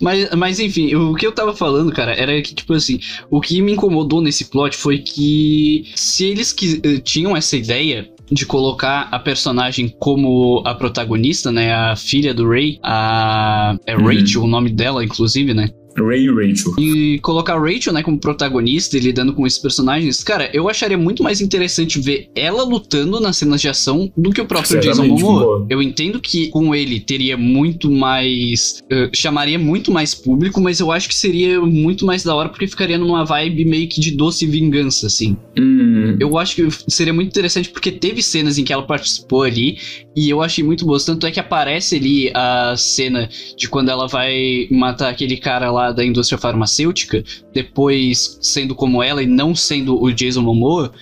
Mas, 0.00 0.30
mas 0.36 0.60
enfim, 0.60 0.94
o 0.94 1.14
que 1.14 1.26
eu 1.26 1.32
tava 1.32 1.54
falando, 1.54 1.92
cara, 1.92 2.12
era 2.12 2.40
que, 2.42 2.54
tipo 2.54 2.72
assim, 2.74 3.00
o 3.30 3.40
que 3.40 3.60
me 3.60 3.72
incomodou 3.72 4.22
nesse 4.22 4.44
plot 4.46 4.76
foi 4.76 4.98
que 4.98 5.90
se 5.96 6.26
eles 6.26 6.52
que, 6.52 6.80
uh, 6.84 7.00
tinham 7.00 7.36
essa 7.36 7.56
ideia 7.56 8.08
de 8.32 8.46
colocar 8.46 9.08
a 9.10 9.18
personagem 9.18 9.94
como 9.98 10.62
a 10.64 10.74
protagonista, 10.74 11.52
né? 11.52 11.72
A 11.74 11.96
filha 11.96 12.32
do 12.32 12.48
Ray, 12.48 12.78
a. 12.82 13.76
É 13.86 13.96
uhum. 13.96 14.06
Rachel, 14.06 14.40
uhum. 14.40 14.46
o 14.46 14.50
nome 14.50 14.70
dela, 14.70 15.04
inclusive, 15.04 15.54
né? 15.54 15.70
Ray 15.96 16.26
e 16.26 16.30
Rachel. 16.30 16.74
E 16.78 17.18
colocar 17.20 17.58
Rachel, 17.58 17.92
né, 17.92 18.02
como 18.02 18.18
protagonista 18.18 18.96
e 18.96 19.00
lidando 19.00 19.32
com 19.34 19.46
esses 19.46 19.58
personagens, 19.58 20.22
cara, 20.22 20.50
eu 20.52 20.68
acharia 20.68 20.98
muito 20.98 21.22
mais 21.22 21.40
interessante 21.40 22.00
ver 22.00 22.28
ela 22.34 22.62
lutando 22.62 23.20
nas 23.20 23.36
cenas 23.36 23.60
de 23.60 23.68
ação 23.68 24.10
do 24.16 24.30
que 24.30 24.40
o 24.40 24.46
próprio 24.46 24.80
Jason 24.80 25.06
Momoa. 25.06 25.66
Eu 25.68 25.82
entendo 25.82 26.20
que 26.20 26.48
com 26.48 26.74
ele 26.74 27.00
teria 27.00 27.36
muito 27.36 27.90
mais. 27.90 28.82
Uh, 28.84 29.10
chamaria 29.14 29.58
muito 29.58 29.90
mais 29.90 30.14
público, 30.14 30.60
mas 30.60 30.80
eu 30.80 30.90
acho 30.90 31.08
que 31.08 31.14
seria 31.14 31.60
muito 31.60 32.06
mais 32.06 32.22
da 32.22 32.34
hora 32.34 32.48
porque 32.48 32.66
ficaria 32.66 32.98
numa 32.98 33.24
vibe 33.24 33.64
meio 33.64 33.88
que 33.88 34.00
de 34.00 34.12
doce 34.12 34.46
vingança, 34.46 35.06
assim. 35.06 35.36
Hum. 35.58 36.16
Eu 36.18 36.38
acho 36.38 36.56
que 36.56 36.68
seria 36.88 37.12
muito 37.12 37.28
interessante 37.28 37.68
porque 37.68 37.90
teve 37.90 38.22
cenas 38.22 38.58
em 38.58 38.64
que 38.64 38.72
ela 38.72 38.82
participou 38.82 39.42
ali 39.42 39.78
E 40.14 40.28
eu 40.28 40.42
achei 40.42 40.62
muito 40.62 40.84
boa. 40.84 40.98
Tanto 41.04 41.26
é 41.26 41.30
que 41.30 41.40
aparece 41.40 41.96
ali 41.96 42.30
a 42.34 42.74
cena 42.76 43.28
de 43.56 43.68
quando 43.68 43.88
ela 43.88 44.06
vai 44.06 44.68
matar 44.70 45.08
aquele 45.08 45.36
cara 45.36 45.70
lá 45.70 45.90
da 45.90 46.04
indústria 46.04 46.38
farmacêutica, 46.38 47.24
depois 47.52 48.38
sendo 48.40 48.74
como 48.74 49.02
ela 49.02 49.22
e 49.22 49.26
não 49.26 49.54
sendo 49.54 50.00
o 50.02 50.12
Jason 50.12 50.42
Momoa 50.42 50.92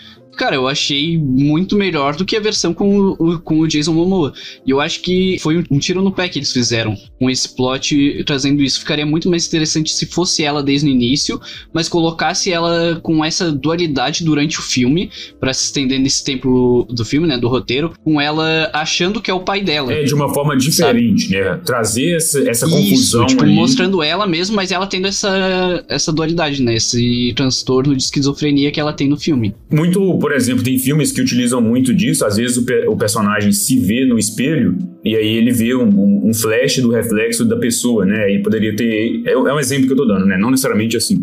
cara, 0.41 0.57
eu 0.57 0.66
achei 0.66 1.18
muito 1.18 1.76
melhor 1.76 2.16
do 2.16 2.24
que 2.24 2.34
a 2.34 2.41
versão 2.41 2.72
com 2.72 3.14
o, 3.18 3.38
com 3.41 3.61
o 3.61 3.68
Jason 3.68 3.93
Momoa. 3.93 4.32
E 4.66 4.70
eu 4.70 4.80
acho 4.80 5.03
que 5.03 5.36
foi 5.38 5.62
um, 5.70 5.78
tiro 5.78 6.01
no 6.01 6.11
pé 6.11 6.30
que 6.30 6.38
eles 6.38 6.51
fizeram 6.51 6.97
com 7.18 7.28
esse 7.28 7.55
plot 7.55 8.24
trazendo 8.24 8.62
isso. 8.62 8.80
Ficaria 8.80 9.05
muito 9.05 9.28
mais 9.28 9.47
interessante 9.47 9.93
se 9.93 10.07
fosse 10.07 10.43
ela 10.43 10.62
desde 10.62 10.88
o 10.88 10.91
início, 10.91 11.38
mas 11.74 11.91
colocasse 11.91 12.51
ela 12.51 12.99
com 13.03 13.22
essa 13.22 13.53
dualidade 13.53 14.24
durante 14.24 14.59
o 14.59 14.62
filme, 14.62 15.11
para 15.38 15.53
se 15.53 15.64
estender 15.64 16.01
nesse 16.01 16.24
tempo 16.24 16.86
do 16.88 17.05
filme, 17.05 17.28
né, 17.28 17.36
do 17.36 17.47
roteiro, 17.47 17.93
com 18.03 18.18
ela 18.18 18.70
achando 18.72 19.20
que 19.20 19.30
é 19.30 19.34
o 19.34 19.41
pai 19.41 19.61
dela. 19.61 19.93
É, 19.93 20.05
de 20.05 20.14
uma 20.14 20.32
forma 20.32 20.57
diferente, 20.57 21.28
sabe? 21.28 21.34
né? 21.34 21.61
Trazer 21.66 22.16
essa, 22.16 22.49
essa 22.49 22.64
isso, 22.64 22.76
confusão 22.76 23.26
tipo, 23.26 23.43
ali. 23.43 23.53
mostrando 23.53 24.03
ela 24.03 24.26
mesmo, 24.26 24.57
mas 24.57 24.72
ela 24.72 24.86
tendo 24.86 25.07
essa, 25.07 25.84
essa 25.86 26.11
dualidade, 26.11 26.62
né? 26.62 26.76
Esse 26.76 27.34
transtorno 27.36 27.95
de 27.95 28.03
esquizofrenia 28.03 28.72
que 28.72 28.80
ela 28.80 28.95
tem 28.95 29.07
no 29.07 29.18
filme. 29.18 29.55
Muito, 29.70 30.18
por 30.18 30.30
por 30.31 30.37
exemplo, 30.37 30.62
tem 30.62 30.78
filmes 30.78 31.11
que 31.11 31.20
utilizam 31.20 31.61
muito 31.61 31.93
disso. 31.93 32.24
Às 32.24 32.37
vezes 32.37 32.57
o, 32.57 32.64
pe 32.64 32.87
o 32.87 32.97
personagem 32.97 33.51
se 33.51 33.76
vê 33.81 34.05
no 34.05 34.16
espelho 34.16 34.78
e 35.05 35.16
aí 35.16 35.26
ele 35.26 35.51
vê 35.51 35.74
um, 35.74 35.89
um, 35.89 36.28
um, 36.28 36.33
flash 36.33 36.78
do 36.78 36.93
reflexo 36.93 37.45
da 37.45 37.57
pessoa, 37.57 38.07
né? 38.07 38.26
Aí 38.26 38.41
poderia 38.41 38.76
ter. 38.76 39.22
É, 39.26 39.33
é 39.33 39.53
um 39.53 39.59
exemplo 39.59 39.89
que 39.89 39.93
eu 39.93 39.97
tô 39.97 40.05
dando, 40.05 40.26
né? 40.26 40.39
Não 40.39 40.53
necessariamente 40.53 40.97
assim. 40.97 41.16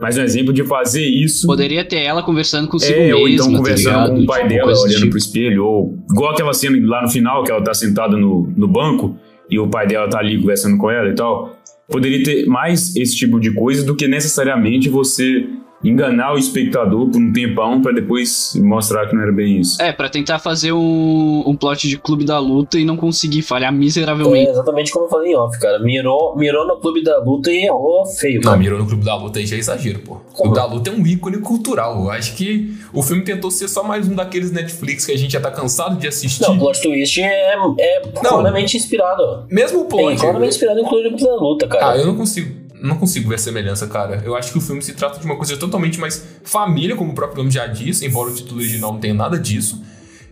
Mas 0.00 0.18
um 0.18 0.22
exemplo 0.22 0.52
de 0.52 0.64
fazer 0.64 1.04
isso. 1.04 1.46
Poderia 1.46 1.84
ter 1.84 1.98
ela 2.02 2.20
conversando 2.20 2.66
consigo 2.66 2.98
é, 2.98 3.06
mesma. 3.06 3.20
Ou 3.20 3.28
então 3.28 3.52
conversando 3.52 3.94
tá 3.94 4.08
com 4.08 4.22
o 4.22 4.26
pai 4.26 4.42
tipo, 4.42 4.54
dela, 4.54 4.72
olhando 4.72 4.94
tipo. 4.96 5.10
pro 5.10 5.18
espelho. 5.18 5.64
Ou 5.64 5.98
igual 6.10 6.32
aquela 6.32 6.52
cena 6.52 6.76
lá 6.84 7.02
no 7.02 7.08
final, 7.08 7.44
que 7.44 7.52
ela 7.52 7.62
tá 7.62 7.72
sentada 7.72 8.16
no, 8.16 8.52
no 8.56 8.66
banco 8.66 9.16
e 9.48 9.56
o 9.56 9.68
pai 9.68 9.86
dela 9.86 10.10
tá 10.10 10.18
ali 10.18 10.36
conversando 10.36 10.76
com 10.78 10.90
ela 10.90 11.08
e 11.08 11.14
tal. 11.14 11.56
Poderia 11.88 12.24
ter 12.24 12.44
mais 12.46 12.96
esse 12.96 13.16
tipo 13.16 13.38
de 13.38 13.52
coisa 13.54 13.84
do 13.84 13.94
que 13.94 14.08
necessariamente 14.08 14.88
você 14.88 15.46
enganar 15.82 16.34
o 16.34 16.38
espectador 16.38 17.08
por 17.08 17.20
um 17.20 17.32
tempão 17.32 17.80
para 17.80 17.92
depois 17.92 18.54
mostrar 18.56 19.06
que 19.06 19.14
não 19.14 19.22
era 19.22 19.32
bem 19.32 19.60
isso. 19.60 19.80
É, 19.80 19.92
para 19.92 20.08
tentar 20.08 20.38
fazer 20.38 20.72
um, 20.72 21.44
um 21.46 21.56
plot 21.56 21.88
de 21.88 21.96
clube 21.96 22.24
da 22.24 22.38
luta 22.38 22.78
e 22.78 22.84
não 22.84 22.96
conseguir 22.96 23.42
falhar 23.42 23.72
miseravelmente. 23.72 24.48
É 24.48 24.50
exatamente 24.50 24.92
como 24.92 25.06
eu 25.06 25.08
falei 25.08 25.32
em 25.32 25.36
off, 25.36 25.58
cara. 25.58 25.78
Mirou, 25.78 26.36
mirou 26.36 26.66
no 26.66 26.78
clube 26.78 27.02
da 27.02 27.18
luta 27.18 27.50
e 27.50 27.66
errou 27.66 28.04
feio. 28.06 28.36
Não, 28.36 28.50
cara. 28.50 28.56
mirou 28.56 28.78
no 28.78 28.86
clube 28.86 29.04
da 29.04 29.14
luta 29.14 29.38
aí 29.38 29.46
já 29.46 29.56
é 29.56 29.58
exagero, 29.58 30.00
pô. 30.00 30.14
O 30.32 30.42
clube 30.42 30.56
da 30.56 30.64
luta 30.64 30.90
é 30.90 30.92
um 30.92 31.06
ícone 31.06 31.38
cultural. 31.38 32.04
Eu 32.04 32.10
acho 32.10 32.34
que 32.34 32.74
o 32.92 33.02
filme 33.02 33.22
tentou 33.22 33.50
ser 33.50 33.68
só 33.68 33.82
mais 33.82 34.08
um 34.08 34.14
daqueles 34.14 34.50
Netflix 34.50 35.06
que 35.06 35.12
a 35.12 35.18
gente 35.18 35.32
já 35.32 35.40
tá 35.40 35.50
cansado 35.50 35.96
de 35.96 36.08
assistir. 36.08 36.42
Não, 36.42 36.56
o 36.56 36.58
plot 36.58 36.80
twist 36.82 37.20
é, 37.20 37.54
é 37.78 38.00
claramente 38.14 38.76
inspirado. 38.76 39.46
Mesmo 39.50 39.82
o 39.82 39.84
plot. 39.84 40.14
É 40.14 40.16
claramente 40.16 40.50
inspirado 40.50 40.80
em 40.80 40.84
clube 40.84 41.22
da 41.22 41.34
luta, 41.36 41.68
cara. 41.68 41.92
Ah, 41.92 41.96
eu 41.96 42.06
não 42.06 42.16
consigo 42.16 42.67
não 42.80 42.96
consigo 42.96 43.28
ver 43.28 43.36
a 43.36 43.38
semelhança, 43.38 43.86
cara. 43.86 44.22
Eu 44.24 44.36
acho 44.36 44.52
que 44.52 44.58
o 44.58 44.60
filme 44.60 44.82
se 44.82 44.94
trata 44.94 45.18
de 45.18 45.26
uma 45.26 45.36
coisa 45.36 45.56
totalmente 45.56 45.98
mais 45.98 46.24
família, 46.44 46.96
como 46.96 47.12
o 47.12 47.14
próprio 47.14 47.38
nome 47.38 47.50
já 47.50 47.66
diz, 47.66 48.02
embora 48.02 48.30
o 48.30 48.34
título 48.34 48.60
original 48.60 48.92
não 48.92 49.00
tenha 49.00 49.14
nada 49.14 49.38
disso. 49.38 49.82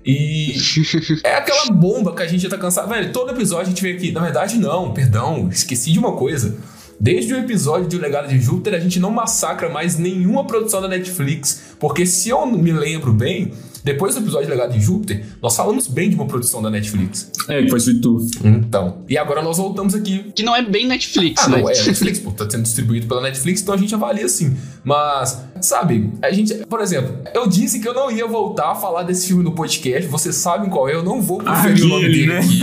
E 0.04 0.54
é 1.24 1.34
aquela 1.34 1.66
bomba 1.72 2.14
que 2.14 2.22
a 2.22 2.26
gente 2.26 2.42
já 2.42 2.48
tá 2.48 2.56
cansado. 2.56 2.88
Velho, 2.88 3.12
todo 3.12 3.32
episódio 3.32 3.66
a 3.66 3.68
gente 3.68 3.82
vê 3.82 3.92
aqui. 3.92 4.12
Na 4.12 4.20
verdade, 4.20 4.56
não, 4.56 4.92
perdão, 4.92 5.48
esqueci 5.50 5.90
de 5.92 5.98
uma 5.98 6.12
coisa. 6.12 6.56
Desde 6.98 7.34
o 7.34 7.38
episódio 7.38 7.88
de 7.88 7.96
O 7.96 8.00
Legado 8.00 8.28
de 8.28 8.40
Júpiter, 8.40 8.74
a 8.74 8.78
gente 8.78 8.98
não 8.98 9.10
massacra 9.10 9.68
mais 9.68 9.98
nenhuma 9.98 10.46
produção 10.46 10.80
da 10.80 10.88
Netflix. 10.88 11.74
Porque 11.78 12.06
se 12.06 12.28
eu 12.28 12.46
me 12.46 12.72
lembro 12.72 13.12
bem, 13.12 13.52
depois 13.86 14.16
do 14.16 14.20
episódio 14.20 14.50
Legado 14.50 14.72
de 14.72 14.80
Júpiter, 14.80 15.24
nós 15.40 15.54
falamos 15.54 15.86
bem 15.86 16.10
de 16.10 16.16
uma 16.16 16.26
produção 16.26 16.60
da 16.60 16.68
Netflix. 16.68 17.30
É, 17.48 17.62
que 17.62 17.70
foi 17.70 17.78
Sweet 17.78 18.00
Tooth. 18.00 18.30
Então. 18.44 19.04
E 19.08 19.16
agora 19.16 19.40
nós 19.40 19.58
voltamos 19.58 19.94
aqui. 19.94 20.32
Que 20.34 20.42
não 20.42 20.56
é 20.56 20.60
bem 20.60 20.88
Netflix, 20.88 21.44
ah, 21.44 21.48
né? 21.50 21.58
não, 21.58 21.70
é 21.70 21.72
Netflix, 21.72 22.18
pô, 22.18 22.32
tá 22.32 22.50
sendo 22.50 22.64
distribuído 22.64 23.06
pela 23.06 23.20
Netflix, 23.20 23.62
então 23.62 23.72
a 23.72 23.78
gente 23.78 23.94
avalia 23.94 24.26
assim. 24.26 24.56
Mas, 24.82 25.40
sabe, 25.60 26.10
a 26.20 26.32
gente, 26.32 26.52
por 26.66 26.80
exemplo, 26.80 27.16
eu 27.32 27.46
disse 27.46 27.78
que 27.78 27.86
eu 27.86 27.94
não 27.94 28.10
ia 28.10 28.26
voltar 28.26 28.72
a 28.72 28.74
falar 28.74 29.04
desse 29.04 29.28
filme 29.28 29.44
no 29.44 29.52
podcast, 29.52 30.10
vocês 30.10 30.34
sabem 30.34 30.68
qual 30.68 30.88
é, 30.88 30.94
eu 30.94 31.04
não 31.04 31.22
vou 31.22 31.38
conferir 31.38 31.84
o 31.84 31.88
nome 31.88 32.08
dele 32.08 32.26
né? 32.26 32.38
aqui. 32.40 32.60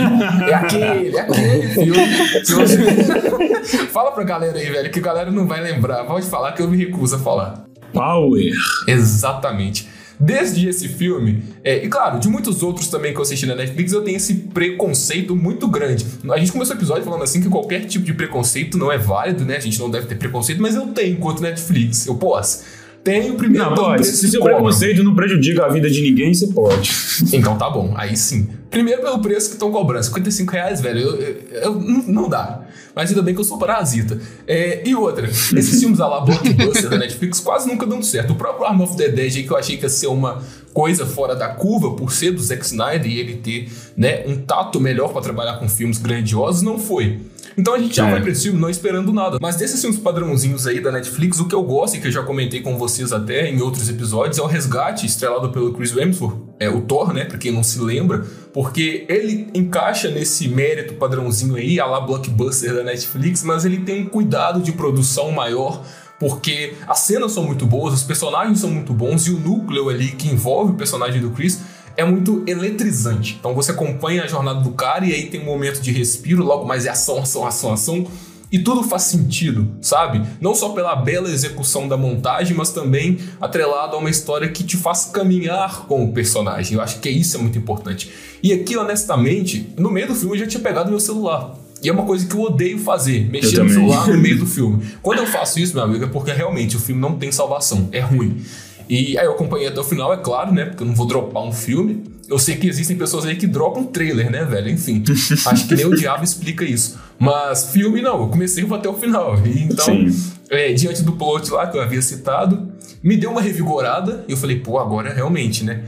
É 0.50 0.54
aquele, 0.54 1.16
é 1.16 1.20
aquele 1.20 1.68
filme. 1.68 2.44
Se 2.44 2.54
você... 2.54 3.86
Fala 3.90 4.12
pra 4.12 4.24
galera 4.24 4.58
aí, 4.58 4.68
velho, 4.68 4.90
que 4.90 4.98
a 4.98 5.02
galera 5.02 5.30
não 5.30 5.46
vai 5.46 5.62
lembrar. 5.62 6.04
Pode 6.04 6.26
falar 6.26 6.52
que 6.52 6.60
eu 6.60 6.68
me 6.68 6.76
recuso 6.76 7.16
a 7.16 7.18
falar. 7.18 7.64
Power. 7.94 8.52
Exatamente. 8.86 9.93
Desde 10.18 10.68
esse 10.68 10.88
filme, 10.88 11.42
é, 11.62 11.84
e 11.84 11.88
claro, 11.88 12.18
de 12.20 12.28
muitos 12.28 12.62
outros 12.62 12.88
também 12.88 13.12
que 13.12 13.18
eu 13.18 13.22
assisti 13.22 13.46
na 13.46 13.54
Netflix, 13.54 13.92
eu 13.92 14.02
tenho 14.02 14.16
esse 14.16 14.34
preconceito 14.34 15.34
muito 15.34 15.66
grande. 15.66 16.06
A 16.30 16.38
gente 16.38 16.52
começou 16.52 16.74
o 16.74 16.78
episódio 16.78 17.04
falando 17.04 17.22
assim 17.22 17.40
que 17.40 17.48
qualquer 17.48 17.86
tipo 17.86 18.04
de 18.04 18.14
preconceito 18.14 18.78
não 18.78 18.90
é 18.90 18.98
válido, 18.98 19.44
né? 19.44 19.56
A 19.56 19.60
gente 19.60 19.78
não 19.78 19.90
deve 19.90 20.06
ter 20.06 20.16
preconceito, 20.16 20.62
mas 20.62 20.74
eu 20.74 20.86
tenho 20.88 21.14
enquanto 21.14 21.40
Netflix. 21.40 22.06
Eu 22.06 22.14
posso. 22.14 22.62
Tenho 23.04 23.34
primeiro. 23.34 23.66
Não, 23.68 23.74
pode. 23.76 24.02
preço 24.02 24.16
Se 24.16 24.30
seu 24.30 24.42
preconceito 24.42 25.04
não 25.04 25.14
prejudica 25.14 25.66
a 25.66 25.68
vida 25.68 25.90
de 25.90 26.00
ninguém, 26.00 26.32
você 26.32 26.46
pode. 26.46 26.90
Então 27.32 27.56
tá 27.58 27.68
bom, 27.68 27.92
aí 27.96 28.16
sim. 28.16 28.48
Primeiro 28.70 29.02
pelo 29.02 29.20
preço 29.20 29.48
que 29.48 29.52
estão 29.54 29.70
cobrando, 29.70 30.04
55 30.04 30.50
reais, 30.50 30.80
velho, 30.80 30.98
eu, 31.00 31.16
eu- 31.16 31.36
eu- 31.62 31.74
não, 31.74 32.28
dá. 32.28 32.62
Mas 32.96 33.10
ainda 33.10 33.22
bem 33.22 33.34
que 33.34 33.40
eu 33.40 33.44
sou 33.44 33.58
parasita. 33.58 34.18
É, 34.46 34.82
e 34.88 34.94
outra, 34.94 35.26
esses 35.28 35.78
filmes 35.80 36.00
a 36.00 36.06
lá 36.08 36.20
blockbuster 36.22 36.88
da 36.88 36.96
Netflix 36.96 37.40
quase 37.40 37.68
nunca 37.68 37.84
dão 37.86 38.02
certo. 38.02 38.32
O 38.32 38.36
próprio 38.36 38.64
Arm 38.66 38.80
of 38.80 38.96
the 38.96 39.08
Dead 39.08 39.36
aí, 39.36 39.42
que 39.42 39.50
eu 39.50 39.56
achei 39.56 39.76
que 39.76 39.82
ia 39.84 39.88
ser 39.88 40.06
uma 40.06 40.42
coisa 40.72 41.04
fora 41.06 41.36
da 41.36 41.48
curva 41.48 41.94
por 41.94 42.10
ser 42.12 42.32
do 42.32 42.42
Zack 42.42 42.64
Snyder 42.64 43.06
e 43.06 43.18
ele 43.20 43.34
ter 43.36 43.68
né, 43.96 44.24
um 44.26 44.36
tato 44.36 44.80
melhor 44.80 45.12
pra 45.12 45.20
trabalhar 45.20 45.58
com 45.58 45.68
filmes 45.68 45.98
grandiosos, 45.98 46.62
não 46.62 46.78
foi. 46.78 47.18
Então 47.56 47.74
a 47.74 47.78
gente 47.78 47.96
já 47.96 48.08
É. 48.08 48.10
vai 48.12 48.20
pra 48.20 48.30
esse 48.30 48.42
filme 48.44 48.60
não 48.60 48.68
esperando 48.68 49.12
nada. 49.12 49.38
Mas 49.40 49.56
desses 49.56 49.80
filmes 49.80 49.98
padrãozinhos 49.98 50.66
aí 50.66 50.80
da 50.80 50.90
Netflix, 50.90 51.38
o 51.40 51.46
que 51.46 51.54
eu 51.54 51.62
gosto 51.62 51.96
e 51.96 52.00
que 52.00 52.08
eu 52.08 52.12
já 52.12 52.22
comentei 52.22 52.60
com 52.60 52.76
vocês 52.76 53.12
até 53.12 53.48
em 53.50 53.60
outros 53.60 53.88
episódios 53.88 54.38
é 54.38 54.42
o 54.42 54.46
Resgate, 54.46 55.06
estrelado 55.06 55.50
pelo 55.50 55.72
Chris 55.72 55.96
Hemsworth, 55.96 56.36
é 56.58 56.68
o 56.68 56.80
Thor, 56.82 57.12
né, 57.12 57.24
pra 57.24 57.38
quem 57.38 57.52
não 57.52 57.62
se 57.62 57.78
lembra, 57.80 58.24
porque 58.52 59.04
ele 59.08 59.48
encaixa 59.54 60.08
nesse 60.10 60.48
mérito 60.48 60.94
padrãozinho 60.94 61.56
aí, 61.56 61.78
a 61.80 61.86
lá 61.86 62.00
blockbuster 62.00 62.74
da 62.74 62.82
Netflix, 62.84 63.42
mas 63.42 63.64
ele 63.64 63.78
tem 63.78 64.02
um 64.02 64.06
cuidado 64.06 64.60
de 64.60 64.72
produção 64.72 65.30
maior, 65.30 65.82
porque 66.18 66.74
as 66.86 67.00
cenas 67.00 67.32
são 67.32 67.44
muito 67.44 67.66
boas, 67.66 67.92
os 67.94 68.02
personagens 68.02 68.60
são 68.60 68.70
muito 68.70 68.92
bons 68.92 69.26
e 69.26 69.30
o 69.30 69.38
núcleo 69.38 69.88
ali 69.88 70.12
que 70.12 70.28
envolve 70.28 70.72
o 70.72 70.74
personagem 70.76 71.20
do 71.20 71.30
Chris 71.30 71.60
é 71.96 72.04
muito 72.04 72.42
eletrizante. 72.46 73.36
Então 73.38 73.54
você 73.54 73.72
acompanha 73.72 74.24
a 74.24 74.26
jornada 74.26 74.60
do 74.60 74.70
cara 74.72 75.04
e 75.06 75.12
aí 75.12 75.26
tem 75.26 75.40
um 75.40 75.44
momento 75.44 75.80
de 75.80 75.92
respiro, 75.92 76.44
logo 76.44 76.66
mais 76.66 76.86
é 76.86 76.90
ação, 76.90 77.18
ação, 77.18 77.46
ação, 77.46 77.72
ação. 77.72 78.06
E 78.52 78.58
tudo 78.60 78.84
faz 78.84 79.02
sentido, 79.02 79.68
sabe? 79.80 80.22
Não 80.40 80.54
só 80.54 80.68
pela 80.68 80.94
bela 80.94 81.28
execução 81.28 81.88
da 81.88 81.96
montagem, 81.96 82.56
mas 82.56 82.70
também 82.70 83.18
atrelado 83.40 83.96
a 83.96 83.98
uma 83.98 84.08
história 84.08 84.48
que 84.48 84.62
te 84.62 84.76
faz 84.76 85.06
caminhar 85.06 85.86
com 85.86 86.04
o 86.04 86.12
personagem. 86.12 86.76
Eu 86.76 86.80
acho 86.80 87.00
que 87.00 87.10
isso 87.10 87.36
é 87.36 87.40
muito 87.40 87.58
importante. 87.58 88.12
E 88.40 88.52
aqui, 88.52 88.76
honestamente, 88.76 89.72
no 89.76 89.90
meio 89.90 90.06
do 90.06 90.14
filme 90.14 90.36
eu 90.36 90.40
já 90.40 90.46
tinha 90.46 90.62
pegado 90.62 90.88
meu 90.88 91.00
celular. 91.00 91.56
E 91.82 91.88
é 91.88 91.92
uma 91.92 92.04
coisa 92.04 92.26
que 92.26 92.34
eu 92.34 92.40
odeio 92.40 92.78
fazer, 92.78 93.28
mexer 93.28 93.62
no 93.62 93.68
celular 93.68 94.06
no 94.06 94.16
meio 94.16 94.38
do 94.38 94.46
filme. 94.46 94.82
Quando 95.02 95.18
eu 95.18 95.26
faço 95.26 95.58
isso, 95.58 95.74
meu 95.74 95.84
amigo, 95.84 96.04
é 96.04 96.08
porque 96.08 96.32
realmente 96.32 96.76
o 96.76 96.80
filme 96.80 97.00
não 97.00 97.18
tem 97.18 97.32
salvação, 97.32 97.88
é 97.92 98.00
ruim. 98.00 98.40
E 98.88 99.18
aí 99.18 99.24
eu 99.24 99.32
acompanhei 99.32 99.68
até 99.68 99.80
o 99.80 99.84
final, 99.84 100.12
é 100.12 100.16
claro, 100.16 100.52
né? 100.52 100.66
Porque 100.66 100.82
eu 100.82 100.86
não 100.86 100.94
vou 100.94 101.06
dropar 101.06 101.42
um 101.42 101.52
filme. 101.52 102.04
Eu 102.28 102.38
sei 102.38 102.56
que 102.56 102.66
existem 102.68 102.96
pessoas 102.96 103.24
aí 103.24 103.36
que 103.36 103.46
dropam 103.46 103.84
trailer, 103.84 104.30
né, 104.30 104.44
velho? 104.44 104.70
Enfim, 104.70 105.02
acho 105.46 105.68
que 105.68 105.74
nem 105.74 105.86
o 105.86 105.94
diabo 105.94 106.24
explica 106.24 106.64
isso. 106.64 106.98
Mas 107.18 107.70
filme 107.70 108.02
não, 108.02 108.20
eu 108.22 108.28
comecei 108.28 108.64
e 108.64 108.66
vou 108.66 108.76
até 108.76 108.88
o 108.88 108.94
final. 108.94 109.36
E 109.46 109.62
então, 109.62 110.06
é, 110.50 110.72
diante 110.72 111.02
do 111.02 111.12
plot 111.12 111.50
lá 111.50 111.66
que 111.66 111.76
eu 111.76 111.82
havia 111.82 112.02
citado, 112.02 112.72
me 113.02 113.16
deu 113.16 113.30
uma 113.30 113.40
revigorada 113.40 114.24
e 114.28 114.32
eu 114.32 114.36
falei, 114.36 114.60
pô, 114.60 114.78
agora 114.78 115.12
realmente, 115.12 115.64
né? 115.64 115.84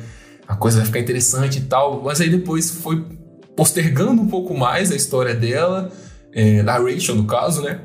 A 0.47 0.55
coisa 0.55 0.79
vai 0.79 0.87
ficar 0.87 1.01
interessante 1.01 1.59
e 1.59 1.63
tal. 1.63 2.03
Mas 2.03 2.21
aí 2.21 2.31
depois 2.31 2.71
foi 2.71 3.05
postergando 3.57 4.21
um 4.21 4.29
pouco 4.29 4.57
mais 4.57 4.93
a 4.93 4.97
história 4.97 5.35
dela, 5.35 5.91
é, 6.33 6.63
da 6.63 6.79
Rachel 6.79 7.15
no 7.15 7.25
caso, 7.25 7.63
né? 7.63 7.81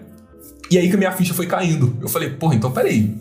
E 0.70 0.78
aí 0.78 0.88
que 0.88 0.95
a 0.95 0.97
minha 0.97 1.12
ficha 1.12 1.34
foi 1.34 1.47
caindo. 1.47 1.97
Eu 2.01 2.07
falei, 2.07 2.30
porra, 2.30 2.55
então 2.55 2.72
peraí. 2.72 3.14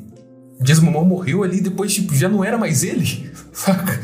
Jason 0.61 0.83
Momoa 0.83 1.05
morreu 1.05 1.43
ali 1.43 1.61
depois, 1.61 1.95
tipo, 1.95 2.15
já 2.15 2.29
não 2.29 2.45
era 2.45 2.59
mais 2.59 2.83
ele? 2.83 3.31
Saca? 3.53 4.01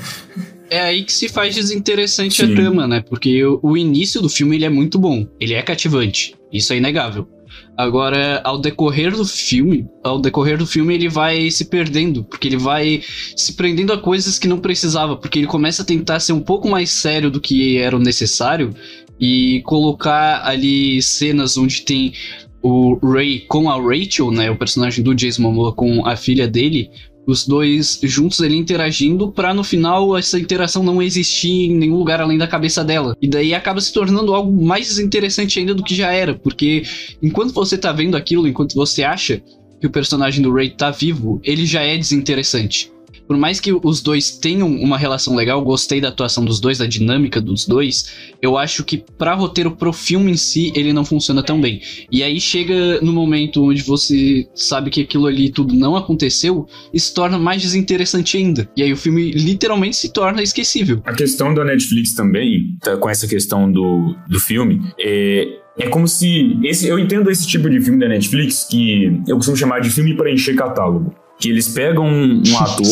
É 0.68 0.80
aí 0.80 1.04
que 1.04 1.12
se 1.12 1.28
faz 1.28 1.54
desinteressante 1.54 2.34
Sim. 2.34 2.52
a 2.52 2.54
trama, 2.56 2.88
né? 2.88 3.04
Porque 3.08 3.44
o, 3.44 3.60
o 3.62 3.76
início 3.76 4.20
do 4.20 4.28
filme 4.28 4.56
ele 4.56 4.64
é 4.64 4.70
muito 4.70 4.98
bom, 4.98 5.26
ele 5.38 5.54
é 5.54 5.62
cativante, 5.62 6.34
isso 6.52 6.72
é 6.72 6.76
inegável. 6.76 7.28
Agora, 7.76 8.40
ao 8.42 8.58
decorrer 8.58 9.14
do 9.14 9.24
filme, 9.24 9.86
ao 10.02 10.18
decorrer 10.18 10.56
do 10.56 10.66
filme 10.66 10.94
ele 10.94 11.10
vai 11.10 11.50
se 11.50 11.66
perdendo, 11.66 12.24
porque 12.24 12.48
ele 12.48 12.56
vai 12.56 13.02
se 13.36 13.52
prendendo 13.52 13.92
a 13.92 13.98
coisas 13.98 14.38
que 14.38 14.48
não 14.48 14.58
precisava, 14.58 15.14
porque 15.14 15.38
ele 15.38 15.46
começa 15.46 15.82
a 15.82 15.84
tentar 15.84 16.20
ser 16.20 16.32
um 16.32 16.40
pouco 16.40 16.68
mais 16.68 16.88
sério 16.88 17.30
do 17.30 17.40
que 17.40 17.76
era 17.76 17.94
o 17.94 18.00
necessário 18.00 18.74
e 19.20 19.62
colocar 19.64 20.46
ali 20.46 21.02
cenas 21.02 21.56
onde 21.58 21.82
tem 21.82 22.14
o 22.62 22.98
Ray 23.02 23.40
com 23.48 23.70
a 23.70 23.76
Rachel, 23.80 24.30
né, 24.30 24.50
o 24.50 24.56
personagem 24.56 25.04
do 25.04 25.14
Jason 25.14 25.42
Momoa 25.42 25.72
com 25.72 26.06
a 26.06 26.16
filha 26.16 26.48
dele, 26.48 26.90
Os 27.26 27.44
dois 27.44 27.98
juntos 28.04 28.40
ali 28.40 28.56
interagindo 28.56 29.32
para 29.32 29.52
no 29.52 29.64
final 29.64 30.16
essa 30.16 30.38
interação 30.38 30.84
não 30.84 31.02
existir 31.02 31.70
em 31.70 31.74
nenhum 31.74 31.96
lugar 31.96 32.20
além 32.20 32.38
da 32.38 32.46
cabeça 32.46 32.84
dela. 32.84 33.16
E 33.20 33.26
daí 33.26 33.52
acaba 33.52 33.80
se 33.80 33.92
tornando 33.92 34.32
algo 34.32 34.64
mais 34.64 34.98
interessante 35.00 35.58
ainda 35.58 35.74
do 35.74 35.82
que 35.82 35.94
já 35.94 36.12
era, 36.12 36.34
porque 36.34 36.84
enquanto 37.20 37.52
você 37.52 37.76
tá 37.76 37.92
vendo 37.92 38.16
aquilo, 38.16 38.46
enquanto 38.46 38.74
você 38.74 39.02
acha 39.02 39.42
que 39.80 39.86
o 39.88 39.90
personagem 39.90 40.40
do 40.40 40.52
Ray 40.52 40.70
tá 40.70 40.92
vivo, 40.92 41.40
ele 41.42 41.66
já 41.66 41.82
é 41.82 41.98
desinteressante 41.98 42.92
por 43.26 43.36
mais 43.36 43.60
que 43.60 43.72
os 43.72 44.00
dois 44.00 44.30
tenham 44.30 44.68
uma 44.68 44.96
relação 44.96 45.34
legal, 45.34 45.62
gostei 45.62 46.00
da 46.00 46.08
atuação 46.08 46.44
dos 46.44 46.60
dois, 46.60 46.78
da 46.78 46.86
dinâmica 46.86 47.40
dos 47.40 47.66
dois, 47.66 48.12
eu 48.40 48.56
acho 48.56 48.84
que 48.84 49.02
pra 49.18 49.34
roteiro 49.34 49.72
pro 49.72 49.92
filme 49.92 50.32
em 50.32 50.36
si, 50.36 50.72
ele 50.74 50.92
não 50.92 51.04
funciona 51.04 51.42
tão 51.42 51.60
bem. 51.60 51.80
E 52.10 52.22
aí 52.22 52.40
chega 52.40 53.00
no 53.00 53.12
momento 53.12 53.64
onde 53.64 53.82
você 53.82 54.46
sabe 54.54 54.90
que 54.90 55.02
aquilo 55.02 55.26
ali 55.26 55.50
tudo 55.50 55.74
não 55.74 55.96
aconteceu 55.96 56.66
e 56.92 57.00
se 57.00 57.12
torna 57.12 57.38
mais 57.38 57.62
desinteressante 57.62 58.36
ainda. 58.36 58.68
E 58.76 58.82
aí 58.82 58.92
o 58.92 58.96
filme 58.96 59.32
literalmente 59.32 59.96
se 59.96 60.12
torna 60.12 60.42
esquecível. 60.42 61.02
A 61.04 61.14
questão 61.14 61.52
da 61.52 61.64
Netflix 61.64 62.14
também, 62.14 62.76
tá, 62.80 62.96
com 62.96 63.10
essa 63.10 63.26
questão 63.26 63.70
do, 63.70 64.14
do 64.28 64.38
filme, 64.38 64.80
é, 64.98 65.46
é 65.78 65.88
como 65.88 66.06
se. 66.06 66.58
Esse, 66.62 66.88
eu 66.88 66.98
entendo 66.98 67.30
esse 67.30 67.46
tipo 67.46 67.68
de 67.68 67.80
filme 67.80 67.98
da 67.98 68.08
Netflix 68.08 68.64
que 68.64 69.20
eu 69.26 69.36
costumo 69.36 69.56
chamar 69.56 69.80
de 69.80 69.90
filme 69.90 70.16
para 70.16 70.32
encher 70.32 70.54
catálogo 70.54 71.14
que 71.38 71.50
eles 71.50 71.68
pegam 71.68 72.06
um, 72.06 72.42
um 72.46 72.58
ator, 72.58 72.86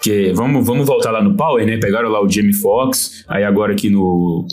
que 0.00 0.32
vamos, 0.32 0.64
vamos 0.66 0.86
voltar 0.86 1.10
lá 1.10 1.22
no 1.22 1.36
Power, 1.36 1.66
né? 1.66 1.76
Pegaram 1.78 2.08
lá 2.08 2.22
o 2.22 2.28
Jamie 2.28 2.52
Foxx, 2.52 3.24
aí 3.28 3.44
agora 3.44 3.72
aqui 3.72 3.90
no 3.90 4.46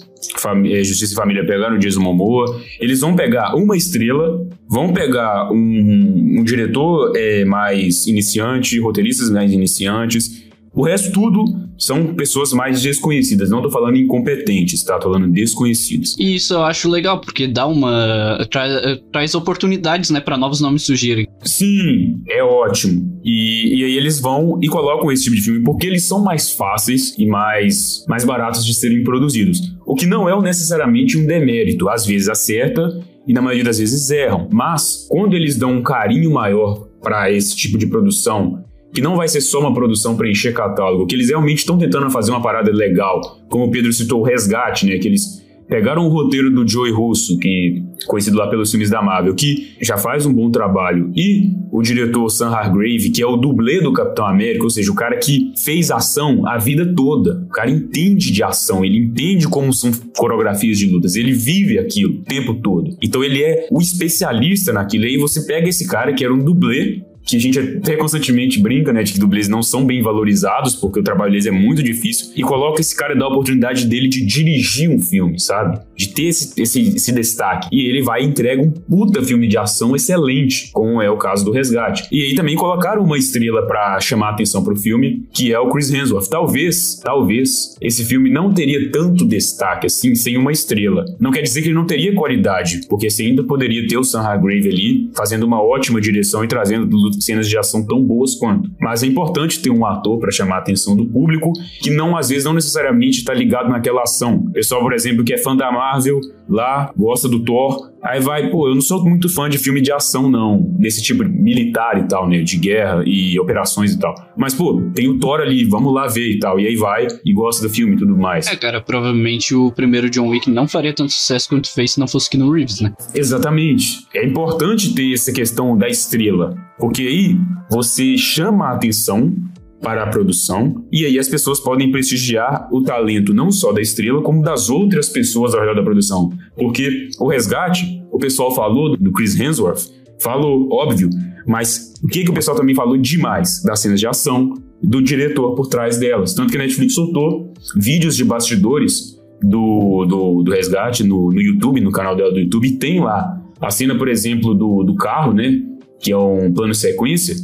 eh, 0.65 0.83
Justiça 0.83 1.13
e 1.13 1.15
Família 1.15 1.45
pegaram 1.45 1.75
o 1.75 1.79
Jason 1.79 2.01
Momoa. 2.01 2.59
Eles 2.79 3.01
vão 3.01 3.15
pegar 3.15 3.55
uma 3.55 3.77
estrela, 3.77 4.45
vão 4.67 4.93
pegar 4.93 5.51
um, 5.51 6.39
um 6.39 6.43
diretor 6.43 7.13
é, 7.15 7.45
mais 7.45 8.07
iniciante, 8.07 8.79
roteiristas 8.79 9.29
mais 9.29 9.51
iniciantes, 9.51 10.48
o 10.79 10.83
resto 10.83 11.11
tudo 11.11 11.43
são 11.77 12.15
pessoas 12.15 12.53
mais 12.53 12.81
desconhecidas. 12.81 13.49
Não 13.49 13.61
tô 13.61 13.69
falando 13.69 13.97
incompetentes, 13.97 14.81
tá? 14.81 14.97
Tô 14.97 15.11
falando 15.11 15.29
desconhecidas. 15.29 16.15
E 16.17 16.35
isso 16.35 16.53
eu 16.53 16.63
acho 16.63 16.89
legal, 16.89 17.19
porque 17.19 17.47
dá 17.47 17.67
uma. 17.67 18.47
Tra 18.49 18.97
traz 19.11 19.35
oportunidades, 19.35 20.09
né, 20.09 20.21
para 20.21 20.37
novos 20.37 20.61
nomes 20.61 20.83
surgirem. 20.83 21.27
Sim, 21.43 22.21
é 22.29 22.41
ótimo. 22.41 23.19
E, 23.25 23.79
e 23.79 23.83
aí 23.83 23.97
eles 23.97 24.21
vão 24.21 24.57
e 24.61 24.69
colocam 24.69 25.11
esse 25.11 25.25
tipo 25.25 25.35
de 25.35 25.41
filme 25.41 25.63
porque 25.65 25.85
eles 25.85 26.03
são 26.03 26.23
mais 26.23 26.49
fáceis 26.49 27.13
e 27.17 27.25
mais, 27.25 28.05
mais 28.07 28.23
baratos 28.23 28.65
de 28.65 28.73
serem 28.73 29.03
produzidos. 29.03 29.75
O 29.85 29.95
que 29.95 30.05
não 30.05 30.29
é 30.29 30.41
necessariamente 30.41 31.17
um 31.17 31.25
demérito. 31.25 31.89
Às 31.89 32.05
vezes 32.05 32.29
acerta 32.29 33.05
e 33.27 33.33
na 33.33 33.41
maioria 33.41 33.65
das 33.65 33.79
vezes 33.79 34.09
erram. 34.09 34.47
Mas 34.49 35.07
quando 35.09 35.35
eles 35.35 35.57
dão 35.57 35.73
um 35.73 35.83
carinho 35.83 36.31
maior 36.31 36.87
para 37.01 37.29
esse 37.29 37.53
tipo 37.55 37.77
de 37.77 37.87
produção 37.87 38.63
que 38.93 39.01
não 39.01 39.15
vai 39.15 39.27
ser 39.27 39.41
só 39.41 39.59
uma 39.59 39.73
produção 39.73 40.15
para 40.15 40.29
encher 40.29 40.53
catálogo, 40.53 41.05
que 41.05 41.15
eles 41.15 41.29
realmente 41.29 41.59
estão 41.59 41.77
tentando 41.77 42.09
fazer 42.09 42.31
uma 42.31 42.41
parada 42.41 42.71
legal, 42.71 43.21
como 43.49 43.65
o 43.65 43.71
Pedro 43.71 43.93
citou 43.93 44.21
o 44.21 44.23
Resgate, 44.23 44.85
né, 44.85 44.97
que 44.97 45.07
eles 45.07 45.39
pegaram 45.69 46.07
o 46.07 46.09
roteiro 46.09 46.49
do 46.49 46.67
Joey 46.67 46.91
Russo, 46.91 47.37
que 47.37 47.83
conhecido 48.07 48.37
lá 48.37 48.47
pelos 48.47 48.71
filmes 48.71 48.89
da 48.89 49.01
Marvel, 49.01 49.35
que 49.35 49.75
já 49.79 49.97
faz 49.97 50.25
um 50.25 50.33
bom 50.33 50.49
trabalho, 50.49 51.11
e 51.15 51.51
o 51.71 51.83
diretor 51.83 52.27
Sam 52.29 52.49
Hargrave, 52.49 53.11
que 53.11 53.21
é 53.21 53.27
o 53.27 53.37
dublê 53.37 53.79
do 53.79 53.93
Capitão 53.93 54.25
América, 54.25 54.63
ou 54.63 54.69
seja, 54.69 54.91
o 54.91 54.95
cara 54.95 55.17
que 55.17 55.53
fez 55.63 55.91
ação 55.91 56.47
a 56.47 56.57
vida 56.57 56.91
toda. 56.95 57.45
O 57.47 57.49
cara 57.49 57.69
entende 57.69 58.31
de 58.31 58.41
ação, 58.41 58.83
ele 58.83 58.97
entende 58.97 59.47
como 59.47 59.71
são 59.71 59.91
coreografias 60.17 60.79
de 60.79 60.87
lutas, 60.87 61.15
ele 61.15 61.31
vive 61.31 61.77
aquilo 61.77 62.15
o 62.15 62.23
tempo 62.23 62.55
todo. 62.55 62.97
Então 63.01 63.23
ele 63.23 63.43
é 63.43 63.67
o 63.71 63.79
especialista 63.79 64.73
naquilo. 64.73 65.05
E 65.05 65.09
aí 65.09 65.17
você 65.17 65.45
pega 65.45 65.69
esse 65.69 65.87
cara 65.87 66.13
que 66.13 66.25
era 66.25 66.33
um 66.33 66.39
dublê 66.39 67.03
que 67.29 67.37
a 67.37 67.39
gente 67.39 67.59
até 67.59 67.95
constantemente 67.95 68.59
brinca, 68.59 68.91
né, 68.91 69.03
de 69.03 69.13
que 69.13 69.19
dublês 69.19 69.47
não 69.47 69.61
são 69.61 69.85
bem 69.85 70.01
valorizados, 70.01 70.75
porque 70.75 70.99
o 70.99 71.03
trabalho 71.03 71.31
deles 71.31 71.45
é 71.45 71.51
muito 71.51 71.83
difícil, 71.83 72.31
e 72.35 72.41
coloca 72.41 72.81
esse 72.81 72.95
cara 72.95 73.13
e 73.13 73.17
dá 73.17 73.25
a 73.25 73.29
oportunidade 73.29 73.85
dele 73.85 74.07
de 74.07 74.25
dirigir 74.25 74.89
um 74.89 74.99
filme, 74.99 75.39
sabe? 75.39 75.79
De 75.95 76.09
ter 76.09 76.23
esse, 76.23 76.59
esse, 76.61 76.95
esse 76.95 77.11
destaque. 77.11 77.67
E 77.71 77.87
ele 77.87 78.01
vai 78.01 78.23
e 78.23 78.25
entrega 78.25 78.61
um 78.61 78.71
puta 78.71 79.21
filme 79.23 79.47
de 79.47 79.57
ação 79.57 79.95
excelente, 79.95 80.71
como 80.71 81.01
é 81.01 81.09
o 81.09 81.17
caso 81.17 81.45
do 81.45 81.51
Resgate. 81.51 82.07
E 82.11 82.21
aí 82.21 82.35
também 82.35 82.55
colocaram 82.55 83.03
uma 83.03 83.17
estrela 83.17 83.65
para 83.65 83.99
chamar 83.99 84.29
a 84.29 84.31
atenção 84.31 84.63
pro 84.63 84.75
filme, 84.75 85.23
que 85.33 85.53
é 85.53 85.59
o 85.59 85.69
Chris 85.69 85.91
Hemsworth. 85.91 86.29
Talvez, 86.29 86.99
talvez, 87.03 87.75
esse 87.81 88.05
filme 88.05 88.29
não 88.29 88.53
teria 88.53 88.91
tanto 88.91 89.25
destaque 89.25 89.87
assim 89.87 90.15
sem 90.15 90.37
uma 90.37 90.51
estrela. 90.51 91.05
Não 91.19 91.31
quer 91.31 91.41
dizer 91.41 91.61
que 91.61 91.67
ele 91.67 91.75
não 91.75 91.85
teria 91.85 92.13
qualidade, 92.13 92.81
porque 92.89 93.09
você 93.09 93.23
ainda 93.23 93.43
poderia 93.43 93.87
ter 93.87 93.97
o 93.97 94.03
Sam 94.03 94.21
Hargrave 94.21 94.69
ali, 94.69 95.09
fazendo 95.15 95.43
uma 95.43 95.61
ótima 95.61 95.99
direção 95.99 96.43
e 96.43 96.47
trazendo 96.47 96.87
cenas 97.19 97.47
de 97.47 97.57
ação 97.57 97.85
tão 97.85 98.03
boas 98.03 98.35
quanto. 98.35 98.69
Mas 98.79 99.03
é 99.03 99.07
importante 99.07 99.61
ter 99.61 99.69
um 99.69 99.85
ator 99.85 100.19
para 100.19 100.31
chamar 100.31 100.55
a 100.55 100.59
atenção 100.59 100.95
do 100.95 101.05
público 101.05 101.51
que 101.81 101.89
não, 101.89 102.17
às 102.17 102.29
vezes, 102.29 102.45
não 102.45 102.53
necessariamente 102.53 103.19
está 103.19 103.33
ligado 103.33 103.69
naquela 103.69 104.03
ação. 104.03 104.37
O 104.47 104.51
pessoal, 104.51 104.81
por 104.81 104.93
exemplo, 104.93 105.23
que 105.23 105.33
é 105.33 105.37
fã 105.37 105.55
da 105.55 105.71
Marvel, 105.71 106.19
lá, 106.47 106.91
gosta 106.97 107.27
do 107.27 107.43
Thor, 107.43 107.91
aí 108.03 108.19
vai, 108.19 108.49
pô, 108.49 108.67
eu 108.69 108.75
não 108.75 108.81
sou 108.81 109.03
muito 109.03 109.29
fã 109.29 109.49
de 109.49 109.57
filme 109.57 109.81
de 109.81 109.91
ação, 109.91 110.29
não, 110.29 110.59
desse 110.77 111.01
tipo 111.01 111.23
militar 111.23 111.97
e 111.99 112.07
tal, 112.07 112.27
né, 112.27 112.41
de 112.41 112.57
guerra 112.57 113.03
e 113.05 113.39
operações 113.39 113.93
e 113.93 113.99
tal. 113.99 114.13
Mas, 114.37 114.53
pô, 114.53 114.81
tem 114.93 115.07
o 115.07 115.19
Thor 115.19 115.41
ali, 115.41 115.65
vamos 115.65 115.93
lá 115.93 116.07
ver 116.07 116.31
e 116.31 116.39
tal. 116.39 116.59
E 116.59 116.67
aí 116.67 116.75
vai 116.75 117.07
e 117.25 117.33
gosta 117.33 117.67
do 117.67 117.73
filme 117.73 117.95
e 117.95 117.97
tudo 117.97 118.17
mais. 118.17 118.47
É, 118.47 118.55
cara, 118.55 118.81
provavelmente 118.81 119.53
o 119.53 119.71
primeiro 119.71 120.09
John 120.09 120.29
Wick 120.29 120.49
não 120.49 120.67
faria 120.67 120.93
tanto 120.93 121.11
sucesso 121.11 121.49
quanto 121.49 121.71
fez 121.71 121.91
se 121.91 121.99
não 121.99 122.07
fosse 122.07 122.29
Keanu 122.29 122.51
Reeves, 122.51 122.81
né? 122.81 122.93
Exatamente. 123.13 124.05
É 124.13 124.25
importante 124.25 124.93
ter 124.93 125.13
essa 125.13 125.31
questão 125.31 125.77
da 125.77 125.87
estrela. 125.87 126.55
Porque 126.77 127.01
aí 127.01 127.37
você 127.69 128.17
chama 128.17 128.67
a 128.67 128.71
atenção 128.73 129.33
para 129.81 130.03
a 130.03 130.07
produção 130.07 130.85
e 130.91 131.05
aí 131.05 131.17
as 131.17 131.27
pessoas 131.27 131.59
podem 131.59 131.91
prestigiar 131.91 132.67
o 132.71 132.83
talento 132.83 133.33
não 133.33 133.51
só 133.51 133.71
da 133.71 133.81
estrela, 133.81 134.21
como 134.21 134.43
das 134.43 134.69
outras 134.69 135.09
pessoas 135.09 135.53
ao 135.53 135.61
redor 135.61 135.75
da 135.75 135.83
produção. 135.83 136.31
Porque 136.57 137.09
o 137.19 137.27
resgate, 137.27 138.03
o 138.11 138.17
pessoal 138.17 138.53
falou 138.53 138.97
do 138.97 139.11
Chris 139.11 139.39
Hemsworth, 139.39 139.89
falou, 140.19 140.69
óbvio, 140.71 141.09
mas 141.47 141.93
o 142.03 142.07
que, 142.07 142.23
que 142.23 142.29
o 142.29 142.33
pessoal 142.33 142.57
também 142.57 142.75
falou 142.75 142.97
demais 142.97 143.63
das 143.63 143.79
cenas 143.79 143.99
de 143.99 144.07
ação, 144.07 144.53
do 144.81 145.01
diretor 145.01 145.55
por 145.55 145.67
trás 145.67 145.97
delas. 145.97 146.33
Tanto 146.33 146.51
que 146.51 146.57
a 146.57 146.61
Netflix 146.61 146.93
soltou 146.93 147.53
vídeos 147.75 148.15
de 148.15 148.23
bastidores 148.23 149.19
do, 149.41 150.05
do, 150.05 150.43
do 150.43 150.51
resgate 150.51 151.03
no, 151.03 151.31
no 151.31 151.41
YouTube, 151.41 151.81
no 151.81 151.91
canal 151.91 152.15
dela 152.15 152.31
do 152.31 152.39
YouTube, 152.39 152.67
e 152.67 152.77
tem 152.77 152.99
lá 152.99 153.41
a 153.59 153.69
cena, 153.71 153.97
por 153.97 154.07
exemplo, 154.07 154.53
do, 154.53 154.83
do 154.83 154.95
carro, 154.95 155.33
né? 155.33 155.61
que 155.99 156.11
é 156.11 156.17
um 156.17 156.51
plano 156.51 156.73
sequência, 156.73 157.35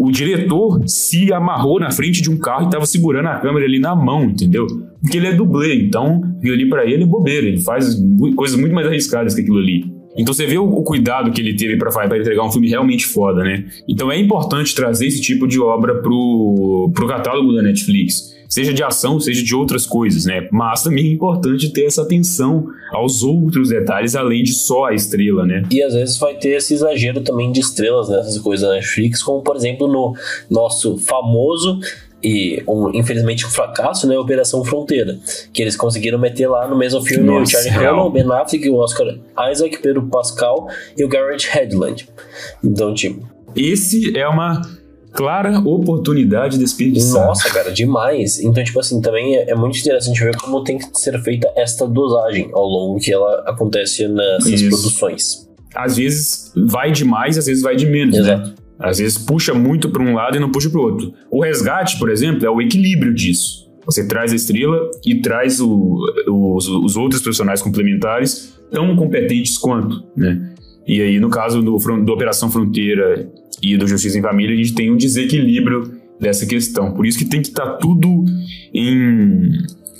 o 0.00 0.10
diretor 0.10 0.82
se 0.88 1.30
amarrou 1.30 1.78
na 1.78 1.90
frente 1.90 2.22
de 2.22 2.30
um 2.30 2.38
carro 2.38 2.62
e 2.62 2.64
estava 2.64 2.86
segurando 2.86 3.26
a 3.26 3.38
câmera 3.38 3.66
ali 3.66 3.78
na 3.78 3.94
mão, 3.94 4.24
entendeu? 4.24 4.66
Porque 4.98 5.18
ele 5.18 5.26
é 5.26 5.34
dublê, 5.34 5.74
então 5.74 6.22
aquilo 6.38 6.54
ali 6.54 6.68
para 6.70 6.86
ele 6.86 7.02
é 7.02 7.06
bobeira, 7.06 7.46
ele 7.46 7.60
faz 7.60 8.00
coisas 8.34 8.58
muito 8.58 8.74
mais 8.74 8.86
arriscadas 8.86 9.34
que 9.34 9.42
aquilo 9.42 9.58
ali. 9.58 9.84
Então 10.16 10.32
você 10.32 10.46
vê 10.46 10.56
o, 10.56 10.64
o 10.64 10.82
cuidado 10.84 11.30
que 11.30 11.40
ele 11.42 11.54
teve 11.54 11.76
para 11.76 12.18
entregar 12.18 12.42
um 12.42 12.50
filme 12.50 12.66
realmente 12.66 13.04
foda, 13.04 13.44
né? 13.44 13.66
Então 13.86 14.10
é 14.10 14.18
importante 14.18 14.74
trazer 14.74 15.06
esse 15.06 15.20
tipo 15.20 15.46
de 15.46 15.60
obra 15.60 16.00
pro, 16.00 16.90
pro 16.94 17.06
catálogo 17.06 17.52
da 17.52 17.62
Netflix 17.62 18.34
seja 18.50 18.74
de 18.74 18.82
ação, 18.82 19.20
seja 19.20 19.42
de 19.42 19.54
outras 19.54 19.86
coisas, 19.86 20.26
né? 20.26 20.48
Mas 20.50 20.82
também 20.82 21.06
é 21.06 21.12
importante 21.12 21.72
ter 21.72 21.84
essa 21.84 22.02
atenção 22.02 22.66
aos 22.92 23.22
outros 23.22 23.68
detalhes 23.68 24.16
além 24.16 24.42
de 24.42 24.52
só 24.52 24.86
a 24.86 24.94
estrela, 24.94 25.46
né? 25.46 25.62
E 25.70 25.80
às 25.82 25.94
vezes 25.94 26.18
vai 26.18 26.34
ter 26.34 26.50
esse 26.50 26.74
exagero 26.74 27.20
também 27.20 27.52
de 27.52 27.60
estrelas 27.60 28.08
nessas 28.08 28.36
coisas 28.38 28.68
da 28.68 28.74
Netflix, 28.74 29.22
como 29.22 29.40
por 29.40 29.54
exemplo 29.54 29.86
no 29.86 30.14
nosso 30.50 30.98
famoso 30.98 31.78
e 32.22 32.62
um, 32.68 32.90
infelizmente 32.92 33.46
um 33.46 33.50
fracasso, 33.50 34.08
né? 34.08 34.18
Operação 34.18 34.64
Fronteira, 34.64 35.16
que 35.52 35.62
eles 35.62 35.76
conseguiram 35.76 36.18
meter 36.18 36.48
lá 36.48 36.66
no 36.66 36.76
mesmo 36.76 37.00
filme 37.02 37.24
Nossa, 37.24 37.42
o 37.42 37.62
Charlie 37.62 37.88
Hunnam, 37.88 38.06
o 38.06 38.10
Ben 38.10 38.30
Affleck, 38.32 38.68
o 38.68 38.76
Oscar 38.76 39.06
Isaac, 39.50 39.78
Pedro 39.80 40.06
Pascal 40.08 40.68
e 40.98 41.04
o 41.04 41.08
Garrett 41.08 41.48
Hedlund. 41.56 42.08
Então, 42.62 42.92
tipo... 42.92 43.26
Esse 43.56 44.16
é 44.16 44.28
uma 44.28 44.60
clara 45.12 45.58
oportunidade 45.60 46.58
desperdiçada. 46.58 47.26
Nossa, 47.26 47.50
cara, 47.50 47.70
demais. 47.70 48.40
Então, 48.40 48.62
tipo 48.62 48.80
assim, 48.80 49.00
também 49.00 49.36
é, 49.36 49.50
é, 49.50 49.54
muito 49.54 49.78
interessante 49.78 50.22
ver 50.22 50.36
como 50.36 50.62
tem 50.64 50.78
que 50.78 50.86
ser 50.98 51.20
feita 51.22 51.50
esta 51.56 51.86
dosagem 51.86 52.50
ao 52.52 52.64
longo 52.64 53.00
que 53.00 53.12
ela 53.12 53.42
acontece 53.46 54.06
nessas 54.08 54.60
Isso. 54.60 54.68
produções. 54.68 55.48
Às 55.74 55.96
vezes 55.96 56.52
vai 56.56 56.90
demais, 56.92 57.38
às 57.38 57.46
vezes 57.46 57.62
vai 57.62 57.76
de 57.76 57.86
menos, 57.86 58.16
né? 58.16 58.22
Exato. 58.22 58.48
né? 58.48 58.54
Às 58.78 58.98
vezes 58.98 59.18
puxa 59.18 59.52
muito 59.52 59.90
para 59.90 60.02
um 60.02 60.14
lado 60.14 60.36
e 60.36 60.40
não 60.40 60.50
puxa 60.50 60.70
para 60.70 60.80
o 60.80 60.82
outro. 60.82 61.12
O 61.30 61.42
resgate, 61.42 61.98
por 61.98 62.08
exemplo, 62.08 62.46
é 62.46 62.50
o 62.50 62.62
equilíbrio 62.62 63.14
disso. 63.14 63.68
Você 63.84 64.06
traz 64.06 64.32
a 64.32 64.36
estrela 64.36 64.90
e 65.04 65.20
traz 65.20 65.60
o, 65.60 65.98
os, 66.28 66.68
os 66.68 66.96
outros 66.96 67.20
personagens 67.20 67.62
complementares 67.62 68.54
tão 68.70 68.94
competentes 68.96 69.58
quanto, 69.58 70.02
né? 70.16 70.49
E 70.86 71.00
aí, 71.00 71.20
no 71.20 71.30
caso 71.30 71.62
do, 71.62 71.76
do 71.76 72.12
Operação 72.12 72.50
Fronteira 72.50 73.28
e 73.62 73.76
do 73.76 73.86
Justiça 73.86 74.18
em 74.18 74.22
Família, 74.22 74.54
a 74.54 74.56
gente 74.56 74.74
tem 74.74 74.90
um 74.90 74.96
desequilíbrio 74.96 76.00
dessa 76.18 76.46
questão. 76.46 76.92
Por 76.92 77.06
isso 77.06 77.18
que 77.18 77.24
tem 77.24 77.40
que 77.40 77.48
estar 77.48 77.66
tá 77.66 77.72
tudo 77.76 78.24
em, 78.74 79.50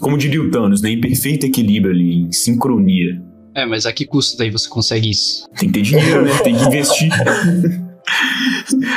como 0.00 0.18
diria 0.18 0.42
o 0.42 0.50
Thanos, 0.50 0.82
né, 0.82 0.90
em 0.90 1.00
perfeito 1.00 1.46
equilíbrio 1.46 1.92
ali, 1.94 2.22
em 2.22 2.32
sincronia. 2.32 3.22
É, 3.54 3.66
mas 3.66 3.86
a 3.86 3.92
que 3.92 4.06
custo 4.06 4.38
daí 4.38 4.50
você 4.50 4.68
consegue 4.68 5.10
isso? 5.10 5.48
Tem 5.58 5.70
que 5.70 5.74
ter 5.74 5.82
dinheiro, 5.82 6.24
né? 6.24 6.38
Tem 6.42 6.54
que 6.54 6.64
investir. 6.64 7.10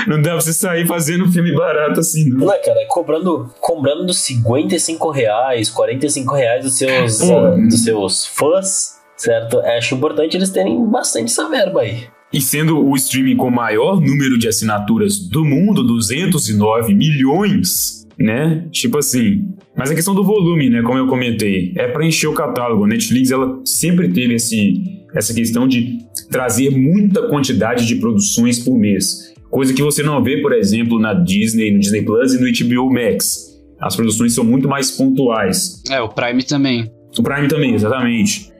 Não 0.07 0.21
dá 0.21 0.31
pra 0.31 0.41
você 0.41 0.53
sair 0.53 0.87
fazendo 0.87 1.25
um 1.25 1.31
filme 1.31 1.53
barato 1.53 1.99
assim, 1.99 2.29
não. 2.29 2.47
Não, 2.47 2.61
cara, 2.63 2.85
cobrando, 2.87 3.49
cobrando 3.59 4.13
55 4.13 5.11
reais, 5.11 5.69
45 5.69 6.35
reais 6.35 6.63
dos 6.63 6.77
seus, 6.77 7.19
Pô. 7.19 7.37
ah, 7.37 7.51
dos 7.51 7.83
seus 7.83 8.25
fãs, 8.25 8.99
certo? 9.17 9.59
Acho 9.59 9.95
importante 9.95 10.37
eles 10.37 10.49
terem 10.49 10.85
bastante 10.89 11.31
essa 11.31 11.49
verba 11.49 11.81
aí. 11.81 12.03
E 12.33 12.41
sendo 12.41 12.83
o 12.83 12.95
streaming 12.95 13.37
com 13.37 13.47
o 13.47 13.51
maior 13.51 14.01
número 14.01 14.39
de 14.39 14.47
assinaturas 14.47 15.19
do 15.19 15.45
mundo, 15.45 15.83
209 15.83 16.93
milhões, 16.95 18.07
né? 18.17 18.67
Tipo 18.71 18.97
assim. 18.97 19.49
Mas 19.77 19.91
a 19.91 19.95
questão 19.95 20.15
do 20.15 20.23
volume, 20.23 20.69
né? 20.69 20.81
Como 20.81 20.97
eu 20.97 21.07
comentei, 21.07 21.73
é 21.75 21.87
para 21.87 22.05
encher 22.05 22.27
o 22.27 22.33
catálogo. 22.33 22.85
A 22.85 22.87
Netflix, 22.87 23.29
ela 23.29 23.61
sempre 23.63 24.09
teve 24.09 24.33
esse, 24.33 24.81
essa 25.13 25.31
questão 25.31 25.67
de 25.67 25.99
trazer 26.31 26.71
muita 26.71 27.27
quantidade 27.27 27.85
de 27.85 27.97
produções 27.97 28.59
por 28.59 28.77
mês. 28.79 29.31
Coisa 29.51 29.71
que 29.71 29.83
você 29.83 30.01
não 30.01 30.23
vê, 30.23 30.41
por 30.41 30.53
exemplo, 30.53 30.99
na 30.99 31.13
Disney, 31.13 31.71
no 31.71 31.79
Disney 31.79 32.01
Plus 32.01 32.33
e 32.33 32.39
no 32.39 32.47
HBO 32.49 32.91
Max. 32.91 33.53
As 33.79 33.95
produções 33.95 34.33
são 34.33 34.43
muito 34.43 34.67
mais 34.67 34.89
pontuais. 34.89 35.83
É, 35.91 36.01
o 36.01 36.09
Prime 36.09 36.41
também. 36.41 36.91
O 37.15 37.21
Prime 37.21 37.47
também, 37.47 37.75
exatamente. 37.75 38.52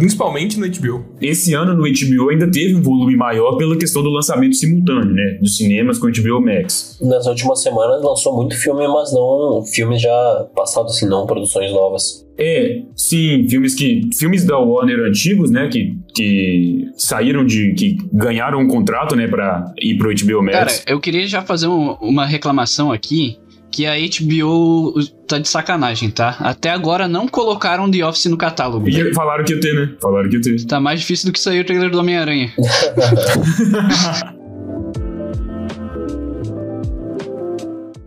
Principalmente 0.00 0.58
no 0.58 0.66
HBO. 0.66 1.04
Esse 1.20 1.54
ano 1.54 1.74
no 1.74 1.82
HBO 1.82 2.30
ainda 2.30 2.50
teve 2.50 2.74
um 2.74 2.82
volume 2.82 3.14
maior 3.16 3.56
pela 3.56 3.76
questão 3.76 4.02
do 4.02 4.08
lançamento 4.08 4.54
simultâneo, 4.56 5.12
né? 5.14 5.38
Dos 5.40 5.56
cinemas 5.56 5.98
com 5.98 6.06
o 6.06 6.10
HBO 6.10 6.40
Max. 6.40 6.98
Nas 7.02 7.26
últimas 7.26 7.62
semanas 7.62 8.02
lançou 8.02 8.34
muito 8.36 8.56
filme, 8.56 8.86
mas 8.88 9.12
não 9.12 9.62
filmes 9.64 10.00
já 10.00 10.46
passados, 10.56 10.96
assim, 10.96 11.06
não 11.08 11.26
produções 11.26 11.70
novas. 11.70 12.26
É, 12.38 12.82
sim, 12.96 13.46
filmes 13.48 13.74
que. 13.74 14.08
Filmes 14.18 14.44
da 14.44 14.58
Warner 14.58 15.00
antigos, 15.06 15.50
né? 15.50 15.68
Que, 15.68 15.94
que 16.14 16.86
saíram 16.96 17.44
de. 17.44 17.74
que 17.74 17.98
ganharam 18.12 18.60
um 18.60 18.66
contrato, 18.66 19.14
né, 19.14 19.28
pra 19.28 19.72
ir 19.80 19.98
pro 19.98 20.08
HBO 20.10 20.42
Max. 20.42 20.56
Cara, 20.56 20.72
eu 20.86 20.98
queria 20.98 21.26
já 21.26 21.42
fazer 21.42 21.66
um- 21.66 21.92
uma 22.00 22.24
reclamação 22.24 22.90
aqui. 22.90 23.36
Que 23.70 23.86
a 23.86 23.94
HBO 23.94 24.94
tá 25.26 25.38
de 25.38 25.48
sacanagem, 25.48 26.10
tá? 26.10 26.36
Até 26.40 26.70
agora 26.70 27.06
não 27.06 27.28
colocaram 27.28 27.90
The 27.90 28.04
Office 28.04 28.26
no 28.26 28.36
catálogo. 28.36 28.88
E 28.88 29.14
falaram 29.14 29.44
que 29.44 29.54
ia 29.54 29.60
ter, 29.60 29.74
né? 29.74 29.94
Falaram 30.00 30.28
que 30.28 30.36
ia 30.36 30.42
ter. 30.42 30.64
Tá 30.66 30.80
mais 30.80 31.00
difícil 31.00 31.30
do 31.30 31.32
que 31.32 31.40
sair 31.40 31.60
o 31.60 31.64
trailer 31.64 31.90
do 31.90 31.98
Homem-Aranha. 31.98 32.52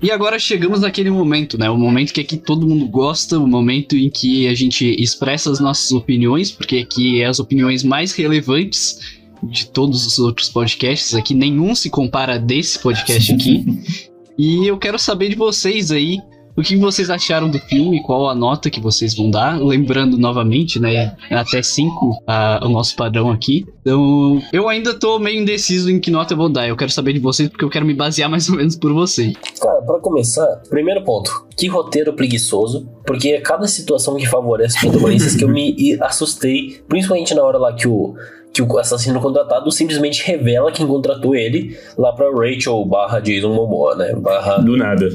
E 0.03 0.11
agora 0.11 0.38
chegamos 0.38 0.82
naquele 0.82 1.09
momento, 1.09 1.57
né? 1.57 1.70
O 1.70 1.78
momento 1.78 2.11
que 2.11 2.20
aqui 2.20 2.36
todo 2.36 2.68
mundo 2.68 2.86
gosta, 2.89 3.39
o 3.39 3.47
momento 3.47 3.95
em 3.95 4.09
que 4.09 4.49
a 4.49 4.53
gente 4.53 5.01
expressa 5.01 5.49
as 5.49 5.61
nossas 5.61 5.93
opiniões, 5.93 6.51
porque 6.51 6.80
aqui 6.80 7.22
é 7.22 7.26
as 7.26 7.39
opiniões 7.39 7.86
mais 7.86 8.11
relevantes 8.11 8.99
de 9.41 9.66
todos 9.68 10.05
os 10.05 10.20
outros 10.20 10.49
podcasts. 10.49 11.16
Aqui 11.16 11.34
nenhum 11.34 11.74
se 11.74 11.89
compara 11.89 12.38
desse 12.38 12.80
podcast 12.80 13.32
aqui. 13.32 13.64
e 14.38 14.67
eu 14.67 14.77
quero 14.77 14.97
saber 14.97 15.29
de 15.29 15.36
vocês 15.36 15.91
aí 15.91 16.19
o 16.55 16.61
que 16.61 16.75
vocês 16.75 17.09
acharam 17.09 17.49
do 17.49 17.59
filme, 17.59 18.01
qual 18.03 18.29
a 18.29 18.36
nota 18.36 18.69
que 18.69 18.79
vocês 18.79 19.15
vão 19.15 19.29
dar. 19.29 19.59
Lembrando 19.59 20.17
novamente, 20.17 20.79
né? 20.79 21.15
Até 21.29 21.61
5 21.61 22.23
o 22.61 22.69
nosso 22.69 22.95
padrão 22.95 23.31
aqui. 23.31 23.65
Então, 23.81 24.41
eu 24.51 24.69
ainda 24.69 24.93
tô 24.93 25.19
meio 25.19 25.41
indeciso 25.41 25.89
em 25.89 25.99
que 25.99 26.11
nota 26.11 26.34
eu 26.34 26.38
vou 26.38 26.49
dar. 26.49 26.67
Eu 26.67 26.77
quero 26.77 26.91
saber 26.91 27.13
de 27.13 27.19
vocês 27.19 27.49
porque 27.49 27.65
eu 27.65 27.69
quero 27.69 27.86
me 27.86 27.93
basear 27.93 28.29
mais 28.29 28.47
ou 28.49 28.55
menos 28.55 28.75
por 28.75 28.93
vocês. 28.93 29.34
Cara, 29.59 29.81
pra 29.81 29.99
começar, 29.99 30.45
primeiro 30.69 31.03
ponto, 31.03 31.47
que 31.57 31.67
roteiro 31.67 32.13
preguiçoso, 32.13 32.88
porque 33.05 33.29
é 33.29 33.41
cada 33.41 33.67
situação 33.67 34.15
que 34.15 34.27
favorece 34.27 34.75
os 34.77 34.81
protagonistas 34.81 35.36
que 35.36 35.43
eu 35.43 35.49
me 35.49 35.75
assustei, 36.01 36.81
principalmente 36.88 37.34
na 37.34 37.43
hora 37.43 37.57
lá 37.57 37.73
que 37.73 37.88
o 37.88 38.15
que 38.54 38.62
o 38.62 38.78
assassino 38.78 39.20
contratado 39.20 39.72
simplesmente 39.72 40.24
revela 40.24 40.72
quem 40.72 40.86
contratou 40.86 41.36
ele 41.36 41.78
lá 41.97 42.14
pra 42.14 42.30
Rachel 42.30 42.86
barra 42.86 43.20
Jason 43.20 43.54
Momoa, 43.54 43.95
né? 43.95 44.14
Barra 44.16 44.58
Do 44.58 44.78
nada. 44.78 45.10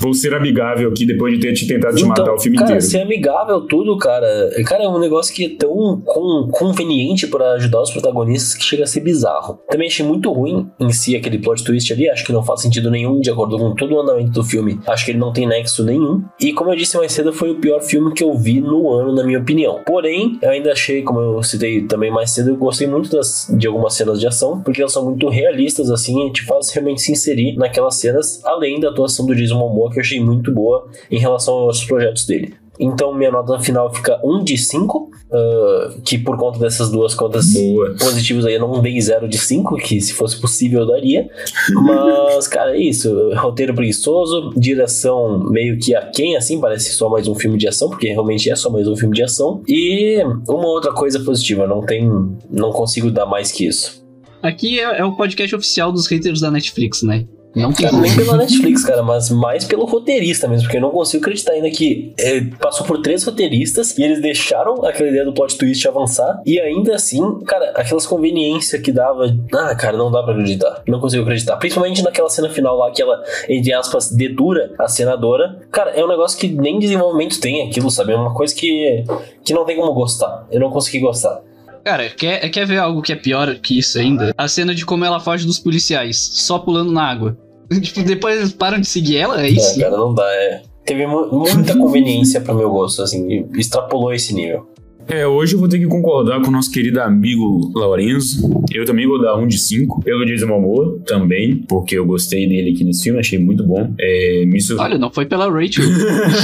Vou 0.00 0.14
ser 0.14 0.34
amigável 0.34 0.88
aqui 0.90 1.04
depois 1.04 1.34
de 1.34 1.40
ter 1.40 1.52
te 1.54 1.66
tentado 1.66 1.94
te 1.96 2.04
matar 2.04 2.32
o 2.34 2.38
filme 2.38 2.56
Então, 2.56 2.68
cara, 2.68 2.78
inteiro. 2.78 2.90
ser 2.92 3.00
amigável, 3.02 3.60
tudo, 3.62 3.96
cara. 3.98 4.26
é- 4.54 4.62
Cara, 4.62 4.84
é 4.84 4.88
um 4.88 4.98
negócio 4.98 5.34
que 5.34 5.44
é 5.46 5.48
tão 5.50 6.00
con- 6.04 6.48
conveniente 6.50 7.26
pra 7.26 7.52
ajudar 7.52 7.80
os 7.82 7.90
protagonistas 7.90 8.54
que 8.54 8.64
chega 8.64 8.84
a 8.84 8.86
ser 8.86 9.00
bizarro. 9.00 9.58
Também 9.68 9.88
achei 9.88 10.04
muito 10.04 10.30
ruim 10.32 10.68
em 10.78 10.90
si 10.92 11.16
aquele 11.16 11.38
plot 11.38 11.64
twist 11.64 11.92
ali. 11.92 12.08
Acho 12.08 12.24
que 12.24 12.32
não 12.32 12.42
faz 12.42 12.60
sentido 12.62 12.90
nenhum 12.90 13.20
de 13.20 13.30
acordo 13.30 13.58
com 13.58 13.74
todo 13.74 13.94
o 13.94 14.00
andamento 14.00 14.30
do 14.30 14.44
filme. 14.44 14.78
Acho 14.86 15.04
que 15.04 15.10
ele 15.12 15.18
não 15.18 15.32
tem 15.32 15.46
nexo 15.46 15.84
nenhum. 15.84 16.22
E 16.40 16.52
como 16.52 16.70
eu 16.70 16.76
disse 16.76 16.96
mais 16.96 17.12
cedo, 17.12 17.32
foi 17.32 17.50
o 17.50 17.56
pior 17.56 17.80
filme 17.80 18.12
que 18.12 18.22
eu 18.22 18.34
vi 18.34 18.60
no 18.60 18.90
ano, 18.90 19.14
na 19.14 19.24
minha 19.24 19.38
opinião. 19.38 19.80
Porém, 19.86 20.38
eu 20.42 20.50
ainda 20.50 20.72
achei, 20.72 21.02
como 21.02 21.18
eu 21.20 21.42
citei 21.42 21.82
também 21.86 22.10
mais 22.10 22.30
cedo, 22.30 22.50
eu 22.50 22.56
gostei 22.56 22.86
muito 22.86 23.10
das, 23.10 23.52
de 23.58 23.66
algumas 23.66 23.94
cenas 23.94 24.20
de 24.20 24.26
ação, 24.26 24.60
porque 24.62 24.80
elas 24.80 24.92
são 24.92 25.04
muito 25.04 25.28
realistas, 25.28 25.90
assim, 25.90 26.26
e 26.28 26.32
te 26.32 26.44
faz 26.44 26.70
realmente 26.70 27.00
se 27.00 27.12
inserir 27.12 27.56
naquelas 27.56 27.96
cenas, 27.96 28.44
além 28.44 28.78
da 28.80 28.90
atuação 28.90 29.26
do 29.26 29.34
Jason 29.34 29.58
Momoa, 29.58 29.87
que 29.90 29.98
eu 29.98 30.02
achei 30.02 30.20
muito 30.20 30.52
boa 30.52 30.88
em 31.10 31.18
relação 31.18 31.54
aos 31.54 31.84
projetos 31.84 32.26
dele. 32.26 32.54
Então, 32.80 33.12
minha 33.12 33.30
nota 33.30 33.58
final 33.58 33.92
fica 33.92 34.20
1 34.22 34.44
de 34.44 34.56
5, 34.56 35.10
ah, 35.30 35.94
que 36.04 36.16
por 36.16 36.36
conta 36.36 36.58
dessas 36.58 36.90
duas 36.90 37.14
contas 37.14 37.52
Boa. 37.52 37.94
positivos 37.98 38.46
aí 38.46 38.54
eu 38.54 38.60
não 38.60 38.80
dei 38.80 38.98
0 38.98 39.28
de 39.28 39.36
5, 39.36 39.76
que 39.76 40.00
se 40.00 40.12
fosse 40.12 40.40
possível 40.40 40.80
eu 40.80 40.86
daria. 40.86 41.28
Mas, 41.70 42.46
cara, 42.48 42.76
é 42.76 42.80
isso. 42.80 43.34
Roteiro 43.34 43.74
preguiçoso, 43.74 44.52
direção 44.56 45.38
meio 45.50 45.78
que 45.78 45.94
aquém, 45.94 46.36
assim, 46.36 46.60
parece 46.60 46.92
só 46.92 47.08
mais 47.08 47.28
um 47.28 47.34
filme 47.34 47.58
de 47.58 47.68
ação, 47.68 47.90
porque 47.90 48.08
realmente 48.08 48.50
é 48.50 48.56
só 48.56 48.70
mais 48.70 48.86
um 48.88 48.96
filme 48.96 49.14
de 49.14 49.22
ação. 49.22 49.62
E 49.68 50.22
uma 50.48 50.68
outra 50.68 50.92
coisa 50.92 51.20
positiva, 51.20 51.66
não 51.66 51.84
tem. 51.84 52.08
Não 52.50 52.70
consigo 52.70 53.10
dar 53.10 53.26
mais 53.26 53.52
que 53.52 53.66
isso. 53.66 54.06
Aqui 54.42 54.78
é, 54.78 55.00
é 55.00 55.04
o 55.04 55.16
podcast 55.16 55.54
oficial 55.54 55.90
dos 55.90 56.06
haters 56.06 56.40
da 56.40 56.50
Netflix, 56.50 57.02
né? 57.02 57.26
Não 57.58 57.72
tem 57.72 57.88
Cara, 57.88 58.00
nem 58.00 58.14
pela 58.14 58.36
Netflix, 58.36 58.84
cara, 58.84 59.02
mas 59.02 59.30
mais 59.30 59.64
pelo 59.64 59.84
roteirista 59.84 60.46
mesmo, 60.46 60.64
porque 60.64 60.76
eu 60.76 60.80
não 60.80 60.90
consigo 60.90 61.22
acreditar 61.22 61.52
ainda 61.52 61.70
que 61.70 62.12
é, 62.18 62.40
passou 62.60 62.86
por 62.86 63.00
três 63.02 63.24
roteiristas 63.24 63.96
e 63.98 64.02
eles 64.02 64.20
deixaram 64.20 64.84
aquela 64.84 65.08
ideia 65.08 65.24
do 65.24 65.32
plot 65.32 65.56
twist 65.56 65.86
avançar 65.86 66.40
e 66.46 66.58
ainda 66.60 66.94
assim, 66.94 67.40
cara, 67.40 67.72
aquelas 67.74 68.06
conveniências 68.06 68.80
que 68.80 68.92
dava. 68.92 69.36
Ah, 69.52 69.74
cara, 69.74 69.96
não 69.96 70.10
dá 70.10 70.22
pra 70.22 70.32
acreditar. 70.32 70.82
Não 70.86 71.00
consigo 71.00 71.22
acreditar. 71.22 71.56
Principalmente 71.56 72.02
naquela 72.02 72.28
cena 72.28 72.48
final 72.48 72.76
lá 72.76 72.90
que 72.90 73.02
ela, 73.02 73.22
entre 73.48 73.72
aspas, 73.72 74.10
dedura 74.10 74.72
a 74.78 74.88
senadora. 74.88 75.60
Cara, 75.70 75.90
é 75.90 76.04
um 76.04 76.08
negócio 76.08 76.38
que 76.38 76.48
nem 76.48 76.78
desenvolvimento 76.78 77.40
tem 77.40 77.66
aquilo, 77.68 77.90
sabe? 77.90 78.12
É 78.12 78.16
uma 78.16 78.34
coisa 78.34 78.54
que, 78.54 79.04
que 79.44 79.52
não 79.52 79.64
tem 79.64 79.76
como 79.76 79.92
gostar. 79.92 80.46
Eu 80.50 80.60
não 80.60 80.70
consegui 80.70 81.00
gostar. 81.00 81.42
Cara, 81.84 82.10
quer, 82.10 82.48
quer 82.50 82.66
ver 82.66 82.78
algo 82.78 83.00
que 83.00 83.12
é 83.12 83.16
pior 83.16 83.54
que 83.54 83.78
isso 83.78 83.98
ainda? 83.98 84.34
A 84.36 84.46
cena 84.46 84.74
de 84.74 84.84
como 84.84 85.04
ela 85.04 85.20
foge 85.20 85.46
dos 85.46 85.58
policiais, 85.58 86.18
só 86.18 86.58
pulando 86.58 86.92
na 86.92 87.02
água. 87.02 87.36
tipo, 87.80 88.02
depois 88.02 88.36
eles 88.38 88.52
param 88.52 88.80
de 88.80 88.86
seguir 88.86 89.16
ela, 89.18 89.40
é 89.42 89.46
É, 89.46 89.50
isso? 89.50 89.78
cara, 89.78 89.96
não 89.96 90.14
dá. 90.14 90.24
É. 90.24 90.62
Teve 90.86 91.06
mu- 91.06 91.28
muita 91.30 91.76
conveniência 91.76 92.40
pro 92.40 92.54
meu 92.54 92.70
gosto, 92.70 93.02
assim, 93.02 93.44
extrapolou 93.56 94.12
esse 94.12 94.34
nível. 94.34 94.66
É, 95.10 95.26
hoje 95.26 95.54
eu 95.54 95.58
vou 95.58 95.66
ter 95.70 95.78
que 95.78 95.86
concordar 95.86 96.38
com 96.42 96.48
o 96.48 96.50
nosso 96.50 96.70
querido 96.70 97.00
amigo 97.00 97.72
Lorenzo. 97.74 98.62
Eu 98.70 98.84
também 98.84 99.06
vou 99.06 99.18
dar 99.18 99.36
um 99.36 99.46
de 99.46 99.56
cinco. 99.58 100.02
Pelo 100.02 100.26
Jason 100.26 100.46
Momoa, 100.48 100.98
também, 101.06 101.56
porque 101.66 101.96
eu 101.96 102.04
gostei 102.04 102.46
dele 102.46 102.72
aqui 102.72 102.84
nesse 102.84 103.04
filme, 103.04 103.18
achei 103.18 103.38
muito 103.38 103.64
bom. 103.66 103.94
É, 103.98 104.44
me 104.46 104.60
sur... 104.60 104.78
Olha, 104.78 104.98
não 104.98 105.10
foi 105.10 105.24
pela 105.24 105.50
Rachel. 105.50 105.82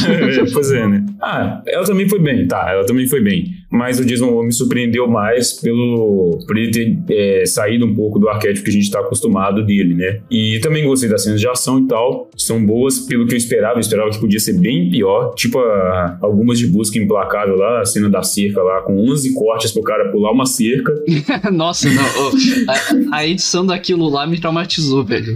É, 0.09 0.51
pois 0.51 0.71
é, 0.73 0.87
né? 0.89 1.05
Ah, 1.21 1.63
ela 1.67 1.85
também 1.85 2.09
foi 2.09 2.19
bem, 2.19 2.47
tá, 2.49 2.71
ela 2.71 2.87
também 2.87 3.07
foi 3.07 3.21
bem. 3.21 3.49
Mas 3.75 3.99
o 3.99 4.05
Jason 4.05 4.27
Momoa 4.27 4.45
me 4.47 4.53
surpreendeu 4.53 5.09
mais 5.09 5.53
pelo 5.53 6.39
por 6.47 6.57
ele 6.57 6.71
ter 6.71 6.99
é, 7.11 7.45
saído 7.47 7.85
um 7.87 7.95
pouco 7.95 8.19
do 8.19 8.29
arquétipo 8.29 8.65
que 8.65 8.71
a 8.71 8.73
gente 8.73 8.91
tá 8.91 9.01
acostumado 9.01 9.65
dele, 9.65 9.95
né? 9.95 10.21
E 10.31 10.59
também 10.61 10.85
gostei 10.87 11.09
das 11.09 11.25
cenas 11.25 11.41
de 11.41 11.49
ação 11.49 11.81
e 11.81 11.87
tal. 11.89 12.31
São 12.37 12.65
boas 12.65 13.01
pelo 13.01 13.27
que 13.27 13.35
eu 13.35 13.39
esperava. 13.39 13.77
Eu 13.77 13.81
esperava 13.81 14.11
que 14.11 14.19
podia 14.21 14.39
ser 14.39 14.55
bem 14.61 14.91
pior. 14.91 15.35
Tipo 15.35 15.59
a- 15.59 16.19
algumas 16.23 16.59
de 16.59 16.67
busca 16.69 16.99
implacável 16.99 17.57
lá, 17.57 17.81
a 17.81 17.85
cena 17.85 18.09
da 18.09 18.23
cerca 18.23 18.63
lá, 18.63 18.83
com 18.83 18.97
11 19.11 19.35
cortes 19.35 19.73
pro 19.73 19.83
cara 19.83 20.11
pular 20.11 20.31
uma 20.33 20.47
cerca. 20.47 20.93
Nossa, 21.53 21.89
não. 21.91 22.03
ô, 22.05 22.33
a, 23.13 23.17
a 23.19 23.27
edição 23.27 23.67
daquilo 23.67 24.09
lá 24.09 24.27
me 24.27 24.39
traumatizou, 24.41 25.05
velho. 25.05 25.35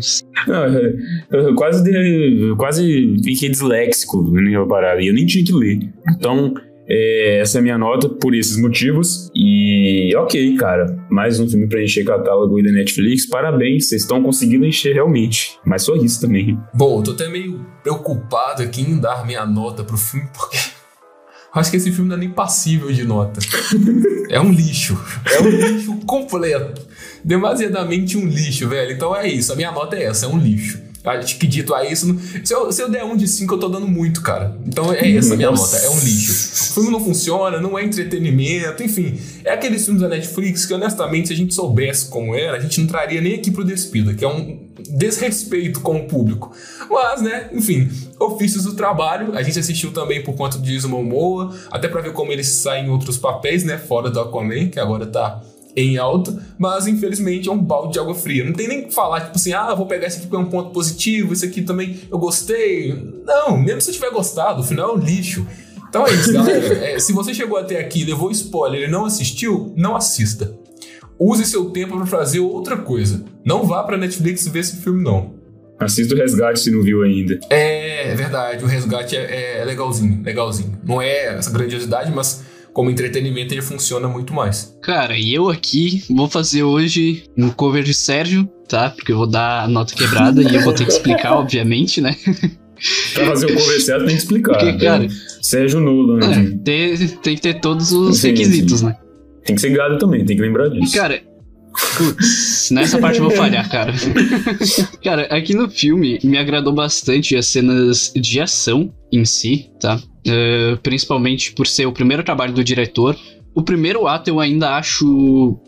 Eu- 1.32 1.40
eu 1.48 1.54
quase, 1.54 1.82
de- 1.82 2.54
quase 2.56 3.16
fiquei 3.24 3.48
disléxico 3.48 4.22
na 4.30 4.66
parada. 4.66 5.00
E 5.02 5.08
eu 5.08 5.14
nem 5.14 5.26
tinha 5.26 5.44
que 5.44 5.52
ler. 5.52 5.80
Então, 6.16 6.54
é, 6.88 7.40
essa 7.40 7.58
é 7.58 7.60
a 7.60 7.62
minha 7.62 7.76
nota 7.76 8.08
por 8.08 8.34
esses 8.34 8.56
motivos. 8.56 9.30
E 9.34 10.14
ok, 10.16 10.56
cara. 10.56 10.98
Mais 11.10 11.38
um 11.38 11.48
filme 11.48 11.68
pra 11.68 11.82
encher 11.82 12.04
catálogo 12.04 12.56
aí 12.56 12.62
da 12.62 12.72
Netflix. 12.72 13.26
Parabéns, 13.26 13.88
vocês 13.88 14.02
estão 14.02 14.22
conseguindo 14.22 14.64
encher 14.64 14.94
realmente. 14.94 15.58
Mas 15.66 15.82
só 15.82 15.94
isso 15.94 16.20
também. 16.20 16.58
Bom, 16.72 17.00
eu 17.00 17.02
tô 17.02 17.10
até 17.10 17.28
meio 17.28 17.66
preocupado 17.82 18.62
aqui 18.62 18.80
em 18.80 18.98
dar 18.98 19.26
minha 19.26 19.44
nota 19.44 19.84
pro 19.84 19.98
filme, 19.98 20.28
porque 20.32 20.56
acho 21.54 21.70
que 21.70 21.76
esse 21.76 21.92
filme 21.92 22.08
não 22.08 22.16
é 22.16 22.20
nem 22.20 22.30
passível 22.30 22.90
de 22.90 23.04
nota. 23.04 23.40
É 24.30 24.38
um 24.38 24.52
lixo. 24.52 24.94
É 25.32 25.40
um 25.40 25.48
lixo 25.48 25.96
completo. 26.04 26.86
Demasiadamente 27.24 28.18
um 28.18 28.26
lixo, 28.26 28.68
velho. 28.68 28.92
Então 28.92 29.16
é 29.16 29.26
isso. 29.26 29.50
A 29.54 29.56
minha 29.56 29.72
nota 29.72 29.96
é 29.96 30.04
essa, 30.04 30.26
é 30.26 30.28
um 30.28 30.38
lixo. 30.38 30.78
Acho 31.04 31.38
que 31.38 31.46
dito 31.46 31.74
a 31.74 31.84
isso, 31.84 32.18
se 32.44 32.52
eu, 32.52 32.70
se 32.72 32.82
eu 32.82 32.88
der 32.88 33.04
um 33.04 33.16
de 33.16 33.26
cinco, 33.26 33.54
eu 33.54 33.58
tô 33.58 33.68
dando 33.68 33.86
muito, 33.86 34.20
cara. 34.20 34.56
Então 34.66 34.92
é 34.92 35.16
essa 35.16 35.34
a 35.34 35.36
minha 35.36 35.50
nota, 35.50 35.76
é 35.76 35.88
um 35.88 35.98
lixo. 36.00 36.32
O 36.32 36.74
filme 36.74 36.90
não 36.90 37.00
funciona, 37.00 37.60
não 37.60 37.78
é 37.78 37.84
entretenimento, 37.84 38.82
enfim. 38.82 39.18
É 39.44 39.52
aqueles 39.52 39.84
filmes 39.84 40.02
da 40.02 40.08
Netflix 40.08 40.66
que, 40.66 40.74
honestamente, 40.74 41.28
se 41.28 41.34
a 41.34 41.36
gente 41.36 41.54
soubesse 41.54 42.08
como 42.08 42.34
era, 42.34 42.56
a 42.56 42.60
gente 42.60 42.80
não 42.80 42.86
traria 42.86 43.20
nem 43.20 43.34
aqui 43.34 43.50
pro 43.50 43.64
Despida, 43.64 44.12
que 44.12 44.24
é 44.24 44.28
um 44.28 44.68
desrespeito 44.90 45.80
com 45.80 45.96
o 45.96 46.04
público. 46.06 46.52
Mas, 46.90 47.22
né, 47.22 47.48
enfim, 47.52 47.88
ofícios 48.18 48.64
do 48.64 48.74
trabalho. 48.74 49.36
A 49.36 49.42
gente 49.42 49.58
assistiu 49.58 49.92
também 49.92 50.22
por 50.22 50.34
conta 50.34 50.58
de 50.58 50.72
Jason 50.72 50.88
Momoa, 50.88 51.54
até 51.70 51.88
pra 51.88 52.00
ver 52.00 52.12
como 52.12 52.32
ele 52.32 52.44
sai 52.44 52.84
em 52.84 52.90
outros 52.90 53.16
papéis, 53.16 53.64
né, 53.64 53.78
fora 53.78 54.10
do 54.10 54.20
Aquaman, 54.20 54.68
que 54.68 54.80
agora 54.80 55.06
tá 55.06 55.42
em 55.80 55.96
alta, 55.96 56.36
mas 56.58 56.86
infelizmente 56.86 57.48
é 57.48 57.52
um 57.52 57.58
balde 57.58 57.94
de 57.94 57.98
água 57.98 58.14
fria. 58.14 58.44
Não 58.44 58.52
tem 58.52 58.68
nem 58.68 58.82
que 58.82 58.94
falar, 58.94 59.20
tipo 59.20 59.36
assim, 59.36 59.52
ah, 59.52 59.74
vou 59.74 59.86
pegar 59.86 60.06
esse 60.06 60.18
aqui 60.18 60.26
porque 60.26 60.42
é 60.42 60.46
um 60.46 60.50
ponto 60.50 60.70
positivo, 60.70 61.32
esse 61.32 61.46
aqui 61.46 61.62
também 61.62 62.00
eu 62.10 62.18
gostei. 62.18 62.94
Não, 63.24 63.56
mesmo 63.56 63.80
se 63.80 63.90
eu 63.90 63.94
tiver 63.94 64.10
gostado, 64.10 64.60
o 64.60 64.64
final 64.64 64.90
é 64.90 64.92
um 64.94 64.98
lixo. 64.98 65.46
Então 65.88 66.06
é 66.06 66.12
isso, 66.12 66.32
galera. 66.32 66.58
É, 66.88 66.98
se 66.98 67.12
você 67.12 67.32
chegou 67.32 67.58
até 67.58 67.78
aqui, 67.80 68.04
levou 68.04 68.30
spoiler 68.30 68.88
e 68.88 68.90
não 68.90 69.04
assistiu, 69.04 69.72
não 69.76 69.96
assista. 69.96 70.54
Use 71.18 71.44
seu 71.46 71.70
tempo 71.70 71.96
para 71.96 72.06
fazer 72.06 72.40
outra 72.40 72.76
coisa. 72.76 73.24
Não 73.44 73.64
vá 73.64 73.82
pra 73.82 73.96
Netflix 73.96 74.46
ver 74.46 74.60
esse 74.60 74.76
filme, 74.76 75.02
não. 75.02 75.34
Assista 75.78 76.14
o 76.14 76.18
Resgate 76.18 76.58
se 76.58 76.70
não 76.70 76.82
viu 76.82 77.02
ainda. 77.02 77.38
É, 77.48 78.10
é 78.10 78.14
verdade, 78.14 78.64
o 78.64 78.66
Resgate 78.66 79.16
é, 79.16 79.60
é 79.60 79.64
legalzinho, 79.64 80.20
legalzinho. 80.24 80.78
Não 80.84 81.00
é 81.00 81.36
essa 81.36 81.50
grandiosidade, 81.50 82.12
mas 82.12 82.42
como 82.72 82.90
entretenimento 82.90 83.54
ele 83.54 83.62
funciona 83.62 84.08
muito 84.08 84.32
mais. 84.32 84.76
Cara, 84.82 85.16
e 85.16 85.34
eu 85.34 85.48
aqui 85.48 86.04
vou 86.10 86.28
fazer 86.28 86.62
hoje 86.62 87.24
um 87.36 87.50
cover 87.50 87.82
de 87.82 87.94
Sérgio, 87.94 88.48
tá? 88.68 88.90
Porque 88.90 89.12
eu 89.12 89.16
vou 89.16 89.26
dar 89.26 89.64
a 89.64 89.68
nota 89.68 89.94
quebrada 89.94 90.42
e 90.42 90.54
eu 90.54 90.62
vou 90.62 90.72
ter 90.72 90.84
que 90.84 90.92
explicar, 90.92 91.34
obviamente, 91.38 92.00
né? 92.00 92.16
Pra 93.14 93.26
fazer 93.26 93.46
o 93.46 93.54
cover 93.54 93.80
certo 93.82 94.06
tem 94.06 94.14
que 94.14 94.22
explicar. 94.22 94.52
Porque, 94.52 94.72
né? 94.72 94.78
cara. 94.78 95.08
Sérgio 95.42 95.80
Nulo, 95.80 96.16
né? 96.16 96.26
É, 96.26 96.58
tem, 96.64 96.96
tem 96.96 97.34
que 97.34 97.42
ter 97.42 97.60
todos 97.60 97.92
os 97.92 98.18
Sim, 98.18 98.28
requisitos, 98.28 98.80
sim. 98.80 98.86
né? 98.86 98.96
Tem 99.44 99.54
que 99.56 99.62
ser 99.62 99.70
gado 99.70 99.98
também, 99.98 100.24
tem 100.24 100.36
que 100.36 100.42
lembrar 100.42 100.68
disso. 100.68 100.94
Cara, 100.94 101.22
putz, 101.96 102.57
nessa 102.70 102.98
parte 102.98 103.18
eu 103.18 103.24
vou 103.24 103.36
falhar, 103.36 103.68
cara. 103.68 103.92
cara, 105.02 105.22
aqui 105.24 105.54
no 105.54 105.68
filme 105.68 106.18
me 106.22 106.38
agradou 106.38 106.72
bastante 106.72 107.36
as 107.36 107.46
cenas 107.46 108.12
de 108.14 108.40
ação 108.40 108.92
em 109.12 109.24
si, 109.24 109.70
tá? 109.80 110.00
Eh, 110.26 110.76
principalmente 110.82 111.52
por 111.52 111.66
ser 111.66 111.86
o 111.86 111.92
primeiro 111.92 112.22
trabalho 112.22 112.52
do 112.52 112.62
diretor. 112.62 113.16
O 113.54 113.62
primeiro 113.62 114.06
ato 114.06 114.28
eu 114.28 114.40
ainda 114.40 114.76
acho 114.76 115.58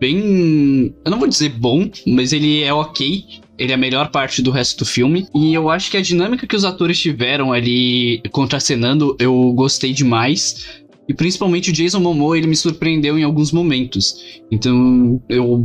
bem. 0.00 0.94
Eu 1.04 1.10
não 1.10 1.18
vou 1.18 1.28
dizer 1.28 1.50
bom, 1.50 1.88
mas 2.06 2.32
ele 2.32 2.62
é 2.62 2.72
ok. 2.72 3.24
Ele 3.56 3.70
é 3.70 3.74
a 3.74 3.78
melhor 3.78 4.10
parte 4.10 4.42
do 4.42 4.50
resto 4.50 4.80
do 4.80 4.84
filme. 4.84 5.28
E 5.34 5.54
eu 5.54 5.70
acho 5.70 5.90
que 5.90 5.96
a 5.96 6.02
dinâmica 6.02 6.46
que 6.46 6.56
os 6.56 6.64
atores 6.64 6.98
tiveram 6.98 7.52
ali 7.52 8.20
contracenando, 8.32 9.16
eu 9.20 9.52
gostei 9.52 9.92
demais. 9.92 10.82
E 11.08 11.14
principalmente 11.14 11.70
o 11.70 11.72
Jason 11.72 12.00
Momoa, 12.00 12.36
ele 12.36 12.46
me 12.46 12.56
surpreendeu 12.56 13.18
em 13.18 13.22
alguns 13.22 13.52
momentos. 13.52 14.42
Então 14.50 15.22
eu 15.28 15.64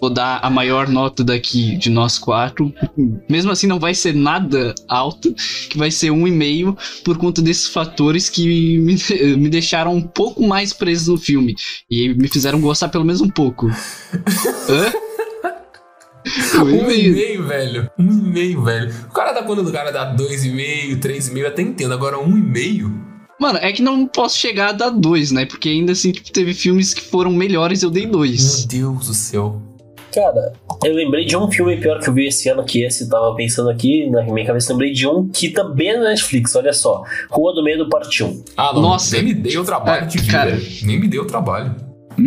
vou 0.00 0.10
dar 0.10 0.40
a 0.42 0.50
maior 0.50 0.88
nota 0.88 1.24
daqui 1.24 1.76
de 1.76 1.90
nós 1.90 2.18
quatro. 2.18 2.72
Mesmo 3.28 3.50
assim, 3.50 3.66
não 3.66 3.78
vai 3.78 3.94
ser 3.94 4.14
nada 4.14 4.74
alto, 4.88 5.34
que 5.68 5.78
vai 5.78 5.90
ser 5.90 6.10
um 6.10 6.26
e 6.26 6.30
meio 6.30 6.76
por 7.04 7.16
conta 7.16 7.42
desses 7.42 7.68
fatores 7.68 8.28
que 8.28 8.78
me, 8.78 8.96
me 9.36 9.48
deixaram 9.48 9.94
um 9.94 10.02
pouco 10.02 10.46
mais 10.46 10.72
preso 10.72 11.12
no 11.12 11.18
filme. 11.18 11.54
E 11.90 12.14
me 12.14 12.28
fizeram 12.28 12.60
gostar 12.60 12.88
pelo 12.88 13.04
menos 13.04 13.20
um 13.20 13.30
pouco. 13.30 13.68
Hã? 14.68 14.92
Um 16.58 16.90
e 16.90 17.08
meio, 17.10 17.46
velho. 17.46 17.90
Um 17.98 18.10
e 18.10 18.30
meio, 18.30 18.62
velho. 18.62 18.92
O 19.08 19.12
cara 19.12 19.32
dá 19.32 19.42
quando 19.42 19.66
o 19.66 19.72
cara 19.72 19.92
dá 19.92 20.04
dois 20.04 20.44
e 20.44 20.50
meio, 20.50 20.98
três 20.98 21.28
e 21.28 21.32
meio, 21.32 21.46
até 21.46 21.62
entendo. 21.62 21.94
Agora 21.94 22.18
um 22.18 22.36
e 22.36 22.42
meio. 22.42 22.92
Mano, 23.38 23.58
é 23.58 23.70
que 23.70 23.82
não 23.82 24.06
posso 24.06 24.38
chegar 24.38 24.70
a 24.70 24.72
dar 24.72 24.90
dois, 24.90 25.30
né? 25.30 25.44
Porque 25.44 25.68
ainda 25.68 25.92
assim, 25.92 26.10
tipo, 26.10 26.32
teve 26.32 26.54
filmes 26.54 26.94
que 26.94 27.02
foram 27.02 27.32
melhores 27.32 27.82
eu 27.82 27.90
dei 27.90 28.06
dois. 28.06 28.60
Meu 28.60 28.68
Deus 28.68 29.06
do 29.06 29.14
céu. 29.14 29.62
Cara, 30.16 30.54
eu 30.82 30.94
lembrei 30.94 31.26
de 31.26 31.36
um 31.36 31.50
filme 31.50 31.76
pior 31.76 32.00
que 32.00 32.08
eu 32.08 32.14
vi 32.14 32.26
esse 32.26 32.48
ano 32.48 32.64
que 32.64 32.82
esse, 32.82 33.06
tava 33.08 33.34
pensando 33.34 33.68
aqui, 33.68 34.08
na 34.08 34.22
minha 34.24 34.46
cabeça, 34.46 34.72
lembrei 34.72 34.90
de 34.92 35.06
um 35.06 35.28
que 35.28 35.50
também 35.50 35.90
é 35.90 35.98
na 35.98 36.08
Netflix, 36.08 36.56
olha 36.56 36.72
só. 36.72 37.02
Rua 37.30 37.52
do 37.54 37.62
Medo, 37.62 37.86
parte 37.90 38.24
1. 38.24 38.44
Ah, 38.56 38.72
não. 38.74 38.80
Nossa. 38.80 39.14
Nem 39.16 39.26
me 39.26 39.34
deu 39.34 39.62
trabalho 39.62 40.04
É, 40.04 40.06
de 40.06 40.18
ver. 40.18 40.32
cara. 40.32 40.58
Nem 40.84 40.98
me 40.98 41.06
deu 41.06 41.26
trabalho. 41.26 41.74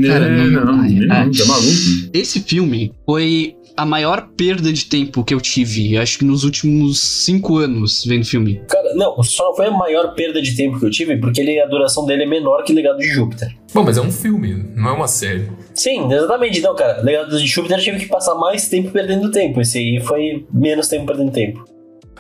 Cara, 0.06 0.30
não, 0.30 0.46
não- 0.46 0.66
não, 0.66 0.74
não, 0.78 0.84
ai. 0.84 1.32
tá 1.32 1.46
maluco? 1.46 1.68
Esse 2.14 2.42
filme 2.42 2.94
foi 3.08 3.56
a 3.76 3.86
maior 3.88 4.28
perda 4.38 4.72
de 4.72 4.86
tempo 4.86 5.24
que 5.24 5.34
eu 5.34 5.42
tive, 5.42 5.98
acho 5.98 6.20
que 6.20 6.26
nos 6.26 6.44
últimos 6.44 7.00
cinco 7.00 7.58
anos 7.58 8.04
vendo 8.06 8.24
filme. 8.26 8.62
Cara, 8.68 8.94
não, 8.94 9.24
só 9.24 9.56
foi 9.56 9.68
a 9.68 9.72
maior 9.72 10.14
perda 10.14 10.42
de 10.42 10.56
tempo 10.56 10.78
que 10.80 10.86
eu 10.86 10.92
tive, 10.92 11.18
porque 11.18 11.42
ele, 11.42 11.60
a 11.60 11.66
duração 11.66 12.06
dele 12.06 12.24
é 12.24 12.28
menor 12.28 12.64
que 12.64 12.74
Legado 12.74 12.98
de 13.00 13.08
Júpiter. 13.08 13.48
Bom, 13.74 13.84
mas 13.84 13.98
é 13.98 14.02
um 14.02 14.12
filme, 14.12 14.66
não 14.76 14.90
é 14.90 14.92
uma 14.92 15.08
série. 15.08 15.48
Sim, 15.80 16.12
exatamente. 16.12 16.60
Não, 16.60 16.76
cara, 16.76 17.02
Legado 17.02 17.38
de 17.38 17.48
Júpiter 17.48 17.78
eu 17.78 17.84
tive 17.84 18.00
que 18.00 18.08
passar 18.08 18.36
mais 18.36 18.68
tempo 18.68 18.92
perdendo 18.92 19.32
tempo. 19.32 19.62
Esse 19.62 19.78
aí 19.78 20.02
foi 20.02 20.46
menos 20.52 20.90
tempo 20.90 21.06
perdendo 21.06 21.32
tempo. 21.32 21.64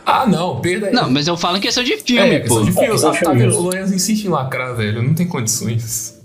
Ah, 0.09 0.25
não, 0.27 0.59
perda 0.59 0.87
aí. 0.87 0.93
Não, 0.93 1.09
mas 1.09 1.27
eu 1.27 1.37
falo 1.37 1.57
em 1.57 1.61
questão 1.61 1.83
de 1.83 1.95
filme, 1.97 2.21
é, 2.21 2.39
pô. 2.39 2.63
questão 2.63 2.65
de 2.65 2.71
filme. 2.71 2.87
É, 2.87 2.91
questão 2.91 3.11
de 3.11 3.19
tá 3.19 3.25
filme. 3.25 3.41
vendo? 3.41 3.57
O 3.57 3.61
Lorenzo 3.61 3.93
insiste 3.93 4.25
em 4.25 4.29
lacrar, 4.29 4.75
velho. 4.75 5.03
Não 5.03 5.13
tem 5.13 5.27
condições. 5.27 6.19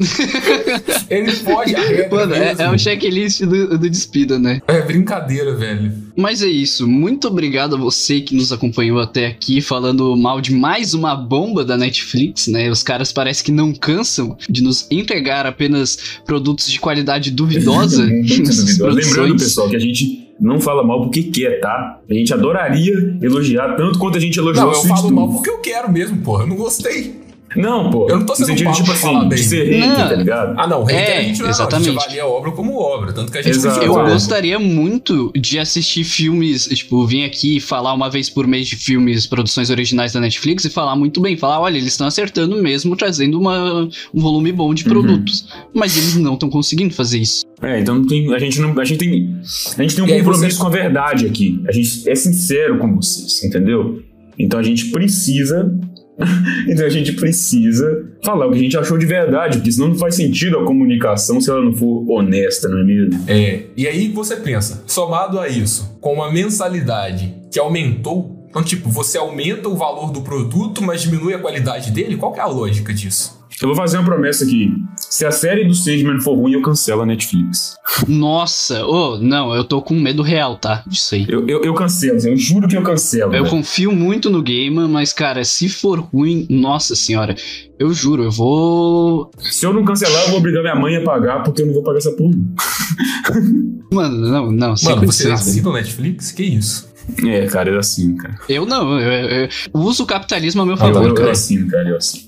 Ele 1.10 1.32
pode 1.36 1.76
a 1.76 2.08
Mano, 2.10 2.34
é, 2.34 2.54
é 2.58 2.70
um 2.70 2.78
checklist 2.78 3.42
do, 3.42 3.78
do 3.78 3.90
Despida, 3.90 4.38
né? 4.38 4.62
É 4.66 4.80
brincadeira, 4.80 5.54
velho. 5.54 5.92
Mas 6.16 6.42
é 6.42 6.46
isso. 6.46 6.88
Muito 6.88 7.28
obrigado 7.28 7.74
a 7.74 7.78
você 7.78 8.20
que 8.20 8.34
nos 8.34 8.52
acompanhou 8.52 9.00
até 9.00 9.26
aqui, 9.26 9.60
falando 9.60 10.16
mal 10.16 10.40
de 10.40 10.54
mais 10.54 10.94
uma 10.94 11.14
bomba 11.14 11.64
da 11.64 11.76
Netflix, 11.76 12.46
né? 12.46 12.70
Os 12.70 12.82
caras 12.82 13.12
parece 13.12 13.44
que 13.44 13.52
não 13.52 13.74
cansam 13.74 14.36
de 14.48 14.62
nos 14.62 14.86
entregar 14.90 15.44
apenas 15.44 15.98
produtos 16.24 16.70
de 16.70 16.80
qualidade 16.80 17.30
duvidosa. 17.30 18.04
Lembrando, 18.08 19.36
pessoal, 19.36 19.68
que 19.68 19.76
a 19.76 19.80
gente 19.80 20.23
não 20.40 20.60
fala 20.60 20.82
mal 20.82 21.00
porque 21.02 21.22
quer, 21.24 21.60
tá? 21.60 22.00
A 22.08 22.14
gente 22.14 22.32
adoraria 22.34 23.16
elogiar 23.22 23.76
tanto 23.76 23.98
quanto 23.98 24.18
a 24.18 24.20
gente 24.20 24.38
elogiou 24.38 24.66
Não, 24.66 24.72
o 24.72 24.74
eu 24.74 24.80
Sweet 24.80 25.00
falo 25.00 25.14
mal 25.14 25.28
porque 25.30 25.50
eu 25.50 25.58
quero 25.58 25.90
mesmo, 25.90 26.18
porra. 26.18 26.42
Eu 26.44 26.48
não 26.48 26.56
gostei. 26.56 27.22
Não, 27.56 27.88
pô. 27.88 28.08
Eu 28.10 28.18
não 28.18 28.26
tô 28.26 28.34
sendo 28.34 28.48
No 28.48 28.58
sentido, 28.58 28.72
tipo 28.72 28.90
assim, 28.90 29.16
bem. 29.20 29.28
de 29.28 29.38
ser 29.44 29.64
hater, 29.64 29.88
Não. 29.88 30.08
tá 30.08 30.14
ligado? 30.16 30.54
Ah, 30.58 30.66
não, 30.66 30.82
hater 30.82 30.98
É, 31.08 31.18
a 31.18 31.22
gente 31.22 31.40
não, 31.40 31.48
exatamente. 31.48 31.88
a 31.88 31.92
gente 31.92 32.02
avalia 32.02 32.22
a 32.24 32.26
obra 32.26 32.50
como 32.50 32.76
obra. 32.80 33.12
Tanto 33.12 33.30
que 33.30 33.38
a 33.38 33.42
gente 33.42 33.54
Exato. 33.54 33.80
Eu 33.84 33.94
gostaria 33.94 34.58
muito 34.58 35.30
de 35.36 35.60
assistir 35.60 36.02
filmes, 36.02 36.64
tipo, 36.66 37.06
vir 37.06 37.22
aqui 37.24 37.58
e 37.58 37.60
falar 37.60 37.92
uma 37.94 38.10
vez 38.10 38.28
por 38.28 38.44
mês 38.48 38.66
de 38.66 38.74
filmes, 38.74 39.28
produções 39.28 39.70
originais 39.70 40.12
da 40.12 40.18
Netflix 40.18 40.64
e 40.64 40.70
falar 40.70 40.96
muito 40.96 41.20
bem, 41.20 41.36
falar, 41.36 41.60
olha, 41.60 41.76
eles 41.78 41.92
estão 41.92 42.08
acertando 42.08 42.60
mesmo, 42.60 42.96
trazendo 42.96 43.38
uma, 43.38 43.88
um 44.12 44.20
volume 44.20 44.50
bom 44.50 44.74
de 44.74 44.82
Uhum. 44.82 44.88
produtos. 44.90 45.46
Mas 45.72 45.96
eles 45.96 46.16
não 46.16 46.34
estão 46.34 46.50
conseguindo 46.50 46.92
fazer 46.92 47.20
isso. 47.20 47.43
É, 47.62 47.80
então 47.80 48.04
tem, 48.06 48.34
a 48.34 48.38
gente 48.38 48.60
não, 48.60 48.78
a 48.78 48.84
gente 48.84 48.98
tem, 48.98 49.40
a 49.78 49.82
gente 49.82 49.94
tem 49.96 50.04
um 50.04 50.08
compromisso 50.08 50.56
você- 50.56 50.60
com 50.60 50.66
a 50.66 50.70
verdade 50.70 51.26
aqui. 51.26 51.62
A 51.66 51.72
gente 51.72 52.08
é 52.08 52.14
sincero 52.14 52.78
com 52.78 52.94
vocês, 52.96 53.42
entendeu? 53.44 54.02
Então 54.38 54.58
a 54.58 54.62
gente 54.62 54.86
precisa, 54.90 55.72
então 56.68 56.84
a 56.84 56.88
gente 56.88 57.12
precisa 57.12 58.10
falar 58.24 58.46
o 58.46 58.50
que 58.50 58.58
a 58.58 58.60
gente 58.60 58.76
achou 58.76 58.98
de 58.98 59.06
verdade, 59.06 59.58
porque 59.58 59.70
senão 59.72 59.88
não 59.88 59.94
faz 59.96 60.16
sentido 60.16 60.58
a 60.58 60.64
comunicação 60.64 61.40
se 61.40 61.48
ela 61.50 61.62
não 61.64 61.72
for 61.72 62.04
honesta, 62.10 62.68
não 62.68 62.80
é 62.80 62.84
mesmo? 62.84 63.24
É, 63.28 63.62
e 63.76 63.86
aí 63.86 64.08
você 64.08 64.36
pensa, 64.36 64.82
somado 64.86 65.38
a 65.38 65.48
isso, 65.48 65.96
com 66.00 66.14
uma 66.14 66.30
mensalidade 66.32 67.34
que 67.52 67.58
aumentou, 67.58 68.46
então 68.50 68.62
tipo, 68.62 68.90
você 68.90 69.16
aumenta 69.18 69.68
o 69.68 69.76
valor 69.76 70.10
do 70.10 70.22
produto, 70.22 70.82
mas 70.82 71.02
diminui 71.02 71.34
a 71.34 71.38
qualidade 71.38 71.90
dele, 71.92 72.16
qual 72.16 72.32
que 72.32 72.40
é 72.40 72.42
a 72.42 72.46
lógica 72.46 72.92
disso? 72.92 73.43
Eu 73.62 73.68
vou 73.68 73.76
fazer 73.76 73.98
uma 73.98 74.04
promessa 74.04 74.44
aqui. 74.44 74.72
Se 74.96 75.24
a 75.24 75.30
série 75.30 75.64
do 75.64 75.74
Sandman 75.74 76.20
for 76.20 76.34
ruim, 76.34 76.52
eu 76.52 76.62
cancelo 76.62 77.02
a 77.02 77.06
Netflix. 77.06 77.76
Nossa, 78.08 78.84
ô, 78.84 79.16
não, 79.18 79.54
eu 79.54 79.64
tô 79.64 79.80
com 79.80 79.94
medo 79.94 80.22
real, 80.22 80.58
tá? 80.58 80.82
Disso 80.86 81.14
aí. 81.14 81.26
Eu, 81.28 81.46
eu, 81.46 81.62
eu 81.62 81.72
cancelo, 81.74 82.18
eu 82.18 82.36
juro 82.36 82.66
que 82.66 82.76
eu 82.76 82.82
cancelo. 82.82 83.34
Eu 83.34 83.44
velho. 83.44 83.50
confio 83.50 83.92
muito 83.92 84.28
no 84.28 84.42
Gamer, 84.42 84.88
mas, 84.88 85.12
cara, 85.12 85.44
se 85.44 85.68
for 85.68 86.00
ruim, 86.00 86.46
nossa 86.50 86.96
senhora, 86.96 87.34
eu 87.78 87.92
juro, 87.92 88.24
eu 88.24 88.30
vou. 88.30 89.30
Se 89.38 89.64
eu 89.64 89.72
não 89.72 89.84
cancelar, 89.84 90.24
eu 90.24 90.28
vou 90.30 90.38
obrigar 90.38 90.62
minha 90.62 90.74
mãe 90.74 90.96
a 90.96 91.02
pagar, 91.02 91.42
porque 91.42 91.62
eu 91.62 91.66
não 91.66 91.74
vou 91.74 91.82
pagar 91.82 91.98
essa 91.98 92.12
porra. 92.12 92.34
Mano, 93.92 94.16
não, 94.16 94.50
não, 94.50 94.50
Mano, 94.50 94.76
você 94.76 94.94
condições, 94.94 95.18
velho. 95.22 95.34
assina 95.34 95.70
o 95.70 95.72
Netflix? 95.72 96.32
Que 96.32 96.42
isso? 96.42 96.92
É, 97.26 97.46
cara, 97.46 97.70
eu 97.70 97.78
assino, 97.78 98.16
cara. 98.16 98.34
Eu 98.48 98.64
não, 98.66 98.98
eu, 99.00 99.12
eu- 99.12 99.48
eu 99.74 99.80
uso 99.80 100.02
o 100.04 100.06
capitalismo 100.06 100.62
a 100.62 100.66
meu 100.66 100.74
Eu, 100.74 100.78
favor, 100.78 101.02
eu, 101.02 101.08
eu 101.08 101.14
cara. 101.14 101.30
assino, 101.32 101.68
cara, 101.70 101.88
eu 101.88 101.96
assino. 101.96 102.24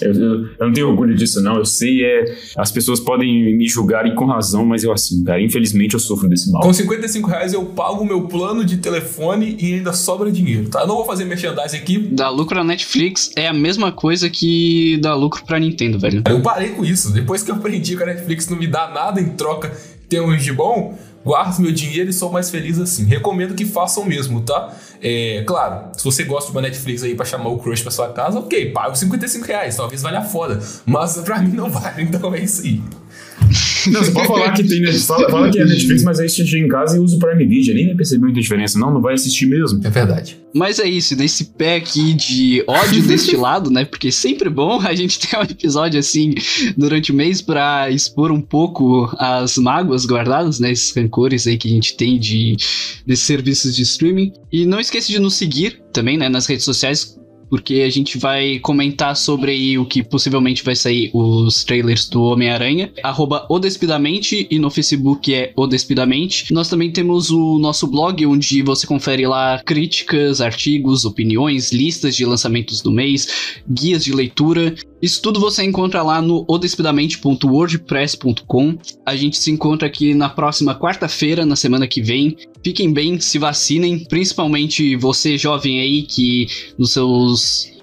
Eu, 0.00 0.12
eu- 0.12 0.44
eu 0.58 0.66
não 0.66 0.72
tenho 0.72 0.88
orgulho 0.88 1.14
disso, 1.14 1.40
não. 1.42 1.56
Eu 1.56 1.64
sei, 1.64 2.04
é. 2.04 2.24
As 2.56 2.70
pessoas 2.70 3.00
podem 3.00 3.56
me 3.56 3.66
julgarem 3.68 4.14
com 4.14 4.26
razão, 4.26 4.64
mas 4.64 4.84
eu 4.84 4.92
assino, 4.92 5.24
cara. 5.24 5.40
Infelizmente 5.40 5.94
eu 5.94 6.00
sofro 6.00 6.28
desse 6.28 6.50
mal. 6.50 6.60
Com 6.62 6.72
55 6.72 7.28
reais 7.28 7.52
eu 7.52 7.64
pago 7.64 8.02
o 8.02 8.06
meu 8.06 8.22
plano 8.22 8.64
de 8.64 8.76
telefone 8.78 9.56
e 9.60 9.74
ainda 9.74 9.92
sobra 9.92 10.30
dinheiro, 10.30 10.68
tá? 10.68 10.80
Eu 10.82 10.86
não 10.88 10.96
vou 10.96 11.04
fazer 11.04 11.24
merchandising 11.24 11.76
aqui. 11.78 11.98
Dar 11.98 12.28
lucro 12.30 12.56
na 12.58 12.64
Netflix 12.64 13.30
é 13.36 13.46
a 13.48 13.52
mesma 13.54 13.90
coisa 13.92 14.28
que 14.28 14.98
dar 15.00 15.14
lucro 15.14 15.44
pra 15.46 15.58
Nintendo, 15.58 15.98
velho. 15.98 16.22
Eu 16.28 16.40
parei 16.42 16.70
com 16.70 16.84
isso. 16.84 17.12
Depois 17.12 17.42
que 17.42 17.50
eu 17.50 17.54
aprendi 17.54 17.96
que 17.96 18.02
a 18.02 18.06
Netflix 18.06 18.48
não 18.48 18.58
me 18.58 18.66
dá 18.66 18.90
nada 18.90 19.20
em 19.20 19.30
troca 19.30 19.72
temos 20.08 20.44
de 20.44 20.52
bom, 20.52 20.96
guardo 21.26 21.58
meu 21.58 21.72
dinheiro 21.72 22.08
e 22.08 22.12
sou 22.12 22.30
mais 22.30 22.48
feliz 22.50 22.78
assim. 22.78 23.04
Recomendo 23.04 23.52
que 23.52 23.66
façam 23.66 24.04
mesmo, 24.04 24.42
tá? 24.42 24.72
É, 25.02 25.42
claro, 25.44 25.88
se 25.92 26.04
você 26.04 26.22
gosta 26.22 26.52
de 26.52 26.56
uma 26.56 26.62
Netflix 26.62 27.02
aí 27.02 27.16
pra 27.16 27.26
chamar 27.26 27.48
o 27.48 27.58
crush 27.58 27.82
pra 27.82 27.90
sua 27.90 28.12
casa, 28.12 28.38
ok, 28.38 28.70
pago 28.70 28.94
55 28.94 29.44
reais, 29.44 29.76
talvez 29.76 30.02
valha 30.02 30.22
foda. 30.22 30.62
Mas 30.86 31.18
pra 31.18 31.40
mim 31.40 31.50
não 31.50 31.68
vale, 31.68 32.02
então 32.06 32.32
é 32.32 32.38
isso 32.38 32.62
aí. 32.62 32.80
Não, 33.90 34.02
você 34.02 34.10
pode 34.10 34.26
falar 34.28 34.52
que 34.52 34.64
tem 34.64 34.84
fala, 34.98 35.30
fala 35.30 35.50
que 35.50 35.58
é 35.58 35.64
Netflix, 35.64 36.02
mas 36.02 36.20
aí 36.20 36.28
você 36.28 36.44
chega 36.46 36.66
em 36.66 36.68
casa 36.68 36.96
e 36.96 37.00
usa 37.00 37.16
o 37.16 37.18
Prime 37.18 37.46
Video. 37.46 37.74
Nem 37.74 37.86
vai 37.86 37.96
perceber 37.96 38.24
muita 38.24 38.40
diferença, 38.40 38.78
não, 38.78 38.92
não 38.92 39.00
vai 39.00 39.14
assistir 39.14 39.46
mesmo. 39.46 39.80
É 39.84 39.90
verdade. 39.90 40.38
Mas 40.54 40.78
é 40.78 40.88
isso, 40.88 41.14
nesse 41.16 41.44
pé 41.44 41.76
aqui 41.76 42.14
de 42.14 42.64
ódio 42.66 43.02
deste 43.06 43.36
lado, 43.36 43.70
né? 43.70 43.84
Porque 43.84 44.10
sempre 44.10 44.48
bom 44.48 44.80
a 44.80 44.94
gente 44.94 45.18
ter 45.18 45.36
um 45.36 45.42
episódio 45.42 46.00
assim 46.00 46.34
durante 46.76 47.12
o 47.12 47.14
mês 47.14 47.42
para 47.42 47.90
expor 47.90 48.32
um 48.32 48.40
pouco 48.40 49.08
as 49.18 49.56
mágoas 49.58 50.06
guardadas, 50.06 50.58
né? 50.58 50.72
Esses 50.72 50.94
rancores 50.94 51.46
aí 51.46 51.56
que 51.56 51.68
a 51.68 51.70
gente 51.70 51.96
tem 51.96 52.18
de 52.18 52.56
desses 53.06 53.24
serviços 53.24 53.76
de 53.76 53.82
streaming. 53.82 54.32
E 54.50 54.64
não 54.64 54.80
esqueça 54.80 55.08
de 55.08 55.18
nos 55.18 55.34
seguir 55.34 55.82
também, 55.92 56.16
né? 56.16 56.28
Nas 56.28 56.46
redes 56.46 56.64
sociais 56.64 57.16
porque 57.48 57.84
a 57.86 57.90
gente 57.90 58.18
vai 58.18 58.58
comentar 58.58 59.16
sobre 59.16 59.78
o 59.78 59.84
que 59.84 60.02
possivelmente 60.02 60.64
vai 60.64 60.74
sair 60.74 61.10
os 61.12 61.62
trailers 61.64 62.08
do 62.08 62.22
Homem-Aranha, 62.22 62.90
arroba 63.02 63.44
Odespidamente, 63.48 64.46
e 64.50 64.58
no 64.58 64.70
Facebook 64.70 65.34
é 65.34 65.52
Odespidamente. 65.56 66.52
Nós 66.52 66.68
também 66.68 66.90
temos 66.90 67.30
o 67.30 67.58
nosso 67.58 67.86
blog, 67.86 68.26
onde 68.26 68.60
você 68.62 68.86
confere 68.86 69.26
lá 69.26 69.62
críticas, 69.64 70.40
artigos, 70.40 71.04
opiniões, 71.04 71.72
listas 71.72 72.16
de 72.16 72.24
lançamentos 72.24 72.80
do 72.80 72.90
mês, 72.90 73.60
guias 73.68 74.02
de 74.04 74.12
leitura. 74.12 74.74
Isso 75.00 75.22
tudo 75.22 75.38
você 75.38 75.62
encontra 75.62 76.02
lá 76.02 76.20
no 76.22 76.44
odespidamente.wordpress.com. 76.48 78.78
A 79.04 79.14
gente 79.14 79.38
se 79.38 79.50
encontra 79.50 79.86
aqui 79.86 80.14
na 80.14 80.28
próxima 80.28 80.74
quarta-feira, 80.74 81.46
na 81.46 81.54
semana 81.54 81.86
que 81.86 82.02
vem. 82.02 82.36
Fiquem 82.64 82.92
bem, 82.92 83.20
se 83.20 83.38
vacinem, 83.38 84.00
principalmente 84.00 84.96
você 84.96 85.38
jovem 85.38 85.80
aí 85.80 86.02
que 86.02 86.48
nos 86.78 86.96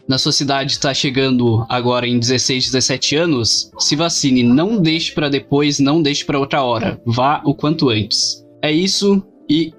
na 0.07 0.17
sua 0.17 0.31
cidade 0.31 0.73
está 0.73 0.93
chegando 0.93 1.65
agora 1.69 2.07
em 2.07 2.19
16, 2.19 2.65
17 2.65 3.15
anos, 3.15 3.71
se 3.79 3.95
vacine, 3.95 4.43
não 4.43 4.81
deixe 4.81 5.11
para 5.11 5.29
depois, 5.29 5.79
não 5.79 6.01
deixe 6.01 6.25
para 6.25 6.39
outra 6.39 6.61
hora. 6.61 7.01
Vá 7.05 7.41
o 7.45 7.55
quanto 7.55 7.89
antes. 7.89 8.43
É 8.61 8.71
isso 8.71 9.23
e 9.49 9.73